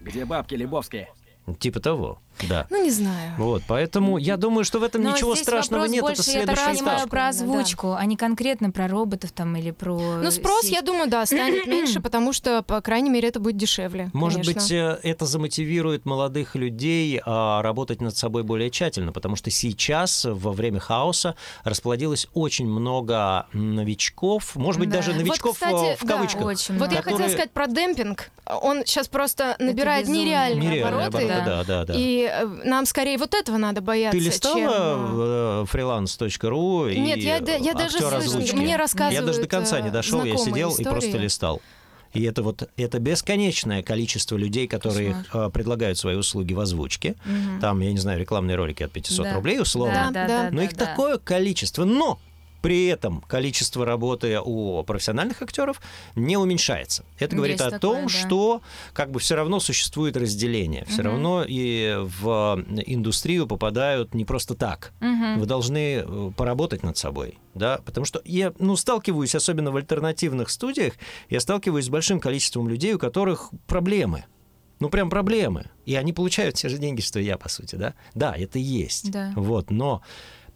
Где 0.00 0.24
бабки 0.24 0.54
Лебовские? 0.54 1.08
Типа 1.58 1.80
того, 1.80 2.20
да. 2.48 2.66
ну 2.70 2.82
не 2.84 2.90
знаю. 2.90 3.32
Вот, 3.38 3.62
поэтому 3.66 4.18
я 4.18 4.36
думаю, 4.36 4.64
что 4.64 4.78
в 4.78 4.82
этом 4.82 5.02
Но 5.02 5.12
ничего 5.12 5.34
здесь 5.34 5.44
страшного 5.46 5.84
нет, 5.86 6.02
больше, 6.02 6.22
это 6.22 6.30
я 6.30 6.36
следующий 6.44 6.64
понимаю, 6.78 6.98
этап. 6.98 7.10
про 7.10 7.20
Да. 7.20 7.28
озвучку, 7.28 7.92
а 7.94 8.04
не 8.04 8.16
конкретно 8.16 8.70
про 8.70 8.88
роботов 8.88 9.32
там 9.32 9.56
или 9.56 9.70
про... 9.70 9.98
Ну, 10.22 10.30
спрос, 10.30 10.62
сеть. 10.62 10.72
я 10.72 10.82
думаю, 10.82 11.08
да, 11.10 11.24
станет 11.26 11.66
меньше, 11.66 12.00
потому 12.00 12.32
что, 12.32 12.62
по 12.62 12.80
крайней 12.80 13.10
мере, 13.10 13.28
это 13.28 13.40
будет 13.40 13.56
дешевле. 13.56 14.10
Может 14.12 14.40
конечно. 14.42 14.60
быть, 14.62 14.72
э, 14.72 14.98
это 15.02 15.26
замотивирует 15.26 16.04
молодых 16.04 16.54
людей 16.54 17.20
а, 17.24 17.62
работать 17.62 18.00
над 18.00 18.16
собой 18.16 18.42
более 18.42 18.70
тщательно, 18.70 19.12
потому 19.12 19.36
что 19.36 19.50
сейчас, 19.50 20.24
во 20.24 20.52
время 20.52 20.80
хаоса, 20.80 21.34
расплодилось 21.64 22.26
очень 22.34 22.66
много 22.66 23.46
новичков, 23.52 24.54
может 24.56 24.80
быть, 24.80 24.90
Да. 24.90 24.96
даже 24.96 25.12
Вот, 25.12 25.20
новичков 25.20 25.54
кстати, 25.54 25.92
э, 25.92 25.96
в 25.96 26.04
да. 26.04 26.14
кавычках. 26.16 26.44
Очень 26.44 26.74
Вот 26.74 26.88
много. 26.88 26.94
я 26.94 27.02
хотела 27.02 27.18
которые- 27.18 27.30
сказать 27.34 27.50
про 27.52 27.66
демпинг. 27.66 28.30
Он 28.62 28.82
сейчас 28.86 29.08
просто 29.08 29.56
набирает 29.58 30.08
нереальные, 30.08 30.68
Нереальные 30.70 31.06
обороты. 31.06 31.24
обороты, 31.24 31.44
Да. 31.44 31.44
да, 31.44 31.64
да, 31.64 31.84
да. 31.86 31.94
И 31.96 32.27
э, 32.28 32.46
нам 32.64 32.86
скорее 32.86 33.18
вот 33.18 33.34
этого 33.34 33.56
надо 33.56 33.80
бояться, 33.80 34.18
Ты 34.18 34.24
листала 34.24 34.58
чем... 34.58 34.70
э, 35.20 35.64
э, 35.64 35.76
freelance.ru 35.76 36.92
и 36.92 36.98
Нет, 36.98 37.18
я, 37.18 37.36
я 37.38 37.74
даже 37.74 37.98
озвучки? 37.98 38.54
мне 38.54 38.76
рассказывают 38.76 39.20
Я 39.20 39.22
даже 39.26 39.40
до 39.40 39.48
конца 39.48 39.80
не 39.80 39.90
дошел, 39.90 40.22
я 40.24 40.36
сидел 40.36 40.74
и 40.74 40.84
просто 40.84 41.08
истории. 41.10 41.24
листал. 41.24 41.60
И 42.14 42.22
это 42.22 42.42
вот 42.42 42.68
это 42.78 42.98
бесконечное 43.00 43.82
количество 43.82 44.36
людей, 44.36 44.66
которые 44.66 45.24
э, 45.32 45.50
предлагают 45.52 45.98
свои 45.98 46.16
услуги 46.16 46.54
в 46.54 46.60
озвучке. 46.60 47.16
Мгм. 47.26 47.60
Там, 47.60 47.80
я 47.80 47.92
не 47.92 47.98
знаю, 47.98 48.18
рекламные 48.18 48.56
ролики 48.56 48.82
от 48.82 48.90
500 48.92 49.24
Да. 49.26 49.34
рублей 49.34 49.60
условно. 49.60 50.10
Да, 50.10 50.22
да, 50.22 50.26
Да. 50.26 50.42
да, 50.44 50.50
Но 50.50 50.56
да, 50.58 50.64
их 50.64 50.74
да. 50.74 50.86
такое 50.86 51.18
количество. 51.18 51.84
Но 51.84 52.18
при 52.62 52.86
этом 52.86 53.20
количество 53.22 53.84
работы 53.84 54.40
у 54.42 54.82
профессиональных 54.82 55.42
актеров 55.42 55.80
не 56.16 56.36
уменьшается. 56.36 57.04
Это 57.18 57.36
говорит 57.36 57.60
Есть 57.60 57.66
о 57.68 57.78
такое, 57.78 57.80
том, 57.80 58.02
да. 58.04 58.08
что 58.08 58.62
как 58.92 59.10
бы 59.10 59.20
все 59.20 59.36
равно 59.36 59.60
существует 59.60 60.16
разделение. 60.16 60.84
Все 60.86 61.02
Мгм. 61.02 61.10
равно 61.10 61.44
и 61.46 61.96
в 62.20 62.64
индустрию 62.86 63.46
попадают 63.46 64.14
не 64.14 64.24
просто 64.24 64.54
так. 64.54 64.92
Мгм. 65.00 65.38
Вы 65.38 65.46
должны 65.46 66.02
э, 66.04 66.30
поработать 66.36 66.82
над 66.82 66.96
собой, 66.96 67.38
да, 67.54 67.78
потому 67.84 68.04
что 68.04 68.20
я, 68.24 68.52
ну, 68.58 68.76
сталкиваюсь, 68.76 69.34
особенно 69.34 69.70
в 69.70 69.76
альтернативных 69.76 70.50
студиях, 70.50 70.94
я 71.30 71.40
сталкиваюсь 71.40 71.86
с 71.86 71.88
большим 71.90 72.20
количеством 72.20 72.68
людей, 72.68 72.94
у 72.94 72.98
которых 72.98 73.50
проблемы. 73.66 74.24
Ну, 74.80 74.90
прям 74.90 75.10
проблемы. 75.10 75.70
И 75.86 75.96
они 75.96 76.12
получают 76.12 76.54
те 76.54 76.68
же 76.68 76.78
деньги, 76.78 77.00
что 77.00 77.18
и 77.18 77.24
я, 77.24 77.36
по 77.36 77.48
сути, 77.48 77.74
да? 77.74 77.94
Да, 78.14 78.32
это 78.36 78.60
есть. 78.60 79.10
Да. 79.10 79.32
Вот, 79.34 79.70
но 79.72 80.02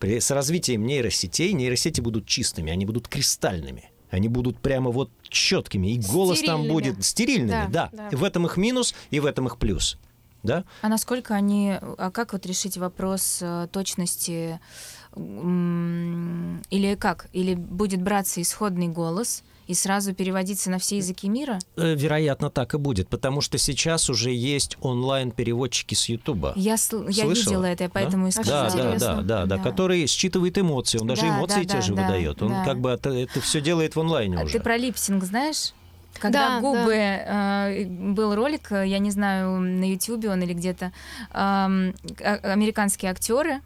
при, 0.02 0.18
с 0.18 0.32
развитием 0.32 0.84
нейросетей 0.84 1.52
нейросети 1.52 2.00
будут 2.00 2.26
чистыми, 2.26 2.72
они 2.72 2.84
будут 2.84 3.06
кристальными. 3.06 3.92
Они 4.10 4.26
будут 4.26 4.58
прямо 4.58 4.90
вот 4.90 5.10
четкими, 5.28 5.94
и 5.94 5.98
голос 6.00 6.40
там 6.40 6.62
Стерильными. 6.62 6.72
будет 6.72 7.04
стерильными, 7.04 7.72
да. 7.72 7.88
Да, 7.92 8.08
да. 8.10 8.16
В 8.16 8.24
этом 8.24 8.44
их 8.46 8.56
минус, 8.56 8.96
и 9.12 9.20
в 9.20 9.26
этом 9.26 9.46
их 9.46 9.58
плюс. 9.58 9.96
Да? 10.42 10.64
А 10.80 10.88
насколько 10.88 11.34
они... 11.34 11.78
А 11.98 12.10
как 12.10 12.32
вот 12.32 12.44
решить 12.46 12.76
вопрос 12.76 13.38
э, 13.42 13.68
точности? 13.70 14.58
Или 15.14 16.96
как? 16.96 17.28
Или 17.32 17.54
будет 17.54 18.02
браться 18.02 18.42
исходный 18.42 18.88
голос 18.88 19.44
и 19.66 19.74
сразу 19.74 20.14
переводиться 20.14 20.70
на 20.70 20.78
все 20.78 20.96
языки 20.96 21.28
мира? 21.28 21.58
Э, 21.76 21.94
Вероятно, 21.94 22.50
так 22.50 22.74
и 22.74 22.78
будет, 22.78 23.08
потому 23.08 23.40
что 23.40 23.58
сейчас 23.58 24.10
уже 24.10 24.30
есть 24.32 24.76
онлайн-переводчики 24.80 25.94
с 25.94 26.08
Ютуба. 26.08 26.52
Я, 26.56 26.74
сл- 26.74 27.06
я 27.10 27.26
видела 27.26 27.64
это, 27.64 27.84
я 27.84 27.90
поэтому 27.90 28.28
и 28.28 28.32
Да, 28.32 28.42
сказала. 28.42 28.70
да, 28.70 28.98
да, 28.98 29.14
да, 29.22 29.46
да, 29.46 29.56
Да. 29.56 29.62
который 29.62 30.06
считывает 30.06 30.58
эмоции, 30.58 30.98
он 30.98 31.06
даже 31.06 31.22
Да, 31.22 31.28
эмоции 31.38 31.64
да, 31.64 31.74
те 31.76 31.80
же 31.80 31.94
да, 31.94 32.02
выдает. 32.02 32.42
Он 32.42 32.48
да. 32.50 32.64
как 32.64 32.80
бы 32.80 32.90
это, 32.90 33.10
это 33.10 33.40
все 33.40 33.60
делает 33.60 33.96
в 33.96 34.00
онлайне 34.00 34.38
А 34.38 34.44
уже. 34.44 34.54
Ты 34.58 34.60
про 34.60 34.76
липсинг 34.76 35.22
знаешь? 35.24 35.72
Когда 36.18 36.48
Да, 36.50 36.60
губы 36.60 36.92
э, 36.94 37.86
был 37.86 38.34
ролик, 38.34 38.70
э, 38.70 38.86
я 38.86 38.98
не 38.98 39.10
знаю, 39.10 39.60
на 39.60 39.90
Ютубе 39.90 40.28
он 40.30 40.42
или 40.42 40.52
где-то, 40.52 40.92
а- 41.32 41.66
американские 42.42 43.10
актеры. 43.10 43.60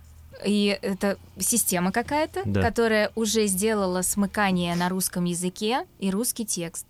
И 0.44 0.78
это 0.82 1.16
система 1.38 1.92
какая-то, 1.92 2.42
Да. 2.44 2.62
которая 2.62 3.10
уже 3.14 3.46
сделала 3.46 4.02
смыкание 4.02 4.74
на 4.74 4.88
русском 4.88 5.24
языке 5.24 5.86
и 5.98 6.10
русский 6.10 6.44
текст. 6.44 6.86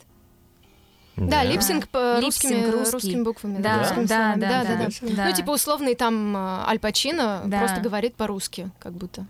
Да, 1.16 1.44
lip 1.44 1.63
sync 1.63 1.88
по 1.88 2.18
Lip 2.20 2.34
sync 2.34 2.52
русскими, 2.52 2.70
русский. 2.70 2.92
русскими 2.92 3.22
буквами. 3.22 3.58
Да, 3.62 3.78
да, 3.78 3.84
словами. 3.86 4.06
да, 4.06 4.34
да, 4.36 4.64
да, 4.64 4.88
да. 5.16 5.26
Ну, 5.28 5.32
типа 5.34 5.50
условный 5.52 5.94
там 5.94 6.36
э, 6.36 6.38
Аль 6.68 6.78
Пачино 6.78 7.42
Да. 7.46 7.58
просто 7.60 7.80
говорит 7.80 8.14
по-русски, 8.16 8.70
как 8.78 8.92
будто. 8.92 9.26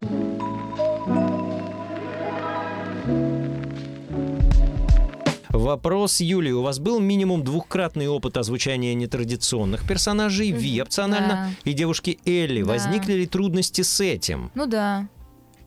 Вопрос, 5.66 6.20
Юлии. 6.20 6.52
У 6.52 6.62
вас 6.62 6.78
был 6.78 7.00
минимум 7.00 7.42
двухкратный 7.42 8.06
опыт 8.06 8.36
озвучания 8.36 8.94
нетрадиционных 8.94 9.84
персонажей, 9.84 10.52
V 10.52 10.80
опционально, 10.80 11.28
Да. 11.64 11.70
и 11.70 11.72
девушки 11.72 12.20
Элли. 12.24 12.62
Да. 12.62 12.68
Возникли 12.68 13.14
ли 13.14 13.26
трудности 13.26 13.82
с 13.82 14.00
этим? 14.00 14.52
Ну 14.54 14.66
да. 14.66 15.08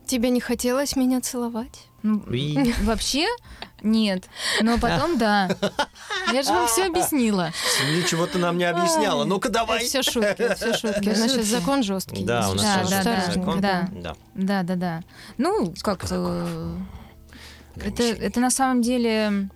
Тебе 0.06 0.30
не 0.30 0.40
хотелось 0.40 0.96
меня 0.96 1.20
целовать? 1.20 1.86
Ну, 2.02 2.22
V. 2.26 2.74
вообще 2.84 3.26
нет. 3.82 4.24
Но 4.62 4.78
потом 4.78 5.18
да. 5.18 5.50
Я 6.32 6.44
же 6.44 6.48
вам 6.48 6.66
все 6.66 6.86
объяснила. 6.86 7.52
Ничего 7.94 8.26
ты 8.26 8.38
нам 8.38 8.56
не 8.56 8.64
объясняла. 8.64 9.24
Ну-ка 9.24 9.50
давай. 9.50 9.84
Все 9.84 10.02
шутки, 10.02 10.54
все 10.56 10.72
шутки. 10.78 11.08
У 11.08 11.12
нас 11.12 11.30
сейчас 11.30 11.44
закон 11.44 11.82
жесткий. 11.82 12.24
Да, 12.24 12.48
у 12.48 12.54
нас 12.54 12.62
Да, 12.62 12.84
сейчас 12.86 13.04
да, 13.04 13.32
закон. 13.34 13.60
да. 13.60 13.88
Да. 13.92 14.16
Да, 14.34 14.62
да, 14.62 14.76
да. 14.76 15.02
Ну, 15.36 15.74
как... 15.82 16.06
э, 16.10 16.74
Это, 17.76 18.02
это 18.02 18.40
на 18.40 18.50
самом 18.50 18.80
деле 18.80 19.50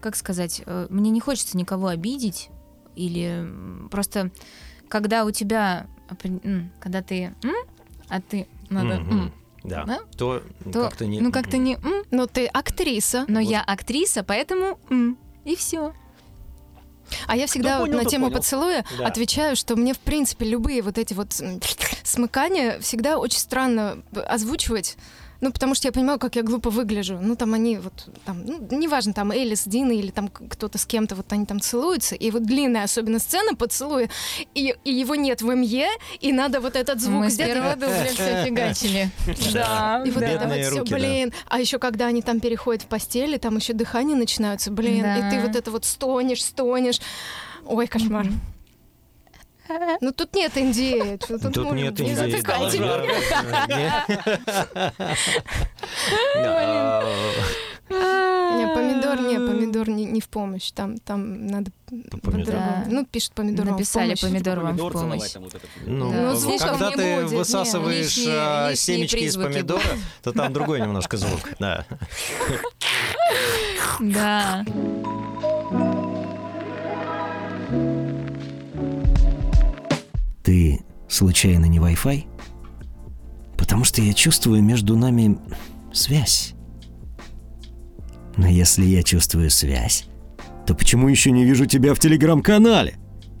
как 0.00 0.16
сказать, 0.16 0.62
э, 0.66 0.86
мне 0.90 1.10
не 1.10 1.20
хочется 1.20 1.56
никого 1.56 1.88
обидеть, 1.88 2.50
или 2.96 3.46
просто 3.90 4.30
когда 4.88 5.24
у 5.24 5.30
тебя, 5.30 5.86
когда 6.80 7.02
ты, 7.02 7.34
а 8.08 8.20
ты 8.20 8.46
надо, 8.70 9.02
Да. 9.64 9.84
Да? 9.84 9.98
То, 10.16 10.42
то, 10.72 10.84
как-то 10.84 11.06
не... 11.06 11.20
ну 11.20 11.30
как-то 11.32 11.58
не, 11.58 11.74
м, 11.74 12.04
Но 12.10 12.26
ты 12.26 12.46
актриса. 12.46 13.24
но 13.28 13.40
Вот. 13.40 13.50
я 13.50 13.62
актриса, 13.62 14.22
поэтому 14.22 14.78
м, 14.88 15.18
и 15.44 15.56
все. 15.56 15.92
А 17.26 17.36
я 17.36 17.46
всегда 17.46 17.78
вот 17.78 17.86
понял, 17.86 17.98
на 17.98 18.04
тот 18.04 18.10
тему 18.10 18.26
понял. 18.26 18.36
поцелуя 18.38 18.84
Да. 18.98 19.06
отвечаю, 19.06 19.56
что 19.56 19.76
мне, 19.76 19.94
в 19.94 19.98
принципе, 19.98 20.46
любые 20.46 20.82
вот 20.82 20.96
эти 20.98 21.14
вот 21.14 21.32
смыкания 22.02 22.78
всегда 22.80 23.18
очень 23.18 23.38
странно 23.38 24.02
озвучивать. 24.14 24.96
Ну, 25.40 25.52
потому 25.52 25.74
что 25.74 25.86
я 25.86 25.92
понимаю, 25.92 26.18
как 26.18 26.34
я 26.36 26.42
глупо 26.42 26.70
выгляжу. 26.70 27.18
Ну, 27.20 27.36
там 27.36 27.54
они 27.54 27.76
вот, 27.76 28.08
там, 28.24 28.44
ну, 28.44 28.58
неважно, 28.70 29.12
там 29.12 29.30
Элис, 29.30 29.64
Дина 29.64 29.92
или 29.92 30.10
там 30.10 30.28
кто-то 30.28 30.78
с 30.78 30.86
кем-то, 30.86 31.14
вот 31.14 31.32
они 31.32 31.46
там 31.46 31.60
целуются, 31.60 32.16
и 32.16 32.30
вот 32.30 32.44
длинная 32.44 32.84
особенно 32.84 33.20
сцена 33.20 33.54
поцелуя, 33.54 34.08
и, 34.54 34.74
и 34.84 34.92
его 34.92 35.14
нет 35.14 35.40
в 35.42 35.54
МЕ, 35.54 35.88
и 36.20 36.32
надо 36.32 36.60
вот 36.60 36.74
этот 36.74 37.00
звук 37.00 37.24
Мы 37.24 37.30
сделать. 37.30 37.52
первого 37.52 37.74
дубля 37.74 38.08
все 38.12 38.44
фигачили. 38.44 39.10
Да, 39.52 40.02
И 40.04 40.10
вот 40.10 40.22
это 40.22 40.48
вот 40.48 40.58
все, 40.58 40.84
блин. 40.84 41.32
А 41.46 41.60
еще 41.60 41.78
когда 41.78 42.06
они 42.06 42.22
там 42.22 42.40
переходят 42.40 42.82
в 42.82 42.86
постели, 42.86 43.36
там 43.36 43.56
еще 43.56 43.72
дыхание 43.72 44.16
начинаются, 44.16 44.70
блин. 44.70 45.04
И 45.04 45.30
ты 45.30 45.40
вот 45.40 45.54
это 45.54 45.70
вот 45.70 45.84
стонешь, 45.84 46.44
стонешь. 46.44 47.00
Ой, 47.64 47.86
кошмар. 47.86 48.26
Ну 50.00 50.12
тут 50.12 50.34
нет 50.34 50.56
Индии. 50.56 51.16
Тут, 51.16 51.42
Тут 51.42 51.56
можно- 51.56 51.74
нет 51.78 51.98
не 51.98 52.10
Индии. 52.10 52.14
затыкайте 52.14 52.78
меня. 52.78 54.08
Не, 57.90 58.66
помидор, 58.74 59.20
не, 59.20 59.36
помидор 59.38 59.88
не, 59.88 60.04
не 60.04 60.20
в 60.20 60.28
помощь. 60.28 60.70
Там, 60.72 60.98
там 60.98 61.46
надо 61.46 61.70
Помидор. 62.22 62.54
Да. 62.54 62.84
Ну, 62.86 63.06
пишет 63.06 63.32
помидор 63.32 63.64
вам 63.64 63.76
Написали 63.76 64.08
помощь. 64.08 64.20
помидор 64.20 64.60
вам 64.60 64.76
в 64.76 64.90
помощь. 64.92 65.34
Ну, 65.86 66.10
Да. 66.10 66.34
Ну, 66.34 66.58
когда 66.58 66.90
ты 66.90 66.96
будет, 66.96 67.30
не. 67.30 67.36
высасываешь 67.38 68.16
Лишние- 68.18 68.34
а, 68.38 68.70
лишние 68.70 68.96
семечки 68.98 69.16
из 69.16 69.20
призвуки 69.36 69.52
помидора, 69.52 69.82
то 70.22 70.32
там 70.32 70.52
другой 70.52 70.80
немножко 70.82 71.16
звук. 71.16 71.40
Да. 71.58 71.86
Да. 74.00 74.64
Ты 80.48 80.80
случайно 81.08 81.66
не 81.66 81.76
Wi-Fi? 81.78 82.24
Потому 83.58 83.84
что 83.84 84.00
я 84.00 84.14
чувствую 84.14 84.62
между 84.62 84.96
нами 84.96 85.36
связь. 85.92 86.54
Но 88.38 88.48
если 88.48 88.86
я 88.86 89.02
чувствую 89.02 89.50
связь, 89.50 90.06
то 90.66 90.74
почему 90.74 91.08
еще 91.08 91.32
не 91.32 91.44
вижу 91.44 91.66
тебя 91.66 91.92
в 91.92 91.98
телеграм-канале? 91.98 92.96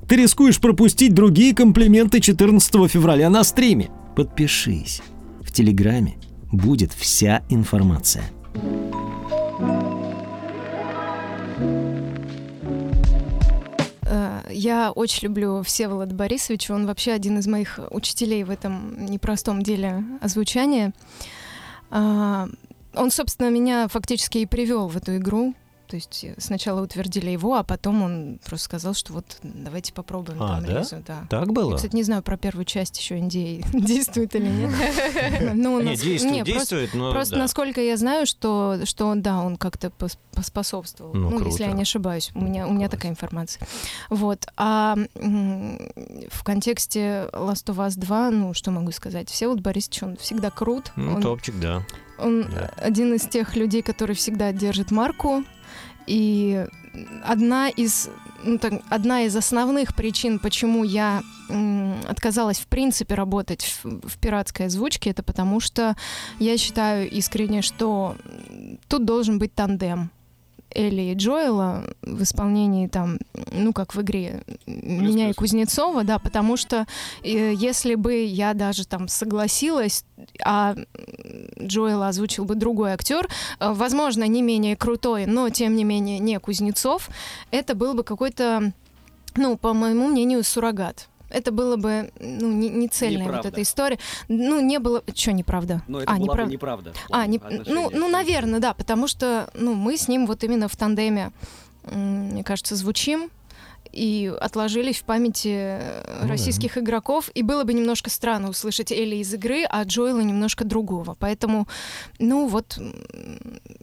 Ты 0.06 0.16
рискуешь 0.16 0.60
пропустить 0.60 1.14
другие 1.14 1.54
комплименты 1.54 2.20
14 2.20 2.90
февраля 2.90 3.30
на 3.30 3.42
стриме. 3.42 3.88
Подпишись. 4.14 5.00
В 5.40 5.50
телеграме 5.50 6.18
будет 6.52 6.92
вся 6.92 7.42
информация. 7.48 8.24
Э, 9.60 9.97
Я 14.60 14.90
очень 14.90 15.28
люблю 15.28 15.62
Всеволода 15.62 16.12
Борисовича. 16.16 16.74
Он 16.74 16.84
вообще 16.84 17.12
один 17.12 17.38
из 17.38 17.46
моих 17.46 17.78
учителей 17.92 18.42
в 18.42 18.50
этом 18.50 19.06
непростом 19.06 19.62
деле 19.62 20.02
озвучания. 20.20 20.92
А, 21.90 22.48
Он, 22.92 23.12
собственно, 23.12 23.50
меня 23.50 23.86
фактически 23.86 24.38
и 24.38 24.46
привел 24.46 24.88
в 24.88 24.96
эту 24.96 25.16
игру. 25.18 25.54
То 25.88 25.96
есть 25.96 26.22
э, 26.22 26.34
сначала 26.38 26.82
утвердили 26.82 27.30
его, 27.30 27.54
а 27.56 27.62
потом 27.64 28.02
он 28.02 28.40
просто 28.44 28.66
сказал, 28.66 28.92
что 28.94 29.14
вот 29.14 29.38
давайте 29.42 29.92
попробуем 29.94 30.42
А, 30.42 30.48
там 30.60 30.66
да? 30.66 30.78
Ризу, 30.80 31.02
да. 31.06 31.26
Так 31.30 31.46
Я, 31.46 31.52
было? 31.52 31.76
кстати, 31.76 31.94
не 31.96 32.02
знаю 32.02 32.22
про 32.22 32.36
первую 32.36 32.64
часть 32.66 32.98
еще 32.98 33.18
Индии 33.18 33.64
действует 33.72 34.34
или 34.34 34.46
нет. 34.48 34.70
Ну, 35.54 35.80
Не, 35.80 35.96
действует, 35.96 36.46
не, 36.46 36.52
просто- 36.54 36.88
но 36.94 37.12
Просто, 37.12 37.34
да. 37.36 37.40
насколько 37.40 37.80
я 37.80 37.96
знаю, 37.96 38.26
что, 38.26 38.80
что 38.84 39.14
да, 39.16 39.40
он 39.40 39.56
как-то 39.56 39.88
пос- 39.88 40.18
поспособствовал. 40.32 41.14
Ну, 41.14 41.30
Ну, 41.30 41.46
если 41.46 41.64
я 41.64 41.72
не 41.72 41.82
ошибаюсь. 41.82 42.30
У 42.34 42.40
меня, 42.40 42.66
у 42.66 42.72
меня 42.72 42.88
такая 42.88 43.10
информация. 43.10 43.66
Вот. 44.10 44.46
А 44.56 44.94
в 45.14 46.44
контексте 46.44 47.28
Last 47.32 47.64
of 47.66 47.76
Us 47.76 47.98
2, 47.98 48.30
ну, 48.30 48.54
что 48.54 48.70
могу 48.70 48.92
сказать? 48.92 49.28
Всеволод 49.30 49.60
Борисович, 49.60 50.02
он 50.02 50.16
всегда 50.16 50.50
крут. 50.50 50.92
Ну, 50.96 51.14
он 51.14 51.22
топчик, 51.22 51.54
да. 51.58 51.82
он 52.18 52.42
да. 52.50 52.70
один 52.76 53.14
из 53.14 53.22
тех 53.22 53.56
людей, 53.56 53.82
который 53.82 54.14
всегда 54.14 54.52
держит 54.52 54.90
марку. 54.90 55.44
И 56.08 56.66
одна 57.22 57.68
из, 57.68 58.08
ну, 58.42 58.58
одна 58.88 59.22
из 59.22 59.36
основных 59.36 59.94
причин, 59.94 60.38
почему 60.38 60.84
я 60.84 61.22
отказалась 62.08 62.58
в 62.58 62.66
принципе 62.66 63.14
работать 63.14 63.62
в, 63.82 64.08
в 64.08 64.18
пиратской 64.18 64.66
озвучке, 64.66 65.10
это 65.10 65.22
потому 65.22 65.60
что 65.60 65.96
я 66.38 66.56
считаю 66.56 67.10
искренне, 67.10 67.62
что 67.62 68.16
тут 68.88 69.04
должен 69.04 69.38
быть 69.38 69.54
тандем. 69.54 70.10
Элли 70.74 71.12
и 71.12 71.14
Джоэла 71.14 71.84
в 72.02 72.22
исполнении 72.22 72.86
там, 72.86 73.18
ну, 73.52 73.72
как 73.72 73.94
в 73.94 74.02
игре 74.02 74.42
меня 74.66 75.24
и 75.24 75.32
плюс. 75.32 75.36
Кузнецова, 75.36 76.04
да, 76.04 76.18
потому 76.18 76.56
что 76.56 76.86
э, 77.22 77.54
если 77.54 77.94
бы 77.94 78.24
я 78.24 78.54
даже 78.54 78.86
там 78.86 79.08
согласилась, 79.08 80.04
а 80.44 80.76
Джоэла 81.60 82.08
озвучил 82.08 82.44
бы 82.44 82.54
другой 82.54 82.92
актер, 82.92 83.28
э, 83.60 83.72
возможно, 83.72 84.24
не 84.24 84.42
менее 84.42 84.76
крутой, 84.76 85.26
но 85.26 85.48
тем 85.50 85.76
не 85.76 85.84
менее 85.84 86.18
не 86.18 86.38
Кузнецов, 86.38 87.08
это 87.50 87.74
был 87.74 87.94
бы 87.94 88.04
какой-то, 88.04 88.72
ну, 89.36 89.56
по 89.56 89.72
моему 89.72 90.08
мнению, 90.08 90.44
суррогат. 90.44 91.08
Это 91.30 91.52
было 91.52 91.76
бы, 91.76 92.10
ну, 92.20 92.52
не, 92.52 92.68
не 92.68 92.88
цельная 92.88 93.24
вот 93.24 93.28
Неправда. 93.28 93.48
эта 93.48 93.62
история. 93.62 93.98
Ну, 94.28 94.60
не 94.60 94.78
было... 94.78 95.02
Что 95.14 95.32
неправда? 95.32 95.82
Но 95.88 96.00
это 96.00 96.12
а, 96.12 96.16
была 96.16 96.24
неправда. 96.24 96.44
бы 96.44 96.52
неправда. 96.52 96.92
А, 97.10 97.26
не, 97.26 97.40
ну, 97.66 97.90
ну, 97.92 98.08
наверное, 98.08 98.60
да, 98.60 98.74
потому 98.74 99.06
что, 99.08 99.50
ну, 99.54 99.74
мы 99.74 99.96
с 99.96 100.08
ним 100.08 100.26
вот 100.26 100.42
именно 100.44 100.68
в 100.68 100.76
тандеме, 100.76 101.32
мне 101.84 102.44
кажется, 102.44 102.76
звучим 102.76 103.30
и 103.92 104.32
отложились 104.40 104.98
в 104.98 105.04
памяти 105.04 105.48
э, 105.54 106.18
Ну 106.20 106.22
да. 106.22 106.28
российских 106.28 106.78
игроков, 106.78 107.30
и 107.34 107.42
было 107.42 107.64
бы 107.64 107.72
немножко 107.74 108.10
странно 108.10 108.50
услышать 108.50 108.92
Элли 108.92 109.16
из 109.16 109.32
игры, 109.34 109.64
а 109.68 109.82
Джоэла 109.84 110.20
немножко 110.20 110.64
другого. 110.64 111.16
Поэтому, 111.18 111.66
ну 112.18 112.46
вот, 112.48 112.78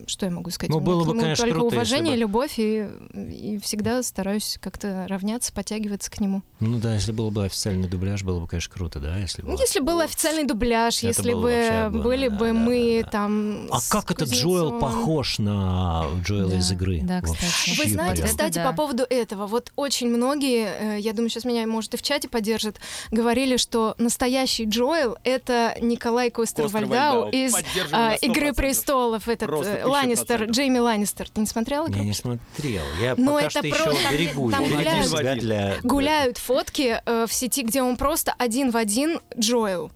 что 0.08 0.26
я 0.26 0.32
могу 0.32 0.50
сказать? 0.50 0.70
Ну, 0.72 0.80
было 0.80 1.04
бы, 1.04 1.14
конечно, 1.20 1.46
только 1.46 1.60
круто, 1.60 1.76
если 1.76 1.76
уважение, 1.78 2.14
бы- 2.14 2.20
любовь, 2.20 2.54
и, 2.60 2.88
и 3.14 3.60
всегда 3.60 4.02
стараюсь 4.04 4.58
как-то 4.62 5.06
равняться, 5.10 5.54
подтягиваться 5.54 6.12
к 6.12 6.20
нему. 6.20 6.44
Ну 6.60 6.80
да, 6.80 6.94
если 6.94 7.12
был 7.12 7.32
бы 7.32 7.46
официальный 7.46 7.88
дубляж, 7.88 8.24
было 8.24 8.40
бы, 8.40 8.48
конечно, 8.48 8.74
круто, 8.74 9.00
да, 9.00 9.18
если 9.18 9.42
бы. 9.42 9.50
Ну, 9.50 9.60
если 9.60 9.80
был 9.80 10.00
официальный 10.00 10.46
дубляж, 10.46 10.98
Это 11.00 11.08
если 11.08 11.34
бы 11.34 11.90
были 11.92 12.28
да, 12.30 12.36
бы 12.36 12.48
да, 12.48 12.54
мы 12.54 13.00
да, 13.02 13.06
да. 13.06 13.12
там... 13.12 13.68
А 13.72 13.80
как 13.90 14.12
этот 14.12 14.30
Джоэл 14.30 14.80
похож 14.80 15.40
на 15.40 16.06
Джоэла 16.24 16.50
Да, 16.52 16.58
из 16.58 16.72
игры? 16.72 17.02
да, 17.04 17.22
кстати. 17.22 17.42
Вообще 17.44 17.84
Вы 17.84 17.90
знаете, 17.90 18.22
прям. 18.22 18.30
кстати, 18.30 18.56
да. 18.56 18.70
по 18.70 18.76
поводу 18.76 19.04
этого, 19.10 19.48
вот 19.48 19.72
очень 19.76 19.95
многие, 20.04 20.98
э, 20.98 21.00
я 21.00 21.14
думаю, 21.14 21.30
сейчас 21.30 21.46
меня, 21.46 21.66
может, 21.68 21.94
и 21.94 21.98
в 21.98 22.02
чате 22.02 22.28
поддержат, 22.28 22.78
говорили, 23.12 23.58
что 23.58 23.96
настоящий 23.98 24.66
Джоэл— 24.66 25.18
это 25.24 25.76
Николай 25.82 26.30
Костер-Вальдау 26.30 27.26
Костер-Вальдау. 27.26 27.30
из 27.32 27.56
а, 27.92 28.16
«Игры 28.22 28.50
100%. 28.50 28.54
престолов», 28.56 29.28
этот 29.28 29.48
Просто 29.48 29.72
э, 29.78 29.86
Ланнистер. 29.86 30.44
Джейми 30.46 30.80
Ланнистер. 30.80 31.30
Ты 31.30 31.42
не 31.42 31.48
смотрела? 31.48 31.88
Я 31.88 32.04
не 32.04 32.14
смотрел. 32.14 32.84
Я 33.02 33.16
Ну, 33.18 33.34
пока 33.36 33.42
это 33.42 33.50
что 33.52 33.68
еще 33.68 33.84
просто- 33.84 34.12
берегу. 34.12 34.52
там 34.52 34.64
гуляют- 34.70 35.08
себя 35.08 35.36
для... 35.36 35.76
Гуляют 35.84 36.38
фотки 36.38 37.02
э, 37.06 37.26
в 37.28 37.34
сети, 37.34 37.62
где 37.64 37.82
он 37.82 37.98
просто 37.98 38.34
один 38.38 38.72
в 38.72 38.78
один 38.78 39.20
Джоэл. 39.38 39.92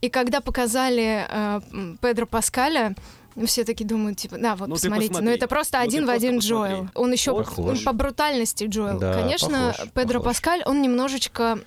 И 0.00 0.08
когда 0.08 0.40
показали 0.40 1.26
э, 1.28 1.60
Педро 2.00 2.26
Паскаля, 2.26 2.94
ну, 3.36 3.46
все 3.46 3.64
таки 3.64 3.84
думают, 3.84 4.18
типа, 4.18 4.38
да, 4.38 4.56
вот 4.56 4.68
Ну, 4.68 4.74
посмотрите, 4.74 5.08
посмотри. 5.10 5.34
это 5.34 5.46
просто 5.46 5.78
Ну, 5.78 5.84
один 5.84 6.06
в 6.06 6.10
один 6.10 6.36
посмотри. 6.36 6.74
Джоэл. 6.74 6.88
Он 6.94 7.12
еще 7.12 7.34
Похож. 7.36 7.84
по 7.84 7.92
брутальности 7.92 8.64
Джоэл. 8.64 8.98
Да, 8.98 9.12
Конечно, 9.14 9.74
похож, 9.76 9.90
Педро 9.92 10.18
похож. 10.20 10.36
Паскаль, 10.36 10.62
он 10.66 10.82
немножечко 10.82 11.58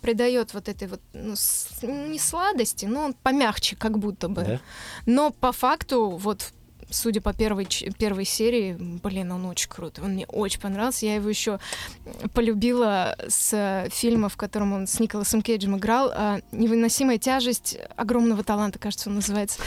придает 0.00 0.54
вот 0.54 0.68
этой 0.68 0.86
вот, 0.88 1.00
ну, 1.12 1.34
с- 1.34 1.82
не 1.82 2.18
сладости, 2.18 2.86
но 2.86 3.02
он 3.06 3.14
помягче, 3.14 3.74
как 3.76 3.98
будто 3.98 4.28
бы. 4.28 4.42
Да? 4.44 4.60
Но 5.06 5.30
по 5.30 5.50
факту, 5.52 6.10
вот 6.10 6.52
судя 6.90 7.20
по 7.20 7.32
первой, 7.32 7.66
первой 7.98 8.24
серии, 8.24 8.76
блин, 8.78 9.32
он 9.32 9.44
очень 9.46 9.68
крутой. 9.68 10.04
Он 10.04 10.12
мне 10.12 10.26
очень 10.26 10.60
понравился. 10.60 11.06
Я 11.06 11.16
его 11.16 11.28
еще 11.28 11.58
полюбила 12.34 13.16
с 13.28 13.52
э, 13.52 13.88
фильма, 13.90 14.28
в 14.28 14.36
котором 14.36 14.72
он 14.72 14.86
с 14.86 14.98
Николасом 15.00 15.42
Кейджем 15.42 15.76
играл. 15.76 16.10
а, 16.14 16.40
«Невыносимая 16.52 17.18
тяжесть 17.18 17.76
огромного 17.96 18.42
таланта», 18.44 18.78
кажется, 18.78 19.08
он 19.08 19.16
называется. 19.16 19.60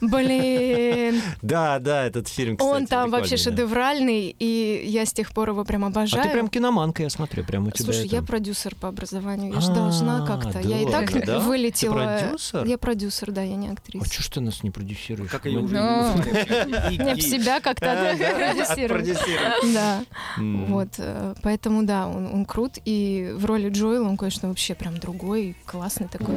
Блин, 0.00 1.20
Да, 1.42 1.78
да, 1.78 2.04
этот 2.04 2.28
фильм, 2.28 2.56
кстати, 2.56 2.74
он 2.76 2.86
там 2.86 3.10
вообще 3.10 3.36
шедевральный, 3.36 4.34
и 4.38 4.82
я 4.86 5.04
с 5.06 5.12
тех 5.12 5.32
пор 5.32 5.50
его 5.50 5.64
прям 5.64 5.84
А 5.84 5.88
обожаю. 5.88 6.24
ты 6.24 6.30
прям 6.30 6.48
киноманка, 6.48 7.02
я 7.02 7.10
смотрю, 7.10 7.44
прям 7.44 7.66
у 7.66 7.70
тебя 7.70 7.84
Слушай, 7.84 8.06
я 8.08 8.22
продюсер 8.22 8.74
по 8.74 8.88
образованию, 8.88 9.54
я 9.54 9.60
же 9.60 9.70
А, 9.72 9.74
должна 9.74 10.26
как-то. 10.26 10.60
Я 10.60 10.80
и 10.82 10.86
так 10.90 11.10
вылетела. 11.42 12.18
Ты 12.18 12.24
продюсер? 12.24 12.64
Я 12.66 12.78
продюсер, 12.78 13.30
да, 13.32 13.42
я 13.42 13.56
не 13.56 13.68
А 13.68 13.72
актриса. 13.72 14.12
что 14.12 14.22
ж 14.22 14.28
ты 14.28 14.40
нас 14.40 14.62
не 14.62 14.70
продюсируешь? 14.70 15.30
Как 15.30 15.44
Мы- 15.44 15.62
уже. 15.62 15.76
не 16.68 17.14
в 17.14 17.22
себя 17.22 17.60
как-то 17.60 18.16
продюсировать. 18.16 19.08
отпродюсировать. 19.08 19.74
Да, 19.74 20.04
вот, 20.36 20.88
э, 20.98 21.34
поэтому 21.42 21.82
да, 21.84 22.06
он, 22.06 22.26
он 22.32 22.44
крут, 22.44 22.78
и 22.84 23.32
в 23.34 23.44
роли 23.44 23.68
Джоэла 23.68 24.08
он, 24.08 24.16
конечно, 24.16 24.48
вообще 24.48 24.74
прям 24.74 24.98
другой, 24.98 25.56
классный 25.66 26.08
такой. 26.08 26.34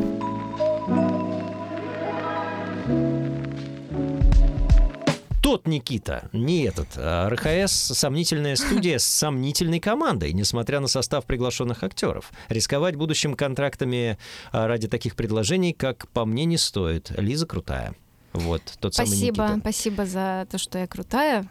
Тот 5.42 5.68
Никита, 5.68 6.30
не 6.34 6.64
этот. 6.64 6.90
а 6.96 7.28
РХС— 7.30 7.72
сомнительная 7.74 8.56
студия 8.56 9.00
с 9.00 9.04
сомнительной 9.04 9.80
командой, 9.80 10.34
несмотря 10.34 10.80
на 10.80 10.88
состав 10.88 11.26
приглашенных 11.26 11.84
актеров. 11.84 12.32
Рисковать 12.48 12.96
будущим 12.96 13.34
контрактами 13.34 14.18
а, 14.52 14.68
ради 14.68 14.88
таких 14.88 15.16
предложений, 15.16 15.74
как 15.74 16.08
по 16.10 16.26
мне, 16.26 16.46
не 16.46 16.58
стоит. 16.58 17.12
Лиза 17.18 17.48
крутая. 17.48 17.96
Вот, 18.34 18.62
тот 18.80 18.94
самый 18.96 19.08
Спасибо, 19.08 19.44
Никита. 19.46 19.60
спасибо 19.60 20.06
за 20.06 20.48
то, 20.50 20.58
что 20.58 20.78
я 20.80 20.88
крутая. 20.88 21.46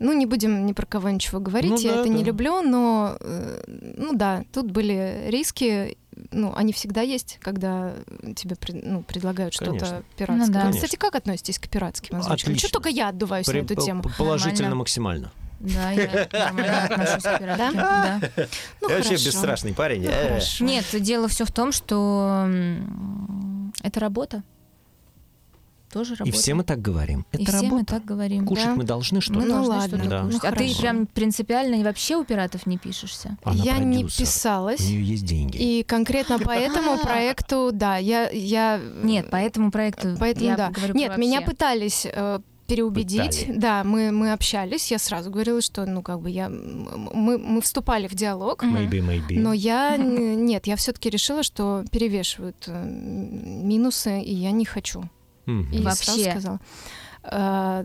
Ну, 0.00 0.12
не 0.12 0.26
будем 0.26 0.66
ни 0.66 0.72
про 0.72 0.84
кого 0.84 1.10
ничего 1.10 1.38
говорить, 1.40 1.70
Ну 1.70 1.78
я 1.78 1.94
да, 1.94 2.00
это 2.00 2.08
не 2.08 2.22
да. 2.22 2.28
люблю, 2.28 2.60
но, 2.62 3.16
э, 3.20 3.62
ну 3.96 4.12
да, 4.14 4.44
тут 4.52 4.70
были 4.70 5.26
риски, 5.28 5.96
ну, 6.32 6.52
они 6.56 6.72
всегда 6.72 7.02
есть, 7.02 7.38
когда 7.40 7.92
тебе 8.34 8.56
ну, 8.82 9.02
предлагают 9.02 9.54
что-то 9.54 9.70
Конечно. 9.70 10.02
пиратское. 10.16 10.46
Ну 10.48 10.52
да. 10.52 10.60
Конечно. 10.62 10.80
Кстати, 10.80 10.96
как 10.96 11.14
относитесь 11.14 11.58
к 11.58 11.68
пиратским 11.68 12.16
озвучкам? 12.16 12.52
Отлично. 12.52 12.68
Что 12.68 12.72
только 12.78 12.88
я 12.88 13.08
отдуваюсь 13.10 13.46
При- 13.46 13.60
на 13.60 13.64
эту 13.64 13.76
тему? 13.76 14.02
Положительно 14.18 14.70
Нормально. 14.70 14.74
максимально. 14.76 15.32
Да, 15.60 15.90
я 15.92 16.28
нормально 16.32 16.84
отношусь 16.84 17.22
к 17.22 17.38
пиратке. 17.38 17.72
Да? 17.74 18.20
Ну, 18.80 18.88
Я 18.88 18.96
вообще 18.96 19.14
бесстрашный 19.14 19.72
парень. 19.74 20.02
Ну, 20.04 20.10
Э. 20.10 20.40
Нет, 20.60 20.84
дело 21.00 21.28
все 21.28 21.44
в 21.44 21.52
том, 21.52 21.70
что 21.70 22.48
это 23.82 24.00
работа. 24.00 24.42
Тоже 25.92 26.14
работа. 26.14 26.28
И 26.36 26.40
все 26.40 26.54
мы 26.54 26.62
так 26.64 26.80
говорим. 26.80 27.26
И 27.32 27.42
Это 27.42 27.52
все 27.52 27.62
мы 27.62 27.70
работа. 27.70 27.86
так 27.86 28.04
говорим. 28.04 28.46
Кушать 28.46 28.66
Да. 28.66 28.74
мы 28.76 28.84
должны 28.84 29.16
Мы 29.16 29.22
что-то. 29.22 29.40
Ну 29.40 29.46
должны 29.48 29.68
ладно. 29.74 29.88
что-то 29.98 30.08
Да. 30.10 30.22
кушать. 30.24 30.42
Ну 30.42 30.48
а 30.48 30.52
ты 30.52 30.80
прям 30.80 31.06
принципиально 31.06 31.84
вообще 31.84 32.16
у 32.16 32.24
пиратов 32.24 32.66
не 32.66 32.78
пишешься? 32.78 33.36
Она 33.42 33.62
я 33.62 33.78
не 33.78 33.98
продюсер. 34.02 34.26
писалась. 34.26 34.80
У 34.80 34.84
нее 34.84 35.02
есть 35.04 35.24
деньги. 35.24 35.56
И 35.56 35.82
конкретно 35.82 36.38
по 36.38 36.50
этому 36.52 36.98
проекту, 37.02 37.70
да, 37.72 37.96
я... 37.96 38.30
я 38.30 38.80
Нет, 39.02 39.30
по 39.30 39.36
этому 39.36 39.70
проекту 39.70 40.16
Поэтому 40.18 40.46
я 40.46 40.56
да. 40.56 40.70
говорю 40.70 40.94
Нет, 40.94 41.16
меня 41.18 41.40
пытались 41.40 42.06
э, 42.10 42.40
переубедить. 42.68 43.40
Пытали. 43.40 43.58
Да, 43.58 43.82
мы, 43.84 44.12
мы 44.12 44.32
общались. 44.32 44.90
Я 44.92 44.98
сразу 44.98 45.30
говорила, 45.30 45.60
что, 45.60 45.86
ну, 45.86 46.02
как 46.02 46.20
бы 46.20 46.30
я... 46.30 46.48
Мы, 46.48 47.36
мы 47.38 47.60
вступали 47.60 48.06
в 48.06 48.14
диалог. 48.14 48.62
Maybe, 48.62 49.00
maybe. 49.00 49.38
Но 49.40 49.52
я... 49.52 49.96
Нет, 49.98 50.66
я 50.68 50.76
все-таки 50.76 51.10
решила, 51.10 51.42
что 51.42 51.84
перевешивают 51.90 52.64
э, 52.68 52.84
минусы, 52.84 54.20
и 54.20 54.32
я 54.34 54.52
не 54.52 54.64
хочу. 54.64 55.02
Мгм. 55.50 55.72
И 55.72 55.82
Вообще. 55.82 56.04
сразу 56.04 56.30
сказала. 56.30 56.60
Э, 57.24 57.84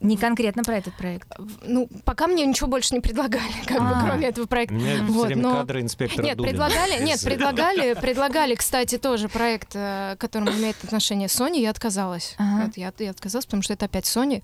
Не 0.00 0.16
конкретно 0.16 0.62
про 0.62 0.76
этот 0.78 0.94
проект. 0.96 1.28
ну, 1.62 1.88
пока 2.04 2.28
мне 2.28 2.46
ничего 2.46 2.68
больше 2.68 2.94
не 2.94 3.00
предлагали, 3.00 3.52
как 3.66 3.80
бы, 3.80 3.88
А. 3.94 4.04
кроме 4.06 4.28
этого 4.28 4.44
У 4.44 4.48
проекта. 4.48 4.74
меня 4.74 4.94
все 4.94 5.12
Вот, 5.12 5.26
время 5.26 5.42
но- 5.42 5.56
кадры 5.56 5.80
инспектора 5.80 6.24
Нет, 6.24 6.36
Дулина 6.36 6.50
предлагали, 6.52 7.02
нет, 7.04 7.20
предлагали, 7.24 7.94
предлагали, 7.94 8.54
кстати, 8.54 8.96
тоже 8.96 9.28
проект, 9.28 9.70
э, 9.74 10.14
к 10.16 10.20
которому 10.20 10.52
имеет 10.52 10.76
отношение 10.84 11.26
Sony, 11.26 11.60
я 11.60 11.70
отказалась. 11.70 12.36
Ага. 12.38 12.66
Вот, 12.66 12.76
я, 12.76 12.92
я 12.98 13.10
отказалась, 13.10 13.44
потому 13.46 13.62
что 13.62 13.72
это 13.72 13.86
опять 13.86 14.04
Sony. 14.04 14.42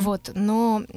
Вот, 0.00 0.30
но, 0.34 0.82
э, 0.88 0.92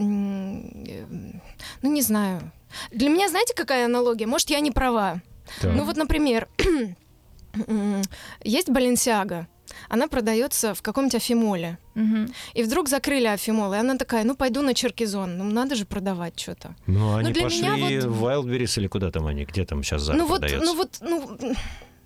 ну, 1.81 1.91
не 1.91 2.01
знаю. 2.03 2.51
Для 2.91 3.09
меня, 3.09 3.27
знаете, 3.29 3.53
какая 3.55 3.85
аналогия? 3.85 4.27
Может, 4.27 4.49
я 4.51 4.59
не 4.59 4.71
права. 4.71 5.19
Так. 5.61 5.73
Ну, 5.75 5.83
вот, 5.83 5.97
например, 5.97 6.47
есть 8.43 8.69
Баленсиага. 8.69 9.47
Она 9.89 10.07
продается 10.07 10.73
в 10.73 10.81
каком-нибудь 10.81 11.15
Афимоле. 11.15 11.77
Мгм. 11.95 12.33
И 12.53 12.63
вдруг 12.63 12.89
закрыли 12.89 13.27
Афимол. 13.27 13.73
И 13.73 13.77
она 13.77 13.97
такая, 13.97 14.23
ну, 14.23 14.35
пойду 14.35 14.61
на 14.61 14.73
Черкизон. 14.73 15.37
Ну, 15.37 15.43
надо 15.43 15.75
же 15.75 15.85
продавать 15.85 16.39
что-то. 16.39 16.75
Ну, 16.87 17.15
они 17.15 17.31
для 17.31 17.43
пошли 17.43 17.67
меня 17.67 18.07
в 18.07 18.23
Wildberries 18.23 18.79
или 18.79 18.87
куда 18.87 19.11
там 19.11 19.27
они, 19.27 19.45
где 19.45 19.65
там 19.65 19.83
сейчас 19.83 20.01
Зара 20.03 20.17
ну, 20.17 20.25
вот, 20.25 20.41
продается? 20.41 20.65
ну, 20.65 20.75
вот, 20.75 20.97
ну, 21.01 21.55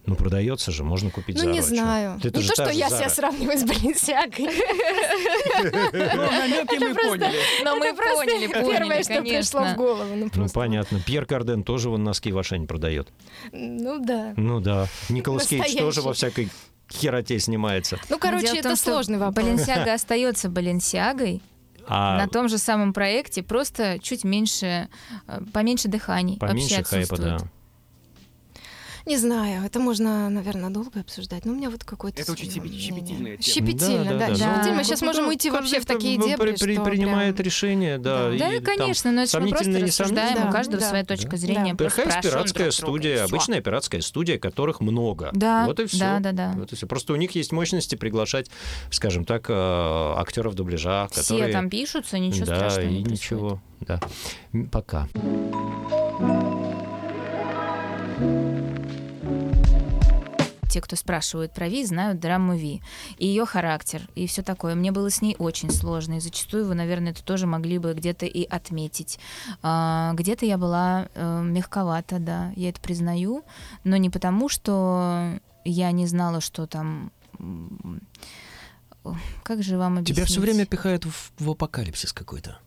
Ну, 0.05 0.15
продается 0.15 0.71
же, 0.71 0.83
можно 0.85 1.09
купить 1.09 1.35
ну, 1.35 1.41
Зару, 1.41 1.53
не 1.53 1.61
знаю. 1.61 2.17
Это 2.23 2.39
не 2.39 2.47
то, 2.47 2.53
что 2.53 2.69
я 2.69 2.89
Зара. 2.89 3.01
себя 3.01 3.09
сравниваю 3.09 3.57
с 3.57 3.63
Баленсиагой. 3.63 4.47
Ну, 5.59 6.31
намеки 6.31 6.79
мы 6.79 6.95
поняли. 6.95 7.39
Но 7.63 7.75
мы 7.75 7.93
поняли, 7.93 8.47
Первое, 8.47 9.03
что 9.03 9.21
пришло 9.21 9.63
в 9.63 9.75
голову. 9.75 10.15
Ну, 10.15 10.29
Ну, 10.33 10.47
понятно. 10.49 11.01
Пьер 11.05 11.25
Карден 11.25 11.63
тоже 11.63 11.89
вон 11.89 12.03
носки 12.03 12.31
в 12.31 12.37
Ашане 12.37 12.67
продает. 12.67 13.09
Ну, 13.51 13.99
да. 13.99 14.33
Ну 14.37 14.59
да. 14.59 14.87
Николас 15.09 15.47
Кейдж 15.47 15.75
тоже 15.77 16.01
во 16.01 16.13
всякой 16.13 16.49
хероте 16.91 17.39
снимается. 17.39 17.99
Ну, 18.09 18.19
короче, 18.19 18.47
это 18.47 18.69
том, 18.69 18.75
что 18.75 18.91
сложный 18.91 19.17
вопрос. 19.17 19.45
Баленсиага 19.45 19.93
остается 19.93 20.49
Баленсиагой 20.49 21.41
А 21.87 22.17
на 22.17 22.27
том 22.27 22.49
же 22.49 22.57
самом 22.57 22.93
проекте, 22.93 23.43
просто 23.43 23.99
чуть 23.99 24.23
меньше, 24.23 24.89
э, 25.27 25.41
поменьше 25.53 25.87
дыханий 25.87 26.37
поменьше 26.37 26.77
вообще 26.77 26.83
хайпа, 26.83 27.17
да. 27.17 27.37
Не 29.07 29.15
знаю, 29.17 29.63
это 29.65 29.79
можно, 29.79 30.29
наверное, 30.29 30.69
долго 30.69 30.99
обсуждать, 30.99 31.45
но 31.45 31.53
у 31.53 31.55
меня 31.55 31.69
вот 31.69 31.85
какой-то... 31.85 32.21
Это 32.21 32.33
очень 32.33 32.51
щепетильная 32.51 33.37
тема. 33.37 33.41
Щепетильно, 33.41 34.03
да. 34.03 34.11
Да, 34.11 34.19
да, 34.19 34.27
да. 34.27 34.35
щепетильно. 34.35 34.67
Ну, 34.71 34.75
Мы 34.75 34.83
сейчас 34.83 34.99
Ну, 35.01 35.07
можем 35.07 35.27
уйти 35.29 35.49
вообще 35.49 35.79
в 35.79 35.85
такие 35.85 36.19
при- 36.19 36.27
дебри, 36.29 36.55
при- 36.59 36.73
что 36.75 36.83
принимает 36.83 37.35
прям- 37.37 37.45
решение, 37.45 37.97
да. 37.97 38.31
Да, 38.37 38.59
конечно, 38.59 39.11
но 39.13 39.21
это 39.23 39.39
мы 39.39 39.47
просто 39.49 39.79
рассуждаем, 39.79 40.49
у 40.49 40.51
каждого 40.51 40.81
Да, 40.81 40.89
своя 40.89 41.05
точка 41.05 41.31
Да. 41.31 41.37
зрения. 41.37 41.73
спрашиваем 41.73 42.21
пиратская 42.21 42.71
студия, 42.71 43.23
обычная 43.23 43.61
пиратская 43.61 44.01
студия, 44.01 44.37
которых 44.37 44.81
много. 44.81 45.29
Да, 45.33 45.65
вот 45.67 45.79
и 45.79 45.85
все. 45.85 45.99
да, 45.99 46.19
да, 46.19 46.31
да. 46.33 46.53
Вот 46.57 46.73
и 46.73 46.75
всё. 46.75 46.85
Просто 46.85 47.13
у 47.13 47.15
них 47.15 47.31
есть 47.31 47.53
мощности 47.53 47.95
приглашать, 47.95 48.51
скажем 48.91 49.23
так, 49.23 49.45
э, 49.49 49.53
актеров 49.53 50.53
дубляжа, 50.55 51.07
Все 51.11 51.21
которые... 51.21 51.53
там 51.53 51.69
пишутся, 51.69 52.19
ничего 52.19 52.45
да, 52.47 52.55
страшного 52.57 52.87
и 52.89 52.93
не 52.93 53.03
ничего. 53.03 53.61
Да. 53.79 54.01
Пока. 54.71 55.07
Те, 60.69 60.81
кто 60.81 60.95
спрашивают 60.95 61.53
про 61.53 61.69
Ви, 61.69 61.85
знают 61.85 62.19
драму 62.19 62.55
Ви. 62.55 62.81
И 63.17 63.27
ее 63.27 63.45
характер, 63.45 64.07
и 64.15 64.27
все 64.27 64.41
такое. 64.43 64.75
Мне 64.75 64.91
было 64.91 65.09
с 65.09 65.21
ней 65.21 65.35
очень 65.39 65.71
сложно. 65.71 66.17
И 66.17 66.19
зачастую 66.19 66.65
вы, 66.65 66.75
наверное, 66.75 67.11
это 67.11 67.23
тоже 67.23 67.47
могли 67.47 67.77
бы 67.77 67.93
где-то 67.93 68.25
и 68.25 68.43
отметить. 68.43 69.19
А, 69.61 70.13
где-то 70.13 70.45
я 70.45 70.57
была 70.57 71.07
э, 71.13 71.41
мягковата, 71.43 72.19
да, 72.19 72.51
я 72.55 72.69
это 72.69 72.81
признаю. 72.81 73.43
Но 73.83 73.97
не 73.97 74.09
потому, 74.09 74.49
что 74.49 75.39
я 75.65 75.91
не 75.91 76.07
знала, 76.07 76.41
что 76.41 76.67
там... 76.67 77.11
Как 79.43 79.63
же 79.63 79.77
вам 79.77 79.99
объяснить? 79.99 80.15
Тебя 80.17 80.25
все 80.25 80.41
время 80.41 80.65
пихают 80.65 81.05
в, 81.05 81.31
в 81.39 81.51
апокалипсис 81.51 82.11
какой-то. 82.11 82.59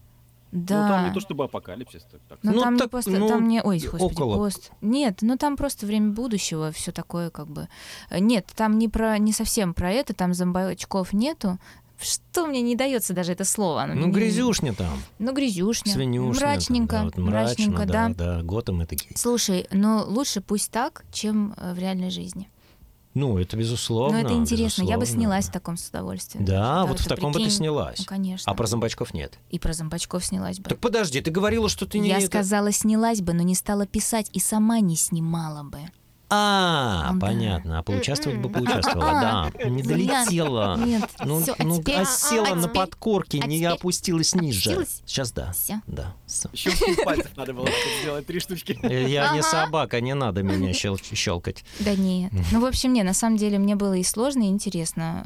Да. 0.52 0.82
Ну, 0.82 0.88
там 0.88 1.08
не 1.08 1.14
то 1.14 1.20
чтобы 1.20 1.44
апокалипсис. 1.44 2.02
так- 2.10 2.20
так. 2.28 2.38
Ну, 2.42 2.52
Ну, 2.52 2.60
там 2.60 2.76
так, 2.76 2.86
не 2.86 2.90
просто, 2.90 3.10
ну, 3.12 3.28
там 3.28 3.46
не, 3.48 3.62
ой, 3.62 3.78
господи, 3.78 4.02
около. 4.02 4.36
пост. 4.36 4.72
Нет, 4.80 5.18
ну 5.22 5.36
там 5.36 5.56
просто 5.56 5.86
время 5.86 6.10
будущего, 6.12 6.72
все 6.72 6.90
такое 6.92 7.30
как 7.30 7.46
бы. 7.46 7.68
Э, 8.10 8.18
Нет, 8.18 8.46
там 8.56 8.78
не 8.78 8.88
про, 8.88 9.16
не 9.18 9.32
совсем 9.32 9.74
про 9.74 9.92
это, 9.92 10.12
там 10.14 10.34
зомбачков 10.34 11.12
нету. 11.12 11.58
Что 12.02 12.46
мне 12.46 12.62
не 12.62 12.76
дается 12.76 13.12
даже 13.12 13.32
это 13.32 13.44
слово? 13.44 13.82
оно 13.82 13.94
Ну, 13.94 14.06
мне- 14.06 14.12
грязюшня 14.14 14.72
там. 14.74 14.98
Ну, 15.18 15.32
грязюшня. 15.34 15.92
Свинюшня. 15.92 16.40
там, 16.40 16.48
Мрачненько, 16.50 16.96
да, 16.96 17.04
вот 17.04 17.16
мрачно, 17.18 17.66
мрачненько, 17.66 17.86
да. 17.86 18.08
да. 18.08 18.14
Да, 18.36 18.42
Готэм 18.42 18.82
и 18.82 18.86
такие. 18.86 19.14
Слушай, 19.16 19.66
но 19.70 20.04
лучше 20.08 20.40
пусть 20.40 20.70
так, 20.70 21.04
чем 21.12 21.52
э, 21.58 21.74
в 21.74 21.78
реальной 21.78 22.08
жизни. 22.10 22.48
Ну, 23.14 23.38
это 23.38 23.56
безусловно. 23.56 24.20
Но 24.22 24.28
это 24.28 24.34
интересно. 24.34 24.82
Я 24.82 24.96
бы 24.96 25.00
безусловно. 25.02 25.06
снялась 25.06 25.48
в 25.48 25.52
таком 25.52 25.76
с 25.76 25.88
удовольствием. 25.88 26.44
Да, 26.44 26.86
вот 26.86 26.94
это 26.94 27.04
в 27.04 27.06
таком 27.08 27.32
бы 27.32 27.38
ты 27.38 27.44
прикинь. 27.44 27.56
снялась. 27.58 27.98
Ну, 27.98 28.04
конечно. 28.04 28.50
А 28.50 28.54
про 28.54 28.66
зомбачков 28.66 29.12
нет. 29.14 29.38
И 29.50 29.58
про 29.58 29.72
зомбачков 29.72 30.24
снялась 30.24 30.58
бы. 30.58 30.70
Так 30.70 30.78
подожди, 30.78 31.20
ты 31.20 31.30
говорила, 31.30 31.68
что 31.68 31.86
ты 31.86 31.98
не... 31.98 32.08
Я 32.08 32.18
это- 32.18 32.26
сказала, 32.26 32.70
снялась 32.70 33.20
бы, 33.20 33.32
но 33.32 33.42
не 33.42 33.56
стала 33.56 33.86
писать 33.86 34.30
и 34.32 34.38
сама 34.38 34.80
не 34.80 34.96
снимала 34.96 35.64
бы. 35.64 35.80
А, 36.32 37.12
понятно. 37.20 37.78
А 37.80 37.82
поучаствовать 37.82 38.38
бы 38.38 38.48
поучаствовала, 38.48 39.50
да. 39.54 39.68
Не 39.68 39.82
долетела. 39.82 40.76
Нет, 40.78 41.02
Ну, 41.24 41.40
всё, 41.42 41.54
а 41.58 41.62
ну 41.64 41.78
теперь- 41.80 42.00
осела 42.00 42.46
а 42.50 42.54
на 42.54 42.62
теперь- 42.62 42.74
подкорке, 42.76 43.40
а 43.42 43.46
не 43.46 43.58
теперь 43.58 43.72
опустилась 43.72 44.34
ниже. 44.34 44.70
опустилась? 44.70 45.02
Сейчас 45.06 45.32
да. 45.32 45.52
Всё. 45.52 45.80
Да. 45.86 46.14
Всё. 46.26 46.48
Щелчки 46.54 46.94
пальцев 47.04 47.36
надо 47.36 47.52
было 47.52 47.68
сделать, 48.02 48.26
три 48.26 48.38
штучки. 48.40 48.78
Э, 48.82 49.08
Я 49.08 49.32
не 49.32 49.40
Ага. 49.40 49.48
собака, 49.48 50.00
не 50.00 50.14
надо 50.14 50.42
меня 50.42 50.72
щел- 50.72 50.98
щелкать. 50.98 51.64
Да 51.80 51.94
нет. 51.94 52.32
Ну, 52.52 52.60
в 52.60 52.64
общем, 52.64 52.92
не, 52.92 53.02
на 53.02 53.12
самом 53.14 53.36
деле 53.36 53.58
мне 53.58 53.74
было 53.74 53.94
и 53.94 54.04
сложно, 54.04 54.42
и 54.44 54.46
интересно. 54.46 55.24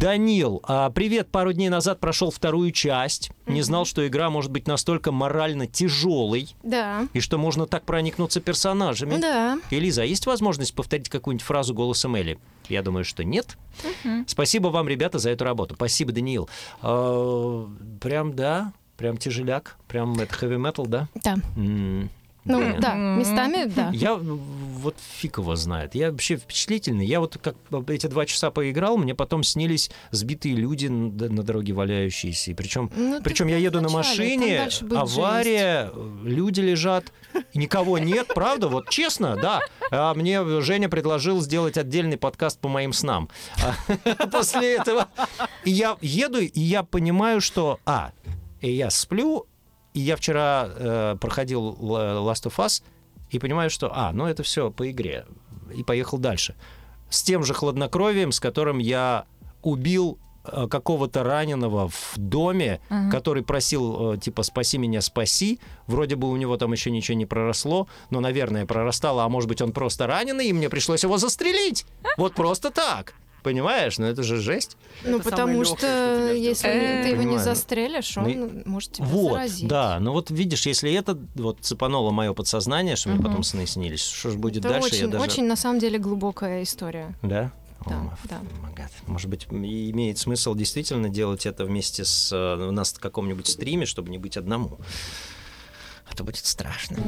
Данил, 0.00 0.62
а, 0.64 0.88
привет. 0.88 1.28
Пару 1.30 1.52
дней 1.52 1.68
назад 1.68 2.00
прошел 2.00 2.30
вторую 2.30 2.70
часть. 2.70 3.30
Не 3.46 3.60
знал, 3.60 3.84
что 3.84 4.08
игра 4.08 4.30
может 4.30 4.50
быть 4.50 4.66
настолько 4.66 5.12
морально 5.12 5.66
тяжелой, 5.66 6.56
Да. 6.62 7.06
и 7.12 7.20
что 7.20 7.36
можно 7.36 7.66
так 7.66 7.84
проникнуться 7.84 8.40
персонажами. 8.40 9.18
Да. 9.20 9.58
Элиза, 9.70 10.00
а 10.00 10.04
есть 10.06 10.24
возможность 10.24 10.74
повторить 10.74 11.10
какую-нибудь 11.10 11.44
фразу 11.44 11.74
голосом 11.74 12.14
Элли? 12.16 12.38
Я 12.70 12.80
думаю, 12.82 13.04
что 13.04 13.24
нет. 13.24 13.58
Спасибо 14.26 14.68
вам, 14.68 14.88
ребята, 14.88 15.18
за 15.18 15.28
эту 15.30 15.44
работу. 15.44 15.74
Спасибо, 15.74 16.12
Даниил. 16.12 16.48
А, 16.80 17.68
прям, 18.00 18.34
да, 18.34 18.72
прям 18.96 19.18
тяжеляк. 19.18 19.76
Прям 19.86 20.18
это 20.18 20.32
хэви 20.32 20.56
метал, 20.56 20.86
да? 20.86 21.08
Да. 21.22 21.36
Ну, 22.50 22.80
да, 22.80 22.94
местами, 22.94 23.64
да. 23.64 23.90
Я 23.92 24.14
в 24.14 24.38
вот 24.80 24.96
фиг 24.98 25.38
его 25.38 25.54
знает. 25.56 25.94
Я 25.94 26.10
вообще 26.10 26.36
впечатлительный. 26.36 27.06
Я 27.06 27.20
вот 27.20 27.38
как 27.40 27.54
эти 27.88 28.06
два 28.06 28.26
часа 28.26 28.50
поиграл, 28.50 28.96
мне 28.96 29.14
потом 29.14 29.42
снились 29.44 29.90
сбитые 30.10 30.54
люди 30.56 30.86
на 30.86 31.28
на 31.28 31.42
дороге 31.42 31.72
валяющиеся. 31.72 32.50
И 32.50 32.54
причем, 32.54 32.90
Ну, 32.96 33.20
причем 33.22 33.46
я 33.46 33.58
еду 33.58 33.80
на 33.80 33.88
начале, 33.88 34.68
там 34.80 34.98
машине, 34.98 34.98
авария, 34.98 35.92
люди 36.24 36.60
лежат, 36.60 37.12
никого 37.54 37.98
нет, 37.98 38.28
правда? 38.28 38.68
Вот 38.68 38.88
честно, 38.88 39.36
да. 39.36 39.60
А 39.90 40.14
мне 40.14 40.60
Женя 40.60 40.88
предложил 40.88 41.40
сделать 41.40 41.76
отдельный 41.78 42.16
подкаст 42.16 42.58
по 42.58 42.68
моим 42.68 42.92
снам. 42.92 43.28
А 43.62 44.26
После 44.26 44.76
этого 44.76 45.08
я 45.64 45.96
еду, 46.00 46.40
и 46.40 46.60
я 46.60 46.82
понимаю, 46.82 47.40
что, 47.40 47.78
а, 47.84 48.12
и 48.60 48.72
я 48.72 48.90
сплю, 48.90 49.46
и 49.94 50.00
я 50.00 50.16
вчера 50.16 50.68
э, 50.68 51.16
проходил 51.20 51.76
Last 51.80 52.46
of 52.46 52.56
Us, 52.56 52.82
и 53.30 53.38
понимаю, 53.38 53.70
что, 53.70 53.90
а, 53.94 54.12
ну 54.12 54.26
это 54.26 54.42
все 54.42 54.70
по 54.70 54.90
игре. 54.90 55.24
И 55.74 55.84
поехал 55.84 56.18
дальше. 56.18 56.56
С 57.08 57.22
тем 57.22 57.44
же 57.44 57.54
хладнокровием, 57.54 58.32
с 58.32 58.40
которым 58.40 58.78
я 58.78 59.24
убил 59.62 60.18
э, 60.44 60.66
какого-то 60.68 61.22
раненого 61.22 61.88
в 61.88 62.12
доме, 62.16 62.80
Ага. 62.88 63.10
который 63.10 63.42
просил, 63.44 64.14
э, 64.14 64.18
типа, 64.18 64.42
спаси 64.42 64.78
меня, 64.78 65.00
спаси. 65.00 65.60
Вроде 65.86 66.16
бы 66.16 66.28
у 66.28 66.36
него 66.36 66.56
там 66.56 66.72
еще 66.72 66.90
ничего 66.90 67.16
не 67.16 67.26
проросло, 67.26 67.86
но, 68.10 68.20
наверное, 68.20 68.66
прорастало, 68.66 69.24
а 69.24 69.28
может 69.28 69.48
быть, 69.48 69.62
он 69.62 69.72
просто 69.72 70.06
раненый, 70.08 70.48
и 70.48 70.52
мне 70.52 70.68
пришлось 70.68 71.04
его 71.04 71.18
застрелить. 71.18 71.86
Вот 72.16 72.34
просто 72.34 72.70
так. 72.70 73.14
Понимаешь? 73.42 73.98
Ну 73.98 74.06
это 74.06 74.22
же 74.22 74.36
жесть. 74.40 74.76
Ну, 75.04 75.18
Это 75.18 75.30
потому 75.30 75.64
что 75.64 75.76
что 75.78 76.32
если 76.32 76.68
ты 76.68 77.08
его 77.10 77.22
не 77.22 77.38
застрелишь, 77.38 78.16
он 78.18 78.24
Ну, 78.30 78.62
может 78.66 78.92
тебя 78.92 79.06
Вот, 79.06 79.32
заразить. 79.32 79.68
да. 79.68 79.98
Ну 80.00 80.12
вот 80.12 80.30
видишь, 80.30 80.66
если 80.66 80.92
это 80.92 81.18
вот 81.34 81.58
цепануло 81.60 82.10
мое 82.10 82.32
подсознание, 82.34 82.96
что 82.96 83.08
мне 83.10 83.22
потом 83.22 83.42
сны 83.42 83.66
снились, 83.66 84.02
что 84.02 84.30
же 84.30 84.38
будет 84.38 84.64
Это 84.64 84.74
дальше, 84.74 84.88
очень, 84.88 85.00
я 85.00 85.06
даже... 85.08 85.24
очень, 85.24 85.44
на 85.46 85.56
самом 85.56 85.78
деле, 85.78 85.98
глубокая 85.98 86.62
история. 86.62 87.14
Да? 87.22 87.50
Да, 87.86 87.94
О, 87.96 88.12
да. 88.24 88.40
Может 89.06 89.30
быть, 89.30 89.46
имеет 89.50 90.18
смысл 90.18 90.54
действительно 90.54 91.08
делать 91.08 91.46
это 91.46 91.64
вместе 91.64 92.04
с 92.04 92.30
э, 92.30 92.68
у 92.68 92.72
нас 92.72 92.92
в 92.92 93.00
каком-нибудь 93.00 93.46
стриме, 93.46 93.86
чтобы 93.86 94.10
не 94.10 94.18
быть 94.18 94.36
одному. 94.36 94.78
А 96.10 96.14
то 96.14 96.22
будет 96.24 96.44
страшно. 96.44 96.98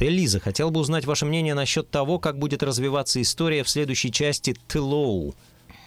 Элиза, 0.00 0.40
хотел 0.40 0.70
бы 0.70 0.80
узнать 0.80 1.04
ваше 1.04 1.26
мнение 1.26 1.54
насчет 1.54 1.88
того, 1.90 2.18
как 2.18 2.38
будет 2.38 2.62
развиваться 2.62 3.22
история 3.22 3.62
в 3.62 3.68
следующей 3.68 4.10
части 4.10 4.56
Тылоу. 4.66 5.34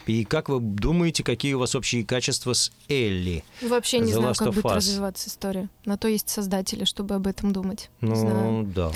И 0.05 0.23
как 0.23 0.49
вы 0.49 0.59
думаете, 0.59 1.23
какие 1.23 1.53
у 1.53 1.59
вас 1.59 1.75
общие 1.75 2.05
качества 2.05 2.53
с 2.53 2.71
Элли? 2.87 3.43
Вообще 3.61 3.99
не 3.99 4.11
The 4.11 4.15
знаю, 4.15 4.33
Last 4.33 4.37
как 4.37 4.53
будет 4.53 4.65
Us. 4.65 4.75
развиваться 4.75 5.29
история. 5.29 5.69
На 5.83 5.97
то 5.97 6.07
есть 6.07 6.29
создатели, 6.29 6.85
чтобы 6.85 7.15
об 7.15 7.25
этом 7.27 7.51
думать. 7.51 7.89
Не 8.01 8.15
знаю. 8.15 8.51
Ну, 8.51 8.63
да. 8.63 8.91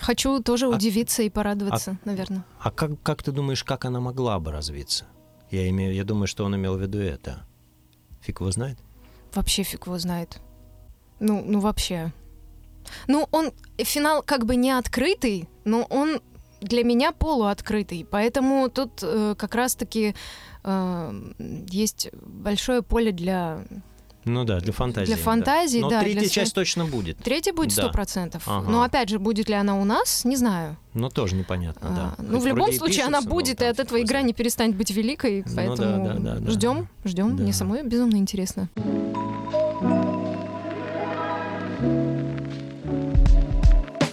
Хочу 0.00 0.42
тоже 0.42 0.66
А- 0.66 0.68
удивиться 0.70 1.22
и 1.22 1.28
порадоваться, 1.28 1.98
наверное. 2.04 2.44
А 2.60 2.70
как, 2.70 3.00
как 3.02 3.22
ты 3.22 3.30
думаешь, 3.30 3.62
как 3.62 3.84
она 3.84 4.00
могла 4.00 4.38
бы 4.40 4.52
развиться? 4.52 5.04
Я, 5.50 5.68
имею, 5.68 5.94
я 5.94 6.04
думаю, 6.04 6.26
что 6.26 6.44
он 6.44 6.56
имел 6.56 6.76
в 6.76 6.80
виду 6.80 6.98
это. 6.98 7.46
Фиг 8.22 8.40
его 8.40 8.50
знает. 8.50 8.78
Вообще 9.34 9.62
фиг 9.62 9.86
его 9.86 9.98
знает. 9.98 10.40
Ну, 11.20 11.42
ну 11.46 11.60
вообще. 11.60 12.12
Ну, 13.06 13.28
он 13.30 13.52
финал 13.78 14.22
как 14.22 14.44
бы 14.46 14.56
не 14.56 14.70
открытый, 14.70 15.48
но 15.64 15.82
он 15.90 16.20
для 16.60 16.84
меня 16.84 17.12
полуоткрытый. 17.12 18.06
Поэтому 18.10 18.68
тут 18.68 19.00
э, 19.02 19.34
как 19.38 19.54
раз-таки 19.54 20.14
э, 20.64 21.32
есть 21.68 22.08
большое 22.12 22.82
поле 22.82 23.12
для... 23.12 23.60
Ну 24.24 24.44
да, 24.44 24.60
для 24.60 24.72
фантазии. 24.72 25.06
Для 25.06 25.16
да. 25.16 25.22
фантазии, 25.22 25.78
Но 25.78 25.88
да, 25.88 26.00
третья 26.00 26.20
для 26.20 26.28
часть 26.28 26.54
точно 26.54 26.84
будет. 26.84 27.16
Третья 27.18 27.52
будет 27.54 27.74
Да. 27.74 27.84
сто 27.84 27.92
процентов. 27.92 28.42
Ага. 28.46 28.68
Но 28.68 28.82
опять 28.82 29.08
же, 29.08 29.18
будет 29.18 29.48
ли 29.48 29.54
она 29.54 29.78
у 29.78 29.84
нас, 29.84 30.24
не 30.24 30.36
знаю. 30.36 30.76
Но 30.92 31.08
тоже 31.08 31.34
непонятно, 31.34 31.90
да. 31.90 32.14
А, 32.18 32.22
ну, 32.22 32.34
Хоть 32.34 32.42
в 32.42 32.46
любом 32.46 32.72
случае, 32.72 33.04
она 33.04 33.18
пишется, 33.18 33.28
но 33.28 33.34
будет, 33.34 33.62
и 33.62 33.64
от 33.64 33.78
этого 33.78 34.02
игра 34.02 34.20
не 34.20 34.34
перестанет 34.34 34.76
быть 34.76 34.90
великой. 34.90 35.44
Ну 35.46 35.54
да, 35.54 35.56
Поэтому 35.56 36.04
да, 36.04 36.14
да, 36.14 36.34
да. 36.40 36.50
ждем, 36.50 36.88
ждем. 37.04 37.36
Да. 37.36 37.42
Мне 37.44 37.52
самой 37.52 37.82
безумно 37.84 38.16
интересно. 38.16 38.68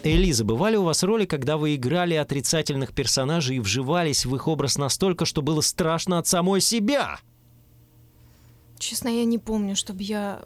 Элиза, 0.06 0.44
бывали 0.46 0.76
у 0.76 0.84
вас 0.84 1.02
роли, 1.02 1.26
когда 1.26 1.58
вы 1.58 1.74
играли 1.76 2.14
отрицательных 2.14 2.94
персонажей 2.94 3.58
и 3.58 3.60
вживались 3.60 4.24
в 4.26 4.36
их 4.36 4.48
образ 4.48 4.78
настолько, 4.78 5.26
что 5.26 5.42
было 5.42 5.62
страшно 5.62 6.20
от 6.20 6.28
самой 6.28 6.62
себя? 6.62 7.18
Честно, 8.78 9.08
я 9.08 9.26
не 9.26 9.40
помню, 9.40 9.76
чтобы 9.76 10.04
я 10.04 10.44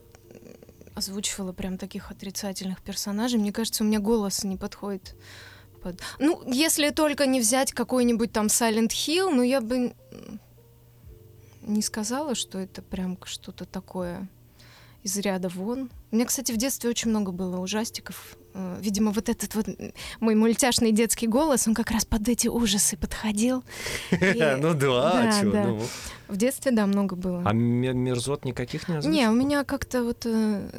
озвучивала 0.95 1.51
прям 1.51 1.77
таких 1.77 2.09
отрицательных 2.09 2.81
персонажей. 2.81 3.37
Мне 3.37 3.51
кажется, 3.51 3.83
у 3.83 3.87
меня 3.87 3.99
голос 3.99 4.45
не 4.45 4.55
подходит. 4.55 5.15
под- 5.81 6.01
Ну, 6.19 6.41
если 6.45 6.89
только 6.89 7.25
не 7.25 7.39
взять 7.41 7.71
какой-нибудь 7.73 8.31
там 8.33 8.47
Silent 8.47 8.89
Hill, 8.89 9.29
ну 9.33 9.41
я 9.41 9.61
бы 9.61 9.93
не 11.61 11.81
сказала, 11.81 12.35
что 12.35 12.59
это 12.59 12.81
прям 12.81 13.17
что-то 13.23 13.63
такое 13.65 14.27
из 15.03 15.17
ряда 15.17 15.49
вон. 15.49 15.89
У 16.11 16.15
меня, 16.15 16.25
кстати, 16.25 16.51
в 16.51 16.57
детстве 16.57 16.89
очень 16.89 17.09
много 17.09 17.31
было 17.31 17.57
ужастиков. 17.59 18.37
Э, 18.53 18.77
Видимо, 18.81 19.11
вот 19.11 19.29
этот 19.29 19.55
вот 19.55 19.67
мой 20.19 20.35
мультяшный 20.35 20.91
детский 20.91 21.27
голос, 21.27 21.67
он 21.67 21.73
как 21.73 21.91
раз 21.91 22.05
под 22.05 22.27
эти 22.27 22.47
ужасы 22.47 22.97
подходил. 22.97 23.63
Ну 24.11 24.73
да, 24.73 25.39
чё, 25.41 25.51
да. 25.51 25.63
ну. 25.67 25.81
В 26.27 26.37
детстве, 26.37 26.71
да, 26.71 26.85
много 26.85 27.15
было. 27.15 27.41
А 27.45 27.53
мер- 27.53 27.93
мерзот 27.93 28.45
никаких 28.45 28.87
не 28.89 28.95
озвучил? 28.97 29.17
Не, 29.19 29.29
у 29.29 29.33
меня 29.33 29.63
как-то 29.63 30.03
вот 30.03 30.25
э, 30.25 30.69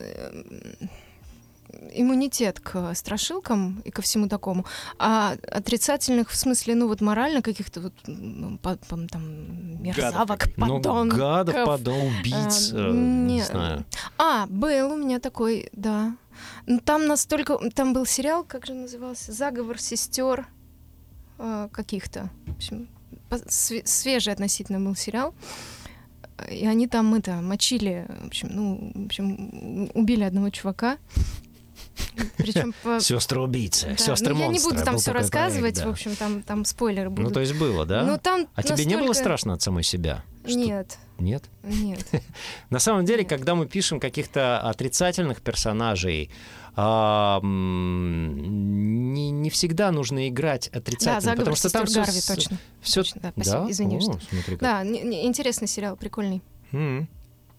иммунитет 1.94 2.60
к 2.60 2.94
страшилкам 2.94 3.80
и 3.84 3.90
ко 3.90 4.02
всему 4.02 4.28
такому. 4.28 4.64
А 4.98 5.36
отрицательных, 5.50 6.30
в 6.30 6.36
смысле, 6.36 6.74
ну 6.74 6.88
вот 6.88 7.00
морально 7.00 7.42
каких-то 7.42 7.80
вот 7.80 7.92
ну, 8.06 8.58
по- 8.58 8.76
по- 8.76 9.06
там 9.08 9.82
мерзавок, 9.82 10.46
Ну, 10.56 10.66
подонков. 10.66 11.18
гадов, 11.18 11.64
подон, 11.66 12.06
убийц, 12.20 12.72
А, 12.72 12.76
э, 12.76 12.92
не 12.92 13.34
не- 13.36 13.42
знаю. 13.42 13.84
А, 14.18 14.46
был 14.46 14.92
у 14.92 14.96
меня 14.96 15.18
такой, 15.20 15.68
да. 15.72 16.16
Ну, 16.66 16.78
там 16.80 17.06
настолько... 17.06 17.58
Там 17.74 17.92
был 17.92 18.06
сериал, 18.06 18.44
как 18.44 18.66
же 18.66 18.74
назывался? 18.74 19.32
«Заговор 19.32 19.78
сестер» 19.78 20.46
э, 21.38 21.68
каких-то. 21.72 22.28
В 22.46 22.52
общем, 22.56 22.88
свежий 23.84 24.32
относительно 24.32 24.80
был 24.80 24.94
сериал. 24.96 25.34
И 26.50 26.66
они 26.66 26.86
там 26.88 27.14
это 27.14 27.32
мочили, 27.42 28.06
в 28.22 28.26
общем, 28.28 28.48
ну, 28.52 28.92
в 28.94 29.06
общем, 29.06 29.90
убили 29.94 30.22
одного 30.24 30.48
чувака. 30.50 30.96
Причем 32.36 32.74
по... 32.82 33.00
Сестры 33.00 33.40
убийцы, 33.40 33.88
да, 33.88 33.96
сестры 33.96 34.34
ну, 34.34 34.40
я 34.40 34.46
не 34.48 34.58
буду 34.60 34.82
там 34.84 34.98
все 34.98 35.10
проект, 35.12 35.32
рассказывать, 35.34 35.76
да. 35.76 35.86
в 35.86 35.90
общем, 35.90 36.16
там, 36.16 36.42
там 36.42 36.64
спойлеры 36.64 37.10
будут. 37.10 37.28
Ну, 37.28 37.34
то 37.34 37.40
есть 37.40 37.54
было, 37.54 37.84
да? 37.86 38.04
Ну, 38.04 38.18
там 38.18 38.46
а 38.54 38.62
тебе 38.62 38.84
не 38.84 38.96
было 38.96 39.08
настолько- 39.08 39.24
страшно 39.24 39.52
от 39.54 39.62
самой 39.62 39.82
себя? 39.82 40.24
Что- 40.44 40.56
Нет, 40.58 40.98
Нет? 41.18 41.44
нет. 41.62 42.04
На 42.70 42.78
самом 42.78 43.04
деле, 43.04 43.20
Нет. 43.22 43.28
когда 43.28 43.54
мы 43.54 43.66
пишем 43.66 44.00
каких-то 44.00 44.60
отрицательных 44.60 45.42
персонажей, 45.42 46.30
а, 46.76 47.40
не, 47.42 49.30
не 49.30 49.50
всегда 49.50 49.90
нужно 49.92 50.28
играть 50.28 50.70
Да, 50.72 50.78
отрицательно, 50.78 51.20
заговор 51.20 51.38
потому 51.38 51.56
что 51.56 51.70
там 51.70 51.86
все, 51.86 52.04
Гарви, 52.04 52.20
точно. 52.26 52.58
все, 52.80 53.02
точно, 53.02 53.20
да, 53.20 53.32
спасибо, 53.32 53.70
извини, 53.70 53.96
О, 53.96 54.00
что- 54.00 54.18
смотри 54.30 54.56
как. 54.56 54.60
Да, 54.60 54.82
не- 54.84 55.02
не- 55.02 55.26
интересный 55.26 55.68
сериал, 55.68 55.96
прикольный. 55.96 56.42
М. 56.72 57.08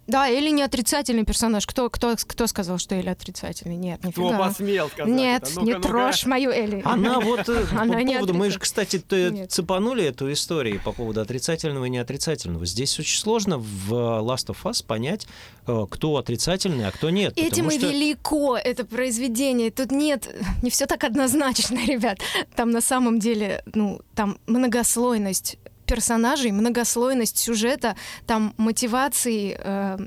Да, 0.07 0.27
или 0.27 0.49
не 0.49 0.63
отрицательный 0.63 1.23
персонаж. 1.23 1.65
Кто, 1.65 1.89
кто, 1.89 2.15
кто 2.27 2.47
сказал, 2.47 2.79
что 2.79 2.95
Элли 2.95 3.09
отрицательный? 3.09 3.75
Нет, 3.77 3.99
Кто 3.99 4.07
нифига. 4.23 4.37
посмел 4.37 4.89
сказать 4.89 5.13
Нет, 5.13 5.43
это? 5.43 5.61
не 5.61 5.73
Ну-ка, 5.73 5.77
ну-ка. 5.77 5.87
трожь 5.87 6.25
мою 6.25 6.49
Элли. 6.51 6.81
Она 6.83 7.19
вот 7.19 7.47
э, 7.47 7.65
Она 7.71 7.93
по 7.93 7.97
не 7.99 8.13
поводу, 8.15 8.33
мы 8.33 8.49
же, 8.49 8.59
кстати, 8.59 9.01
Нет. 9.11 9.51
цепанули 9.51 10.03
эту 10.03 10.31
историю 10.33 10.81
по 10.83 10.91
поводу 10.91 11.21
отрицательного 11.21 11.85
и 11.85 11.89
неотрицательного. 11.89 12.65
Здесь 12.65 12.99
очень 12.99 13.19
сложно 13.19 13.57
в 13.59 13.93
Last 13.93 14.47
of 14.47 14.57
Us 14.63 14.83
понять, 14.85 15.27
э, 15.67 15.85
кто 15.89 16.17
отрицательный, 16.17 16.87
а 16.87 16.91
кто 16.91 17.09
нет. 17.09 17.33
Этим 17.37 17.69
и 17.69 17.77
что- 17.77 17.87
велико 17.87 18.57
это 18.57 18.83
произведение. 18.85 19.71
Тут 19.71 19.91
нет, 19.91 20.27
не 20.61 20.69
все 20.71 20.87
так 20.87 21.03
однозначно, 21.05 21.77
ребят. 21.87 22.17
Там 22.55 22.71
на 22.71 22.81
самом 22.81 23.19
деле, 23.19 23.63
ну, 23.75 24.01
там 24.15 24.37
многослойность 24.47 25.57
персонажей, 25.91 26.51
многослойность 26.51 27.37
сюжета, 27.37 27.97
там 28.25 28.53
мотивации, 28.55 29.57
э, 29.59 29.97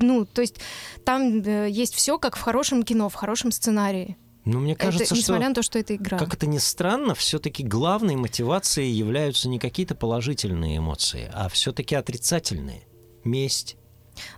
ну, 0.00 0.26
то 0.26 0.40
есть 0.40 0.56
там 1.04 1.40
э, 1.40 1.70
есть 1.70 1.94
все 1.94 2.18
как 2.18 2.36
в 2.36 2.40
хорошем 2.40 2.82
кино, 2.82 3.08
в 3.08 3.14
хорошем 3.14 3.52
сценарии. 3.52 4.16
Ну, 4.44 4.58
мне 4.58 4.74
кажется, 4.74 5.04
это, 5.04 5.14
что... 5.14 5.22
несмотря 5.22 5.48
на 5.50 5.54
то, 5.54 5.62
что 5.62 5.78
это 5.78 5.94
игра. 5.94 6.18
Как 6.18 6.34
это 6.34 6.48
ни 6.48 6.58
странно, 6.58 7.14
все-таки 7.14 7.62
главной 7.62 8.16
мотивацией 8.16 8.90
являются 8.90 9.48
не 9.48 9.60
какие-то 9.60 9.94
положительные 9.94 10.78
эмоции, 10.78 11.30
а 11.32 11.48
все-таки 11.48 11.94
отрицательные. 11.94 12.82
Месть. 13.22 13.76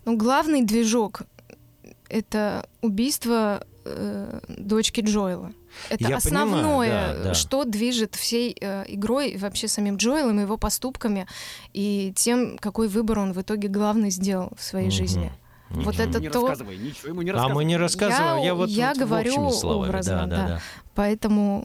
Ну, 0.04 0.18
главный 0.18 0.62
движок— 0.62 1.22
это 2.10 2.68
убийство 2.82 3.64
э, 3.86 4.40
дочки 4.48 5.00
Джоэла. 5.00 5.52
Это 5.88 6.02
Я 6.08 6.18
понимаю, 6.18 6.46
основное, 6.46 7.14
да, 7.14 7.22
да. 7.24 7.34
что 7.34 7.64
движет 7.64 8.14
всей 8.14 8.56
э, 8.60 8.84
игрой, 8.88 9.36
вообще 9.36 9.68
самим 9.68 9.96
Джоэлом, 9.96 10.40
его 10.40 10.56
поступками 10.56 11.26
и 11.72 12.12
тем, 12.16 12.58
какой 12.58 12.88
выбор 12.88 13.18
он 13.20 13.32
в 13.32 13.40
итоге 13.40 13.68
главный 13.68 14.10
сделал 14.10 14.50
в 14.56 14.62
своей 14.62 14.86
Мгм. 14.88 14.92
жизни. 14.96 15.32
Вот 15.70 15.94
Ничего. 15.94 16.02
это 16.02 16.20
не 16.20 16.28
то, 16.30 16.40
рассказывай, 16.48 16.76
ничего 16.78 17.08
ему 17.10 17.22
не 17.22 17.30
А 17.30 17.48
мы 17.48 17.64
не 17.64 17.76
рассказываем, 17.76 18.38
я, 18.38 18.44
Я- 18.46 18.54
вот 18.54 18.68
я 18.68 18.88
вот 18.88 18.98
говорю 18.98 19.50
словами. 19.52 19.88
образно, 19.90 20.16
да, 20.16 20.26
да, 20.26 20.36
да. 20.36 20.46
да. 20.48 20.60
Поэтому 20.96 21.64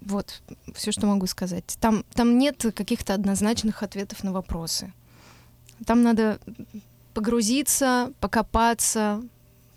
вот 0.00 0.42
все, 0.74 0.90
что 0.90 1.06
могу 1.06 1.26
сказать. 1.26 1.76
Там, 1.80 2.04
там 2.14 2.36
нет 2.38 2.64
каких-то 2.74 3.14
однозначных 3.14 3.82
ответов 3.84 4.24
на 4.24 4.32
вопросы. 4.32 4.92
Там 5.86 6.02
надо 6.02 6.40
погрузиться, 7.14 8.12
покопаться, 8.20 9.22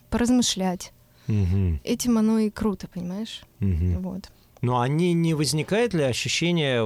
поразмышлять. 0.09 0.91
Мгм, 1.29 1.79
Этим 1.83 2.17
оно 2.17 2.39
и 2.39 2.49
круто, 2.49 2.87
понимаешь? 2.87 3.41
мгм. 3.59 4.01
Вот. 4.01 4.29
Но 4.61 4.81
они 4.81 5.13
не 5.13 5.33
возникает 5.35 5.93
ли 5.93 6.03
ощущение 6.03 6.85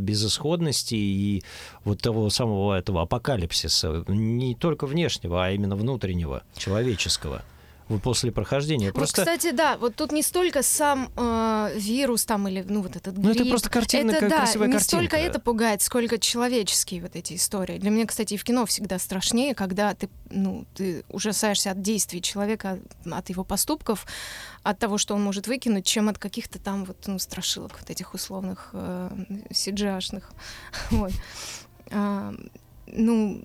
безысходности 0.00 0.94
и 0.96 1.42
вот 1.84 2.02
того 2.02 2.28
самого 2.28 2.74
этого 2.74 3.02
апокалипсиса, 3.02 4.04
не 4.08 4.54
только 4.54 4.86
внешнего, 4.86 5.46
а 5.46 5.50
именно 5.52 5.76
внутреннего, 5.76 6.42
человеческого? 6.56 7.42
После 8.02 8.32
прохождения. 8.32 8.86
Вот, 8.86 8.94
Просто, 8.94 9.22
кстати, 9.22 9.50
да, 9.50 9.76
вот 9.76 9.94
тут 9.94 10.10
не 10.10 10.22
столько 10.22 10.62
сам 10.62 11.10
э, 11.16 11.72
вирус 11.76 12.24
там 12.24 12.48
или 12.48 12.64
ну 12.66 12.80
вот 12.80 12.96
этот 12.96 13.16
ну, 13.18 13.28
это 13.28 13.40
грипп. 13.40 13.50
просто 13.50 13.68
картина, 13.68 14.12
это, 14.12 14.28
да, 14.28 14.38
красивая 14.38 14.68
не 14.68 14.72
картинка. 14.72 14.96
столько 14.96 15.16
это 15.18 15.38
пугает, 15.38 15.82
сколько 15.82 16.18
человеческие 16.18 17.02
вот 17.02 17.14
эти 17.14 17.34
истории. 17.34 17.78
Для 17.78 17.90
меня, 17.90 18.06
кстати, 18.06 18.34
и 18.34 18.36
в 18.38 18.44
кино 18.44 18.64
всегда 18.64 18.98
страшнее, 18.98 19.54
когда 19.54 19.94
ты, 19.94 20.08
ну, 20.30 20.64
ты 20.74 21.04
ужасаешься 21.10 21.72
от 21.72 21.82
действий 21.82 22.22
человека, 22.22 22.78
от 23.10 23.28
его 23.28 23.44
поступков, 23.44 24.06
от 24.62 24.78
того, 24.78 24.96
что 24.96 25.14
он 25.14 25.22
может 25.22 25.46
выкинуть, 25.46 25.84
чем 25.84 26.08
от 26.08 26.18
каких-то 26.18 26.58
там 26.58 26.86
вот, 26.86 27.06
ну, 27.06 27.18
страшилок 27.18 27.78
вот 27.78 27.90
этих 27.90 28.14
условных 28.14 28.70
э, 28.72 29.10
CGI-шных. 29.50 30.24
Вот. 30.90 31.12
А, 31.90 32.32
ну, 32.86 33.42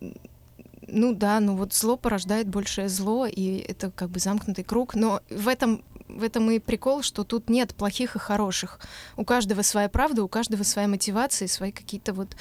ну 0.92 1.14
да, 1.14 1.40
ну 1.40 1.56
вот 1.56 1.74
зло 1.74 1.98
порождает 1.98 2.48
большее 2.48 2.90
зло, 2.90 3.26
и 3.26 3.58
это 3.58 3.92
как 3.92 4.10
бы 4.10 4.20
замкнутый 4.20 4.64
круг. 4.64 4.96
Но 4.96 5.22
в 5.30 5.48
этом, 5.48 5.84
в 6.08 6.24
этом 6.24 6.50
и 6.52 6.60
прикол, 6.60 7.02
что 7.02 7.24
тут 7.24 7.50
нет 7.50 7.76
плохих 7.76 8.16
и 8.16 8.20
хороших. 8.20 8.80
У 9.18 9.26
каждого 9.26 9.62
своя 9.62 9.90
правда, 9.90 10.24
у 10.24 10.28
каждого 10.28 10.64
своя 10.64 10.88
мотивация, 10.88 11.48
свои 11.48 11.72
какие-то 11.72 12.14
вот 12.14 12.36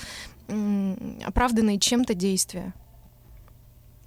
оправданные 1.24 1.78
чем-то 1.78 2.14
действия. 2.14 2.74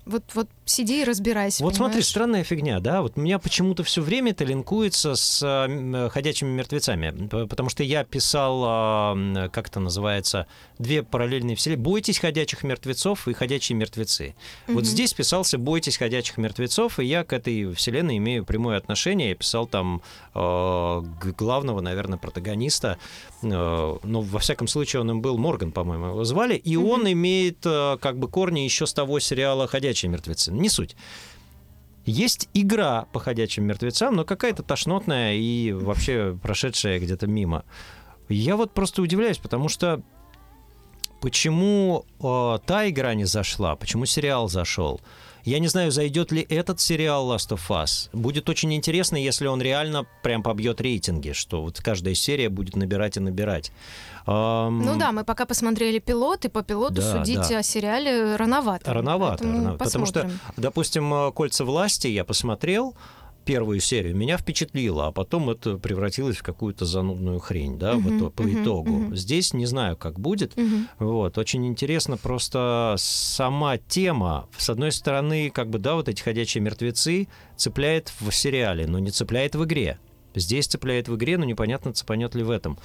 Вот, 0.06 0.24
вот 0.34 0.47
сиди 0.66 1.02
и 1.02 1.04
разбирайся. 1.04 1.64
Вот 1.64 1.76
смотри, 1.76 1.91
понимаешь? 1.93 2.08
странная 2.08 2.43
фигня, 2.43 2.80
да, 2.80 3.02
вот 3.02 3.14
у 3.18 3.22
меня 3.22 3.38
почему-то 3.38 3.84
все 3.84 4.02
время 4.02 4.32
это 4.32 4.43
линкуется 4.43 5.16
с 5.16 5.41
э, 5.45 6.10
ходячими 6.10 6.49
мертвецами, 6.49 7.28
потому 7.45 7.70
что 7.70 7.84
я 7.84 8.04
писал, 8.04 9.14
м, 9.16 9.49
как 9.52 9.68
это 9.68 9.80
называется, 9.80 10.47
две 10.80 11.04
параллельные 11.04 11.56
вселенные, 11.56 11.84
«Бойтесь 11.84 12.20
ходячих 12.20 12.64
мертвецов» 12.64 13.28
и 13.28 13.34
«Ходячие 13.34 13.78
мертвецы». 13.78 14.34
Вот 14.68 14.76
Мгм. 14.78 14.86
здесь 14.86 15.14
писался 15.14 15.58
«Бойтесь 15.58 15.97
ходячих 15.97 16.38
мертвецов», 16.38 16.99
и 16.99 17.06
я 17.06 17.24
к 17.24 17.34
этой 17.34 17.72
вселенной 17.74 18.18
имею 18.18 18.43
прямое 18.43 18.78
отношение, 18.78 19.30
я 19.30 19.36
писал 19.36 19.68
там 19.68 20.02
э, 20.34 21.02
главного, 21.38 21.82
наверное, 21.82 22.18
протагониста, 22.18 22.97
э, 23.44 23.98
ну, 24.04 24.22
во 24.22 24.39
всяком 24.39 24.68
случае, 24.68 25.02
он 25.02 25.12
им 25.12 25.22
был, 25.22 25.38
Морган, 25.38 25.72
по-моему, 25.72 26.08
его 26.08 26.24
звали, 26.24 26.56
и 26.56 26.78
Мгм. 26.78 26.89
он 26.89 27.12
имеет 27.12 27.66
э, 27.66 27.98
как 28.02 28.18
бы 28.18 28.28
корни 28.28 28.62
еще 28.62 28.86
с 28.86 28.94
того 28.94 29.20
сериала 29.20 29.68
«Ходячие 29.68 30.10
мертвецы». 30.12 30.52
Не 30.52 30.70
суть. 30.70 30.96
Есть 32.06 32.50
игра 32.56 33.06
по 33.14 33.20
ходячим 33.20 33.66
мертвецам, 33.66 34.16
но 34.16 34.26
какая-то 34.26 34.64
тошнотная 34.64 35.36
и 35.36 35.72
вообще 35.72 36.38
прошедшая 36.42 37.00
где-то 37.00 37.28
мимо. 37.28 37.64
Я 38.28 38.56
вот 38.56 38.74
просто 38.74 39.02
удивляюсь, 39.02 39.38
потому 39.38 39.70
что 39.70 40.02
почему 41.22 42.06
э, 42.20 42.60
та 42.66 42.89
игра 42.89 43.14
не 43.14 43.26
зашла, 43.26 43.76
почему 43.76 44.06
сериал 44.06 44.50
зашел. 44.50 45.00
Я 45.44 45.60
не 45.60 45.68
знаю, 45.68 45.92
зайдет 45.92 46.32
ли 46.32 46.46
этот 46.50 46.80
сериал 46.80 47.32
Last 47.32 47.50
of 47.50 47.62
Us. 47.70 48.10
Будет 48.14 48.50
очень 48.50 48.74
интересно, 48.74 49.16
если 49.16 49.48
он 49.48 49.62
реально 49.62 50.06
прям 50.24 50.44
побьет 50.44 50.82
рейтинги, 50.82 51.32
что 51.32 51.62
вот 51.62 51.80
каждая 51.82 52.14
серия 52.14 52.50
будет 52.50 52.76
набирать 52.76 53.18
и 53.18 53.20
набирать. 53.20 53.72
Ам, 54.26 54.84
Ну 54.86 54.98
да, 54.98 55.12
мы 55.12 55.24
пока 55.24 55.46
посмотрели 55.46 56.00
пилот, 56.00 56.46
и 56.46 56.50
по 56.50 56.62
пилоту 56.62 56.96
Да, 56.96 57.18
судить 57.18 57.50
да. 57.50 57.60
о 57.60 57.64
сериале 57.64 58.36
рановато. 58.36 58.94
Рановато, 58.94 59.44
рановато, 59.44 59.78
потому 59.84 60.06
что. 60.06 60.30
Допустим, 60.58 61.32
«Кольца 61.34 61.66
власти» 61.66 62.08
я 62.08 62.24
посмотрел, 62.24 62.96
первую 63.46 63.80
серию, 63.80 64.16
меня 64.16 64.38
впечатлило, 64.38 65.08
а 65.08 65.12
потом 65.12 65.50
это 65.50 65.78
превратилось 65.78 66.38
в 66.38 66.44
какую-то 66.44 66.86
занудную 66.86 67.39
хрень, 67.39 67.78
да, 67.78 67.96
в 67.96 68.00
Мгм, 68.06 68.18
ито- 68.18 68.30
по 68.32 68.44
мгм, 68.44 68.62
итогу. 68.64 68.92
мгм. 68.92 69.16
Здесь 69.16 69.54
не 69.54 69.66
знаю, 69.66 69.98
как 69.98 70.20
будет. 70.20 70.56
Мгм. 70.58 70.88
Вот, 71.00 71.38
очень 71.38 71.66
интересно 71.68 72.18
просто 72.18 72.96
сама 72.98 73.78
тема. 73.78 74.48
С 74.58 74.70
одной 74.70 74.92
стороны, 74.92 75.50
как 75.50 75.70
бы, 75.70 75.80
да, 75.80 75.96
вот 75.96 76.08
эти 76.10 76.22
ходячие 76.22 76.62
мертвецы 76.62 77.28
цепляет 77.58 78.12
в 78.20 78.32
сериале, 78.32 78.88
но 78.88 79.00
не 79.00 79.12
цепляет 79.12 79.56
в 79.56 79.64
игре. 79.66 80.00
Здесь 80.34 80.68
цепляет 80.68 81.10
в 81.10 81.16
игре, 81.18 81.38
но 81.38 81.44
непонятно, 81.44 81.92
цепанет 81.92 82.36
ли 82.36 82.44
в 82.44 82.52
этом. 82.52 82.78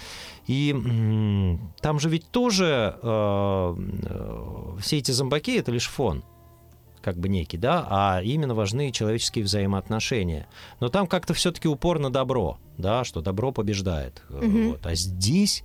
И 0.49 0.71
м, 0.73 1.73
там 1.81 2.01
же 2.01 2.09
ведь 2.09 2.29
тоже 2.33 2.99
э, 3.01 3.77
э, 4.05 4.77
все 4.81 4.99
эти 4.99 5.13
зомбаки 5.13 5.57
это 5.57 5.71
лишь 5.71 5.87
фон 5.89 6.25
как 7.07 7.19
бы 7.19 7.29
некий, 7.29 7.57
да, 7.57 7.87
а 7.89 8.21
именно 8.21 8.53
важны 8.57 8.91
человеческие 8.91 9.45
взаимоотношения. 9.45 10.49
Но 10.81 10.89
там 10.89 11.07
как-то 11.07 11.35
все-таки 11.35 11.69
упор 11.69 12.01
на 12.01 12.11
добро, 12.11 12.59
да, 12.79 13.05
что 13.05 13.21
добро 13.21 13.53
побеждает. 13.53 14.25
Мгм. 14.29 14.71
Вот. 14.71 14.85
А 14.85 14.97
здесь, 14.97 15.63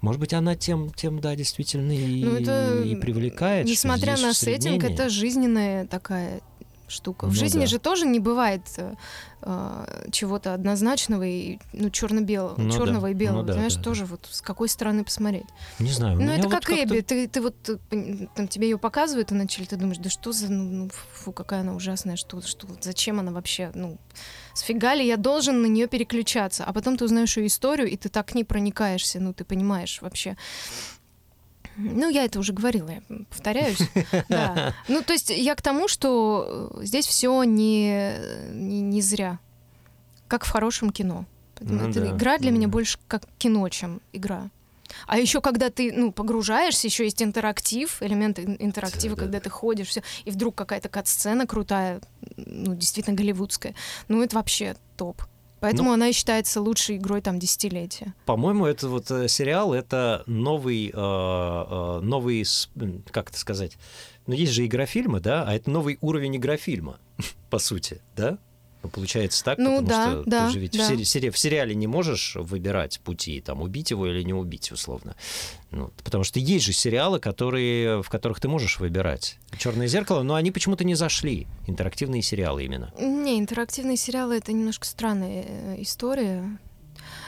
может 0.00 0.20
быть, 0.20 0.32
она 0.32 0.54
тем, 0.54 0.90
тем 0.90 1.18
да, 1.18 1.34
действительно 1.34 1.90
и, 1.90 2.22
Ну, 2.22 2.36
это, 2.36 2.82
и 2.84 2.94
привлекает. 2.94 3.66
Несмотря 3.66 4.16
на 4.16 4.32
сеттинг, 4.32 4.84
это 4.84 5.08
жизненная 5.08 5.88
такая 5.88 6.40
штука. 6.88 7.24
В 7.26 7.28
Ну 7.28 7.34
жизни 7.34 7.60
да. 7.60 7.66
же 7.66 7.78
тоже 7.78 8.06
не 8.06 8.20
бывает 8.20 8.62
э, 8.76 8.94
э, 9.42 10.08
чего-то 10.12 10.54
однозначного 10.54 11.22
и 11.24 11.58
ну 11.72 11.90
черно-белого, 11.90 12.54
Ну 12.58 12.70
да, 12.70 12.76
черного 12.76 13.06
и 13.08 13.12
ну 13.14 13.18
белого. 13.18 13.42
да, 13.42 13.52
Знаешь, 13.54 13.74
да, 13.74 13.78
да. 13.80 13.84
тоже 13.84 14.04
вот 14.06 14.28
с 14.30 14.40
какой 14.40 14.68
стороны 14.68 15.04
посмотреть. 15.04 15.46
Не 15.78 15.90
знаю, 15.90 16.16
Ну 16.18 16.30
это 16.30 16.48
вот 16.48 16.52
как 16.64 16.70
Эбби, 16.70 17.00
ты, 17.00 17.26
ты 17.28 17.40
вот 17.40 17.54
э, 17.68 18.26
там 18.34 18.48
тебе 18.48 18.68
ее 18.70 18.78
показывают 18.78 19.32
и 19.32 19.34
начали, 19.34 19.64
ты 19.64 19.76
думаешь, 19.76 19.98
да 19.98 20.10
что 20.10 20.32
за, 20.32 20.50
ну, 20.52 20.64
ну, 20.84 20.90
фу, 21.12 21.32
какая 21.32 21.60
она 21.60 21.74
ужасная, 21.74 22.16
что, 22.16 22.40
что, 22.42 22.66
зачем 22.80 23.20
она 23.20 23.32
вообще, 23.32 23.70
ну, 23.74 23.98
сфига 24.54 24.94
ли 24.94 25.06
я 25.06 25.16
должен 25.16 25.62
на 25.62 25.66
нее 25.66 25.86
переключаться, 25.88 26.64
а 26.64 26.72
потом 26.72 26.96
ты 26.96 27.04
узнаешь 27.04 27.36
ее 27.36 27.46
историю 27.46 27.88
и 27.90 27.96
ты 27.96 28.08
так 28.08 28.26
к 28.28 28.34
ней 28.34 28.44
проникаешься, 28.44 29.20
ну 29.20 29.32
ты 29.32 29.44
понимаешь 29.44 29.98
вообще. 30.02 30.36
Ну, 31.76 32.08
я 32.08 32.24
это 32.24 32.38
уже 32.38 32.52
говорила, 32.52 32.90
я 32.90 33.02
повторяюсь. 33.30 33.78
Да. 34.28 34.74
Ну, 34.88 35.02
то 35.02 35.12
есть 35.12 35.30
я 35.30 35.54
к 35.54 35.62
тому, 35.62 35.88
что 35.88 36.70
э, 36.80 36.84
здесь 36.84 37.06
все 37.06 37.42
не, 37.44 38.14
не, 38.52 38.80
не 38.80 39.02
зря. 39.02 39.38
Как 40.28 40.44
в 40.44 40.50
хорошем 40.50 40.90
кино. 40.90 41.26
Ну 41.60 41.92
да, 41.92 42.10
игра 42.10 42.38
для 42.38 42.50
ну 42.50 42.56
меня 42.56 42.66
да. 42.66 42.72
больше 42.72 42.98
как 43.06 43.24
кино, 43.38 43.68
чем 43.68 44.00
игра. 44.12 44.50
А 45.06 45.18
еще 45.18 45.40
когда 45.40 45.70
ты 45.70 45.92
ну, 45.92 46.12
погружаешься, 46.12 46.86
еще 46.86 47.04
есть 47.04 47.22
интерактив, 47.22 47.96
элемент 48.00 48.38
ин- 48.38 48.56
интерактива, 48.58 49.16
да, 49.16 49.22
когда 49.22 49.38
да. 49.38 49.44
ты 49.44 49.50
ходишь, 49.50 49.88
все, 49.88 50.02
и 50.24 50.30
вдруг 50.30 50.54
какая-то 50.54 50.88
кат-сцена 50.88 51.46
крутая, 51.46 52.00
ну, 52.36 52.74
действительно 52.74 53.16
голливудская. 53.16 53.74
Ну, 54.08 54.22
это 54.22 54.36
вообще 54.36 54.76
топ. 54.96 55.22
Поэтому 55.64 55.88
Ну, 55.88 55.94
она 55.94 56.08
и 56.08 56.12
считается 56.12 56.60
лучшей 56.60 56.98
игрой 56.98 57.22
там 57.22 57.38
десятилетия. 57.38 58.12
По-моему, 58.26 58.66
это 58.66 58.86
вот 58.86 59.10
э, 59.10 59.28
сериал, 59.28 59.72
это 59.72 60.22
новый, 60.26 60.88
э, 60.88 60.92
э, 60.92 62.00
новый, 62.02 62.44
как 63.10 63.30
это 63.30 63.38
сказать, 63.38 63.78
ну 64.26 64.34
есть 64.34 64.52
же 64.52 64.66
игрофильмы, 64.66 65.20
да, 65.20 65.42
а 65.44 65.54
это 65.54 65.70
новый 65.70 65.96
уровень 66.02 66.36
игрофильма, 66.36 66.98
по 67.48 67.58
сути, 67.58 68.02
да? 68.14 68.36
Ну, 68.84 68.90
Получается 68.90 69.42
так, 69.42 69.58
Ну 69.58 69.80
потому 69.82 69.88
да, 69.88 70.10
что 70.10 70.22
да, 70.26 70.46
ты 70.46 70.52
же 70.52 70.58
ведь 70.60 70.72
да. 70.76 70.84
в, 70.84 70.88
сери- 70.88 71.02
сери- 71.04 71.30
в 71.30 71.38
сериале 71.38 71.74
не 71.74 71.86
можешь 71.86 72.36
выбирать 72.36 73.00
пути, 73.00 73.40
там, 73.40 73.62
убить 73.62 73.90
его 73.90 74.06
или 74.06 74.22
не 74.22 74.34
убить, 74.34 74.70
условно. 74.70 75.16
Ну, 75.70 75.90
потому 76.04 76.22
что 76.22 76.38
есть 76.38 76.64
же 76.66 76.72
сериалы, 76.72 77.18
которые, 77.18 78.02
в 78.02 78.08
которых 78.10 78.40
ты 78.40 78.48
можешь 78.48 78.78
выбирать. 78.78 79.38
Черное 79.58 79.86
зеркало, 79.86 80.22
но 80.22 80.34
они 80.34 80.50
почему-то 80.50 80.84
не 80.84 80.94
зашли. 80.94 81.46
Интерактивные 81.66 82.20
сериалы 82.22 82.64
именно. 82.64 82.92
Не, 83.00 83.38
интерактивные 83.38 83.96
сериалы 83.96 84.36
это 84.36 84.52
немножко 84.52 84.84
странная 84.86 85.44
э, 85.48 85.76
история. 85.78 86.58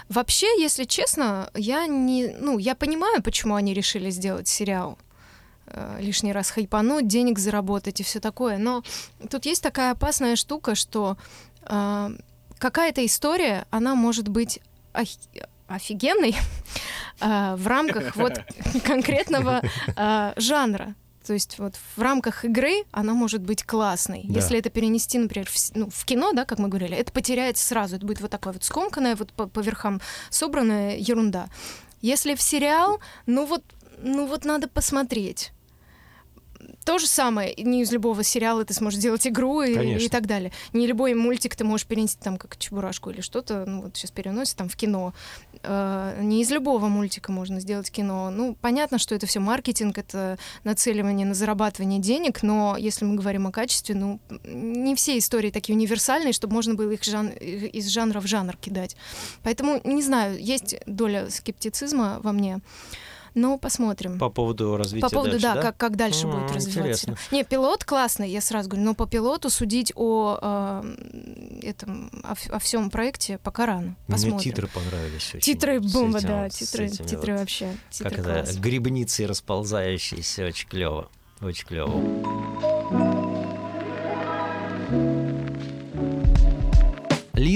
Вообще, 0.09 0.47
если 0.61 0.85
честно, 0.85 1.51
я 1.55 1.87
не, 1.87 2.29
ну, 2.39 2.59
я 2.59 2.75
понимаю, 2.75 3.23
почему 3.23 3.55
они 3.55 3.75
решили 3.75 4.11
сделать 4.11 4.47
сериал. 4.47 4.99
Э, 5.69 5.99
лишний 6.01 6.33
раз 6.33 6.51
хайпануть, 6.51 7.09
денег 7.09 7.39
заработать 7.41 7.99
и 8.01 8.05
все 8.05 8.21
такое. 8.21 8.57
Но 8.57 8.85
тут 9.29 9.47
есть 9.47 9.63
такая 9.63 9.91
опасная 9.93 10.37
штука, 10.37 10.77
что 10.77 11.17
э, 11.17 11.46
какая-то 12.59 13.05
история, 13.05 13.67
она 13.71 13.95
может 13.95 14.29
быть 14.29 14.61
офигенной 15.69 16.35
э, 17.21 17.55
в 17.57 17.67
рамках 17.67 18.17
вот 18.17 18.41
конкретного 18.85 19.63
э, 19.97 20.33
жанра. 20.37 20.95
То 21.27 21.33
есть 21.33 21.59
вот 21.59 21.75
в 21.97 22.01
рамках 22.01 22.45
игры 22.45 22.85
она 22.93 23.13
может 23.13 23.43
быть 23.43 23.65
классной. 23.65 24.25
Да. 24.29 24.35
Если 24.35 24.59
это 24.59 24.71
перенести, 24.71 25.19
например, 25.19 25.49
в, 25.51 25.57
ну, 25.75 25.91
в 25.91 26.05
кино, 26.05 26.33
да, 26.33 26.45
как 26.45 26.61
мы 26.61 26.69
говорили, 26.69 26.97
это 26.97 27.11
потеряется 27.11 27.67
сразу. 27.67 27.97
Это 27.97 28.07
будет 28.07 28.21
вот 28.21 28.31
такое 28.31 28.53
вот 28.53 28.63
скомканная, 28.63 29.17
вот 29.17 29.33
по, 29.33 29.49
по 29.49 29.61
верхам 29.61 30.01
собранная 30.31 30.97
ерунда. 30.97 31.49
Если 32.01 32.37
в 32.37 32.43
сериал, 32.43 33.01
ну 33.27 33.45
вот, 33.45 33.65
ну 33.99 34.27
вот 34.27 34.45
надо 34.45 34.69
посмотреть. 34.69 35.53
То 36.85 36.99
же 36.99 37.07
самое, 37.07 37.55
не 37.57 37.83
из 37.83 37.93
любого 37.93 38.23
сериала 38.23 38.65
ты 38.65 38.75
сможешь 38.75 38.99
сделать 38.99 39.27
игру 39.27 39.63
и, 39.63 39.75
Конечно. 39.75 40.05
и 40.05 40.09
так 40.09 40.27
далее. 40.27 40.53
Не 40.73 40.87
любой 40.87 41.15
мультик 41.15 41.57
ты 41.57 41.65
можешь 41.65 41.87
перенести 41.87 42.19
там 42.23 42.37
как 42.37 42.57
Чебурашку 42.57 43.11
или 43.11 43.21
что-то, 43.21 43.65
ну 43.67 43.83
вот 43.83 43.97
сейчас 43.97 44.11
переносят 44.11 44.57
там 44.57 44.69
в 44.69 44.77
кино. 44.77 45.15
Э, 45.63 46.19
не 46.23 46.43
из 46.43 46.51
любого 46.51 46.89
мультика 46.89 47.33
можно 47.33 47.61
сделать 47.61 47.91
кино. 47.91 48.31
Ну, 48.31 48.55
понятно, 48.61 48.99
что 48.99 49.15
это 49.15 49.27
все 49.27 49.41
маркетинг, 49.41 49.99
это 49.99 50.39
нацеливание 50.65 51.27
на 51.27 51.35
зарабатывание 51.35 52.01
денег, 52.01 52.43
но 52.43 52.77
если 52.79 53.05
мы 53.05 53.17
говорим 53.17 53.47
о 53.47 53.53
качестве, 53.53 53.95
ну, 53.95 54.21
не 54.45 54.95
все 54.95 55.19
истории 55.19 55.51
такие 55.51 55.75
универсальные, 55.77 56.33
чтобы 56.33 56.55
можно 56.55 56.75
было 56.75 56.91
их 56.93 57.03
жан- 57.03 57.31
из 57.31 57.89
жанра 57.89 58.21
в 58.21 58.27
жанр 58.27 58.57
кидать. 58.57 58.97
Поэтому, 59.43 59.81
не 59.85 60.03
знаю, 60.03 60.39
есть 60.41 60.77
доля 60.87 61.31
скептицизма 61.31 62.21
во 62.23 62.33
мне, 62.33 62.61
но 63.37 63.59
посмотрим. 63.59 64.19
По 64.19 64.31
поводу 64.31 64.77
развития 64.77 65.07
По 65.07 65.11
поводу, 65.11 65.33
дальше, 65.33 65.47
да, 65.47 65.55
да? 65.55 65.63
Как, 65.63 65.77
как 65.77 65.97
дальше 65.97 66.27
М, 66.27 66.33
будет 66.33 66.51
развиваться. 66.57 66.81
интересно. 67.11 67.17
Не, 67.31 67.45
пилот 67.45 67.85
классный, 67.85 68.29
я 68.31 68.41
сразу 68.41 68.69
говорю, 68.71 68.85
но 68.87 68.95
по 68.95 69.07
пилоту 69.07 69.51
судить 69.51 69.93
о, 69.95 70.39
э, 70.41 71.61
этом, 71.63 72.11
о, 72.25 72.59
всем 72.59 72.91
проекте 72.91 73.39
пока 73.39 73.67
рано. 73.67 73.95
Мне 74.09 74.17
Посмотрим. 74.17 74.39
титры 74.41 74.67
понравились 74.69 75.29
очень. 75.35 75.41
Титры 75.41 75.81
бомба, 75.81 76.19
этим 76.19 76.29
да, 76.29 76.49
титры, 76.49 76.89
титры 76.89 77.33
вот, 77.33 77.41
вообще. 77.41 77.67
Как 77.67 77.91
Титры 77.91 78.23
это, 78.23 78.43
класс. 78.45 78.57
грибницы 78.57 79.27
расползающиеся, 79.27 80.47
очень 80.47 80.69
клево. 80.69 81.09
Очень 81.43 81.67
клево. 81.67 83.26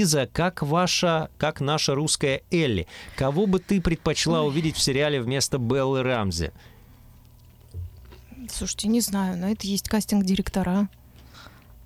Лиза, 0.01 0.27
как 0.33 0.63
ваша, 0.63 1.29
как 1.37 1.61
наша 1.61 1.93
русская 1.93 2.41
Элли? 2.49 2.87
Кого 3.15 3.45
бы 3.45 3.59
ты 3.59 3.79
предпочла 3.79 4.41
увидеть 4.41 4.75
в 4.75 4.81
сериале 4.81 5.21
вместо 5.21 5.59
Беллы 5.59 6.01
Рамзи? 6.01 6.51
Слушайте, 8.49 8.87
не 8.87 8.99
знаю, 8.99 9.37
на 9.37 9.51
это 9.51 9.67
есть 9.67 9.87
кастинг-директора. 9.87 10.89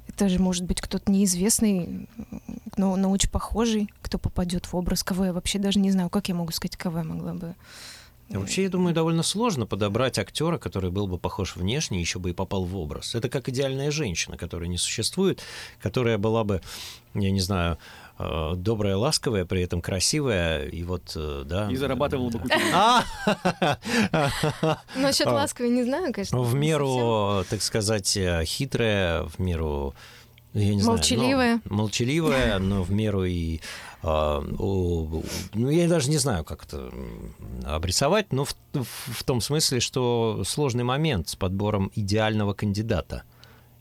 Это 0.08 0.30
же 0.30 0.40
может 0.40 0.64
быть 0.64 0.80
кто-то 0.80 1.12
неизвестный, 1.12 2.08
но, 2.78 2.96
но 2.96 3.12
очень 3.12 3.30
похожий, 3.30 3.90
кто 4.02 4.18
попадет 4.18 4.66
в 4.66 4.78
образ, 4.78 5.04
кого 5.04 5.26
я 5.26 5.34
вообще 5.34 5.60
даже 5.60 5.80
не 5.80 5.92
знаю, 5.92 6.10
как 6.10 6.30
я 6.30 6.36
могу 6.36 6.54
сказать, 6.54 6.78
кого 6.78 7.00
я 7.00 7.04
могла 7.04 7.34
бы. 7.34 7.54
Вообще, 8.30 8.64
я 8.64 8.70
думаю, 8.70 8.96
довольно 8.96 9.22
сложно 9.22 9.68
подобрать 9.68 10.18
актера, 10.18 10.58
который 10.58 10.90
был 10.90 11.06
бы 11.06 11.20
похож 11.20 11.56
внешне, 11.56 12.00
еще 12.00 12.18
бы 12.18 12.32
и 12.32 12.34
попал 12.34 12.66
в 12.66 12.76
образ. 12.76 13.14
Это 13.14 13.30
как 13.30 13.50
идеальная 13.50 13.92
женщина, 13.92 14.36
которая 14.36 14.68
не 14.68 14.78
существует, 14.78 15.44
которая 15.80 16.18
была 16.18 16.44
бы, 16.44 16.62
я 17.14 17.30
не 17.30 17.40
знаю, 17.40 17.78
добрая, 18.18 18.96
ласковая, 18.96 19.46
при 19.46 19.62
этом 19.62 19.82
красивая, 19.82 20.66
и 20.68 20.84
вот, 20.84 21.12
э, 21.16 21.44
да. 21.46 21.70
И 21.72 21.76
зарабатывала 21.76 22.30
бы 22.30 22.40
кучу. 22.40 22.56
А! 22.74 23.04
Насчет 24.96 25.28
А. 25.28 25.34
ласковой 25.34 25.70
не 25.72 25.84
знаю, 25.84 26.14
конечно. 26.14 26.40
В 26.42 26.54
меру, 26.56 27.44
так 27.50 27.62
сказать, 27.62 28.16
э, 28.18 28.44
хитрая, 28.46 29.24
в 29.24 29.40
меру, 29.40 29.94
я 30.54 30.74
не 30.76 30.82
знаю, 30.82 30.98
Молчаливая. 30.98 31.62
но- 31.66 31.76
молчаливая, 31.76 32.60
но 32.60 32.84
в 32.84 32.92
меру 32.92 33.26
и 33.26 33.60
а, 34.08 34.40
у- 34.60 35.24
ну, 35.56 35.70
я 35.70 35.88
даже 35.90 36.10
не 36.12 36.18
знаю, 36.18 36.44
как 36.44 36.66
это 36.66 36.92
обрисовать, 37.66 38.32
но 38.32 38.46
в, 38.46 38.56
в- 38.74 38.86
в 39.14 39.24
том 39.24 39.42
смысле, 39.42 39.80
что 39.80 40.44
сложный 40.46 40.84
момент 40.84 41.28
с 41.30 41.36
подбором 41.36 41.92
идеального 41.96 42.54
кандидата. 42.54 43.24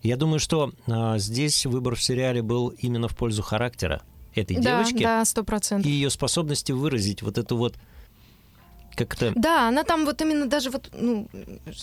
Я 0.02 0.16
думаю, 0.16 0.38
что 0.40 0.72
а, 0.86 1.18
здесь 1.18 1.66
выбор 1.66 1.94
в 1.94 2.02
сериале 2.02 2.42
был 2.42 2.68
именно 2.68 3.06
в 3.08 3.14
пользу 3.16 3.42
характера 3.42 4.02
этой 4.38 4.56
Да, 4.56 4.82
девочки 4.82 5.02
да, 5.02 5.24
сто 5.24 5.42
и 5.42 5.44
процентов. 5.44 5.86
ее 5.90 6.10
способности 6.10 6.72
выразить 6.72 7.22
вот 7.22 7.38
эту 7.38 7.56
вот 7.56 7.74
как-то 8.96 9.32
Да, 9.34 9.66
она 9.68 9.82
там 9.82 10.04
вот 10.04 10.20
именно 10.22 10.46
даже 10.46 10.70
вот, 10.70 10.88
ну, 10.92 11.28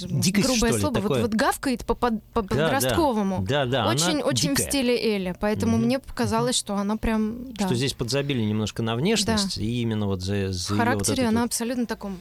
Дикость, 0.02 0.48
грубое 0.48 0.72
ли, 0.72 0.80
слово, 0.80 0.94
вот, 0.94 1.02
такое? 1.02 1.22
вот 1.24 1.34
гавкает 1.34 1.86
по, 1.86 1.94
под- 1.94 2.24
по 2.34 2.42
Да, 2.42 2.56
да. 2.56 2.66
подростковому. 2.70 3.46
Да, 3.46 3.66
да, 3.66 3.82
она 3.84 3.92
очень, 3.92 4.22
очень 4.22 4.52
в 4.54 4.58
дикая. 4.58 4.70
стиле 4.70 4.96
Эли, 5.18 5.36
поэтому 5.38 5.76
Мгм. 5.76 5.86
мне 5.88 6.00
показалось, 6.00 6.56
что 6.56 6.76
она 6.76 6.96
прям, 6.96 7.52
да. 7.54 7.66
что 7.66 7.76
здесь 7.76 7.94
подзабили 7.94 8.42
немножко 8.42 8.82
на 8.82 8.96
внешность, 8.96 9.58
и 9.58 9.82
именно 9.82 10.06
вот 10.06 10.22
за, 10.22 10.54
за 10.54 10.74
в 10.74 10.78
характере 10.78 11.24
вот 11.24 11.30
она 11.32 11.42
вот 11.42 11.48
абсолютно 11.48 11.86
таком 11.86 12.18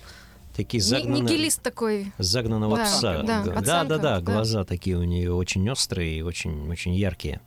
такие 0.57 0.83
загнанные, 0.83 1.23
нигилист 1.23 1.63
такой. 1.63 2.13
загнанного 2.19 2.77
Да, 2.79 2.85
пса. 2.85 3.23
да, 3.23 3.45
да, 3.45 3.61
да, 3.61 3.85
да, 3.85 3.99
да. 3.99 4.21
глаза 4.21 4.65
такие 4.65 4.97
у 4.97 5.05
нее 5.05 5.33
очень 5.33 5.71
острые 5.71 6.19
и 6.19 6.23
очень, 6.23 6.69
очень 6.69 6.95
яркие. 6.95 7.41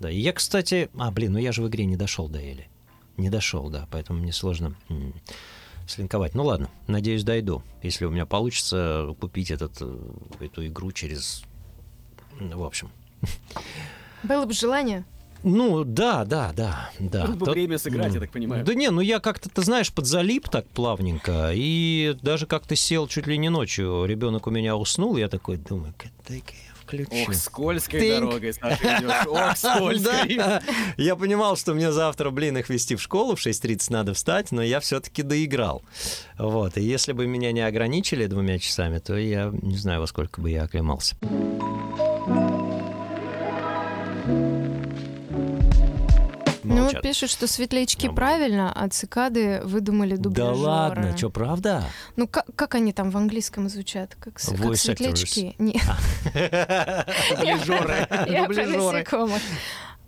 Да, 0.00 0.10
и 0.10 0.18
я, 0.18 0.32
кстати, 0.32 0.90
а, 0.96 1.10
блин, 1.10 1.32
ну 1.32 1.38
я 1.38 1.52
же 1.52 1.62
в 1.62 1.68
игре 1.68 1.84
не 1.84 1.96
дошел 1.96 2.28
до 2.28 2.38
Эли. 2.38 2.68
Не 3.16 3.30
дошел, 3.30 3.68
да, 3.68 3.88
поэтому 3.90 4.20
мне 4.20 4.32
сложно 4.32 4.76
м, 4.88 5.12
слинковать. 5.88 6.34
Ну 6.34 6.44
ладно, 6.44 6.70
надеюсь, 6.86 7.24
дойду. 7.24 7.62
Если 7.82 8.04
у 8.04 8.10
меня 8.10 8.26
получится 8.26 9.14
купить 9.20 9.50
этот, 9.50 9.72
э, 9.80 9.98
эту 10.40 10.66
игру 10.66 10.92
через... 10.92 11.42
В 12.38 12.62
общем. 12.62 12.90
Было 14.22 14.46
бы 14.46 14.52
желание. 14.52 15.04
Ну, 15.44 15.84
да, 15.84 16.24
да, 16.24 16.52
да, 16.56 16.90
да. 16.98 17.26
Было 17.26 17.34
бы 17.36 17.44
Тот- 17.46 17.54
время 17.54 17.78
сыграть, 17.78 18.12
я 18.14 18.20
так 18.20 18.30
понимаю. 18.30 18.64
Да 18.64 18.74
не, 18.74 18.90
ну 18.90 19.00
я 19.00 19.20
как-то, 19.20 19.48
ты 19.48 19.62
знаешь, 19.62 19.92
подзалип 19.92 20.48
так 20.48 20.66
плавненько, 20.68 21.52
и 21.54 22.16
даже 22.22 22.46
как-то 22.46 22.74
сел 22.74 23.06
чуть 23.06 23.26
ли 23.28 23.38
не 23.38 23.48
ночью. 23.48 24.04
Ребенок 24.04 24.46
у 24.48 24.50
меня 24.50 24.76
уснул, 24.76 25.16
я 25.16 25.28
такой 25.28 25.56
думаю, 25.56 25.94
дай-ка 26.28 26.52
включу. 26.88 27.10
Ох, 27.28 27.34
скользкой 27.34 28.00
Тынк. 28.00 28.30
дорогой, 28.30 28.54
Саша, 28.54 28.98
идешь. 28.98 29.26
Ох, 29.26 29.56
скользкой. 29.56 30.40
Я 30.96 31.16
понимал, 31.16 31.56
что 31.56 31.74
мне 31.74 31.92
завтра, 31.92 32.30
блин, 32.30 32.56
их 32.56 32.68
вести 32.68 32.96
в 32.96 33.02
школу, 33.02 33.36
в 33.36 33.46
6.30 33.46 33.92
надо 33.92 34.14
встать, 34.14 34.50
но 34.52 34.62
я 34.62 34.80
все-таки 34.80 35.22
доиграл. 35.22 35.82
Вот, 36.38 36.76
и 36.76 36.82
если 36.82 37.12
бы 37.12 37.26
меня 37.26 37.52
не 37.52 37.60
ограничили 37.60 38.26
двумя 38.26 38.58
часами, 38.58 38.98
то 38.98 39.16
я 39.16 39.50
не 39.62 39.76
знаю, 39.76 40.00
во 40.00 40.06
сколько 40.06 40.40
бы 40.40 40.50
я 40.50 40.64
оклемался. 40.64 41.16
Ну, 44.26 44.57
Молчат. 46.74 47.02
пишут, 47.02 47.30
что 47.30 47.46
светлячки 47.46 48.06
Ну, 48.06 48.14
правильно, 48.14 48.72
а 48.74 48.88
цикады 48.88 49.60
выдумали 49.64 50.16
Да 50.16 50.22
дубляжеры. 50.24 50.56
ладно, 50.56 51.16
что, 51.16 51.30
правда? 51.30 51.84
Ну, 52.16 52.26
как, 52.28 52.46
как 52.56 52.74
они 52.74 52.92
там 52.92 53.10
в 53.10 53.16
английском 53.16 53.68
звучат? 53.68 54.16
Как, 54.20 54.38
с- 54.38 54.46
как 54.48 54.56
Voice 54.58 54.76
светлячки? 54.76 55.54
Не, 55.58 55.80
Дуближеры. 57.30 58.06
я 58.30 58.44
про 58.44 58.54
Дубляжеры. 58.54 58.78
насекомых. 58.92 59.42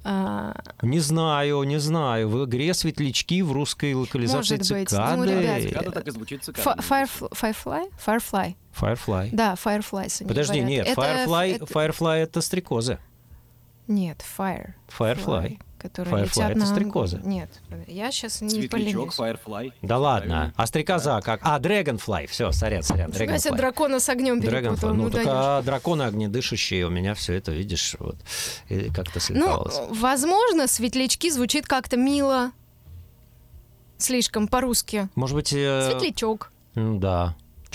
А, 0.03 0.55
Не 0.81 0.99
знаю, 0.99 1.63
не 1.65 1.79
знаю. 1.79 2.29
В 2.31 2.45
игре 2.47 2.73
светлячки 2.73 3.43
в 3.43 3.53
русской 3.53 3.93
локализации 3.93 4.57
Может 4.57 4.73
быть. 4.73 4.89
цикады. 4.89 5.17
Ну, 5.17 5.25
ребят, 5.25 5.63
Цикада 5.63 5.91
так 5.91 6.09
и 6.09 6.11
звучит 6.11 6.43
цикада. 6.43 6.81
Firefly? 6.81 7.31
Firefly? 7.33 7.91
Firefly. 8.07 8.55
Firefly. 8.81 9.29
Да, 9.33 9.55
Fireflies 9.63 10.27
Подожди, 10.27 10.61
говорят. 10.61 10.69
нет, 10.71 10.89
Это- 10.89 11.01
Firefly, 11.03 11.55
это- 11.57 11.65
Firefly 11.67 12.17
это 12.23 12.41
стрекозы. 12.41 12.99
Нет, 13.89 14.25
Fire. 14.39 14.73
Firefly. 14.99 15.59
Которые 15.81 16.15
Firefly 16.15 16.25
летят 16.27 16.51
это 16.51 16.59
на... 16.61 16.67
стрекозы. 16.67 17.21
Нет, 17.25 17.49
я 17.87 18.13
сейчас 18.13 18.43
не 18.43 18.51
Светлячок. 18.51 19.15
Firefly. 19.15 19.73
Да 19.81 19.97
ладно. 19.99 20.53
А 20.57 20.67
стрекоза 20.67 21.21
как? 21.25 21.41
А, 21.43 21.59
Dragonfly. 21.59 22.27
Все, 22.27 22.53
сорян, 22.53 22.83
сорян. 22.83 23.11
Dragonfly. 23.11 23.57
дракона 23.57 23.99
с 23.99 24.09
огнем 24.11 24.43
перепутал. 24.43 24.91
Ну, 24.95 25.05
ну, 25.05 25.11
только 25.11 25.25
даешь. 25.25 25.65
драконы 25.65 26.03
огнедышащие, 26.03 26.87
у 26.87 26.91
меня 26.91 27.15
все 27.15 27.35
это, 27.35 27.53
видишь, 27.53 27.97
вот, 27.99 28.17
как-то 28.95 29.15
Ну, 29.15 29.21
слепалось. 29.21 29.81
возможно, 29.91 30.67
светлячки 30.67 31.31
звучит 31.31 31.67
как-то 31.67 31.97
мило. 31.97 32.53
Слишком 33.97 34.49
по-русски. 34.49 35.09
Может 35.15 35.37
быть, 35.37 35.53
э, 35.53 35.91
Светлячок. 35.91 36.53
ну, 36.75 36.99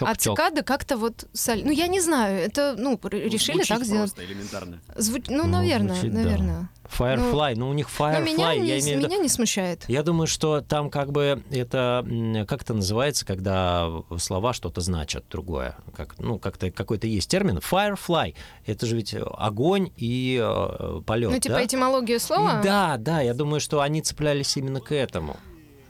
да. 0.03 0.11
А 0.11 0.15
цикады 0.15 0.63
как-то 0.63 0.97
вот... 0.97 1.25
соль- 1.33 1.63
Ну, 1.63 1.71
я 1.71 1.87
не 1.87 2.01
знаю, 2.01 2.39
это, 2.41 2.75
ну, 2.77 2.99
решили 3.09 3.57
Звучит 3.57 3.67
так 3.67 3.83
сделать. 3.85 4.13
просто 4.13 4.25
элементарно. 4.25 4.81
Звуч- 4.95 5.27
Ну, 5.29 5.43
Ну, 5.43 5.49
наверное, 5.49 5.95
звучит, 5.95 6.13
да. 6.13 6.19
наверное. 6.21 6.69
Firefly, 6.99 7.53
ну, 7.55 7.69
у 7.69 7.73
них 7.73 7.89
Firefly, 7.89 8.23
меня, 8.23 8.51
я 8.51 8.59
не, 8.59 8.81
имею 8.81 8.83
в 8.83 8.99
виду... 8.99 9.07
меня 9.07 9.17
не 9.17 9.27
смущает. 9.29 9.85
Я 9.87 10.03
думаю, 10.03 10.27
что 10.27 10.61
там 10.61 10.89
как 10.91 11.11
бы 11.11 11.41
это 11.49 12.05
как 12.47 12.61
это 12.61 12.73
называется, 12.75 13.25
когда 13.25 13.89
слова 14.19 14.53
что-то 14.53 14.81
значат 14.81 15.25
другое, 15.31 15.75
как 15.95 16.19
ну 16.19 16.37
как-то 16.37 16.69
какой-то 16.69 17.07
есть 17.07 17.27
термин. 17.29 17.57
Firefly, 17.57 18.35
это 18.67 18.85
же 18.85 18.95
ведь 18.97 19.15
огонь 19.17 19.91
и 19.97 20.39
э, 20.41 21.01
полет. 21.07 21.31
Ну, 21.31 21.39
типа 21.39 21.55
да? 21.55 21.65
этимологию 21.65 22.19
слова. 22.19 22.59
И 22.59 22.63
да, 22.63 22.97
да, 22.97 23.21
я 23.21 23.33
думаю, 23.33 23.59
что 23.61 23.81
они 23.81 24.01
цеплялись 24.03 24.55
именно 24.55 24.79
к 24.79 24.93
этому, 24.93 25.37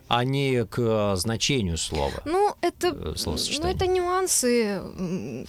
а 0.07 0.23
не 0.23 0.65
к 0.65 0.79
э, 0.79 1.15
значению 1.15 1.77
слова. 1.77 2.21
Ну, 2.25 2.53
это, 2.61 2.87
Э, 2.89 3.13
ну, 3.25 3.67
это 3.67 3.87
нюансы. 3.87 4.81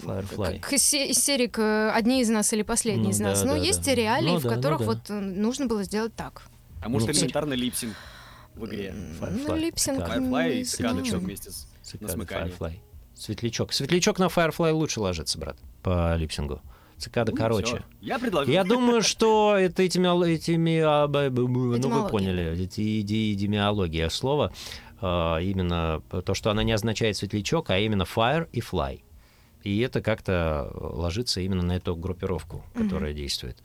Firefly. 0.01 0.61
Как 0.61 0.73
из 0.73 0.83
се- 0.83 1.09
из 1.11 1.19
серии 1.23 1.47
к 1.47 1.93
«Одни 1.95 2.21
из 2.23 2.29
нас» 2.29 2.53
или 2.53 2.63
«Последний 2.63 3.05
Ну 3.05 3.11
из 3.11 3.19
да, 3.19 3.25
нас». 3.27 3.45
Но 3.45 3.53
да, 3.55 3.59
есть 3.59 3.85
да. 3.85 3.95
реалии, 3.95 4.29
Ну 4.31 4.39
в 4.39 4.43
да, 4.43 4.51
ну 4.51 4.57
которых 4.57 4.79
да. 4.81 4.85
вот 4.87 4.99
э, 5.11 5.15
нужно 5.21 5.67
было 5.67 5.83
сделать 5.85 6.15
так. 6.15 6.43
А 6.83 6.89
может, 6.89 7.09
Ну, 7.09 7.15
элементарно 7.15 7.55
липсинг 7.55 7.95
в 8.55 8.65
игре? 8.67 8.95
Firefly, 9.21 9.45
Ну, 9.49 9.57
липсинг... 9.57 9.99
Firefly 10.01 10.61
и 10.61 10.65
цикады 10.65 11.03
вместе 11.03 11.51
с 11.51 11.67
на 12.01 12.09
смыкании. 12.09 12.55
Firefly. 12.59 12.79
Светлячок. 13.15 13.73
Светлячок 13.73 14.19
на 14.19 14.25
Firefly 14.27 14.73
лучше 14.73 15.01
ложится, 15.01 15.39
брат, 15.39 15.57
по 15.83 16.15
липсингу. 16.17 16.61
Цикада 16.99 17.33
ну, 17.33 17.39
короче. 17.39 17.67
Все. 17.67 17.85
Я 18.01 18.19
предложил. 18.19 18.53
Я 18.53 18.65
думаю, 18.65 19.03
что 19.03 19.57
это 19.57 19.83
этими, 19.83 20.35
этими 20.35 20.81
а, 20.81 21.07
ну 21.07 22.03
вы 22.03 22.09
поняли, 22.09 22.55
эдимиология 22.55 24.09
слова. 24.09 24.53
А, 25.01 25.39
именно 25.39 26.03
то, 26.25 26.35
что 26.35 26.51
она 26.51 26.63
не 26.63 26.73
означает 26.73 27.17
светлячок, 27.17 27.71
а 27.71 27.79
именно 27.79 28.03
fire 28.05 28.49
и 28.53 28.61
fly. 28.61 29.01
И 29.63 29.81
это 29.81 30.01
как-то 30.01 30.71
ложится 30.75 31.41
именно 31.41 31.63
на 31.63 31.77
эту 31.77 31.97
группировку, 31.97 32.65
которая 32.75 33.13
mm-hmm. 33.13 33.17
действует. 33.17 33.59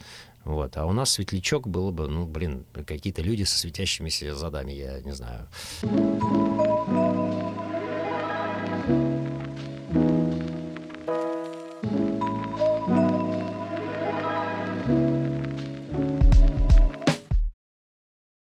Вот. 0.44 0.76
А 0.76 0.86
у 0.86 0.94
нас 0.94 1.12
светлячок 1.12 1.68
было 1.68 1.92
бы, 1.92 2.08
ну, 2.08 2.26
блин, 2.26 2.66
какие-то 2.74 3.22
люди 3.22 3.44
со 3.44 3.58
светящимися 3.58 4.36
задами, 4.36 4.72
я 4.72 5.00
не 5.02 5.12
знаю. 5.12 5.48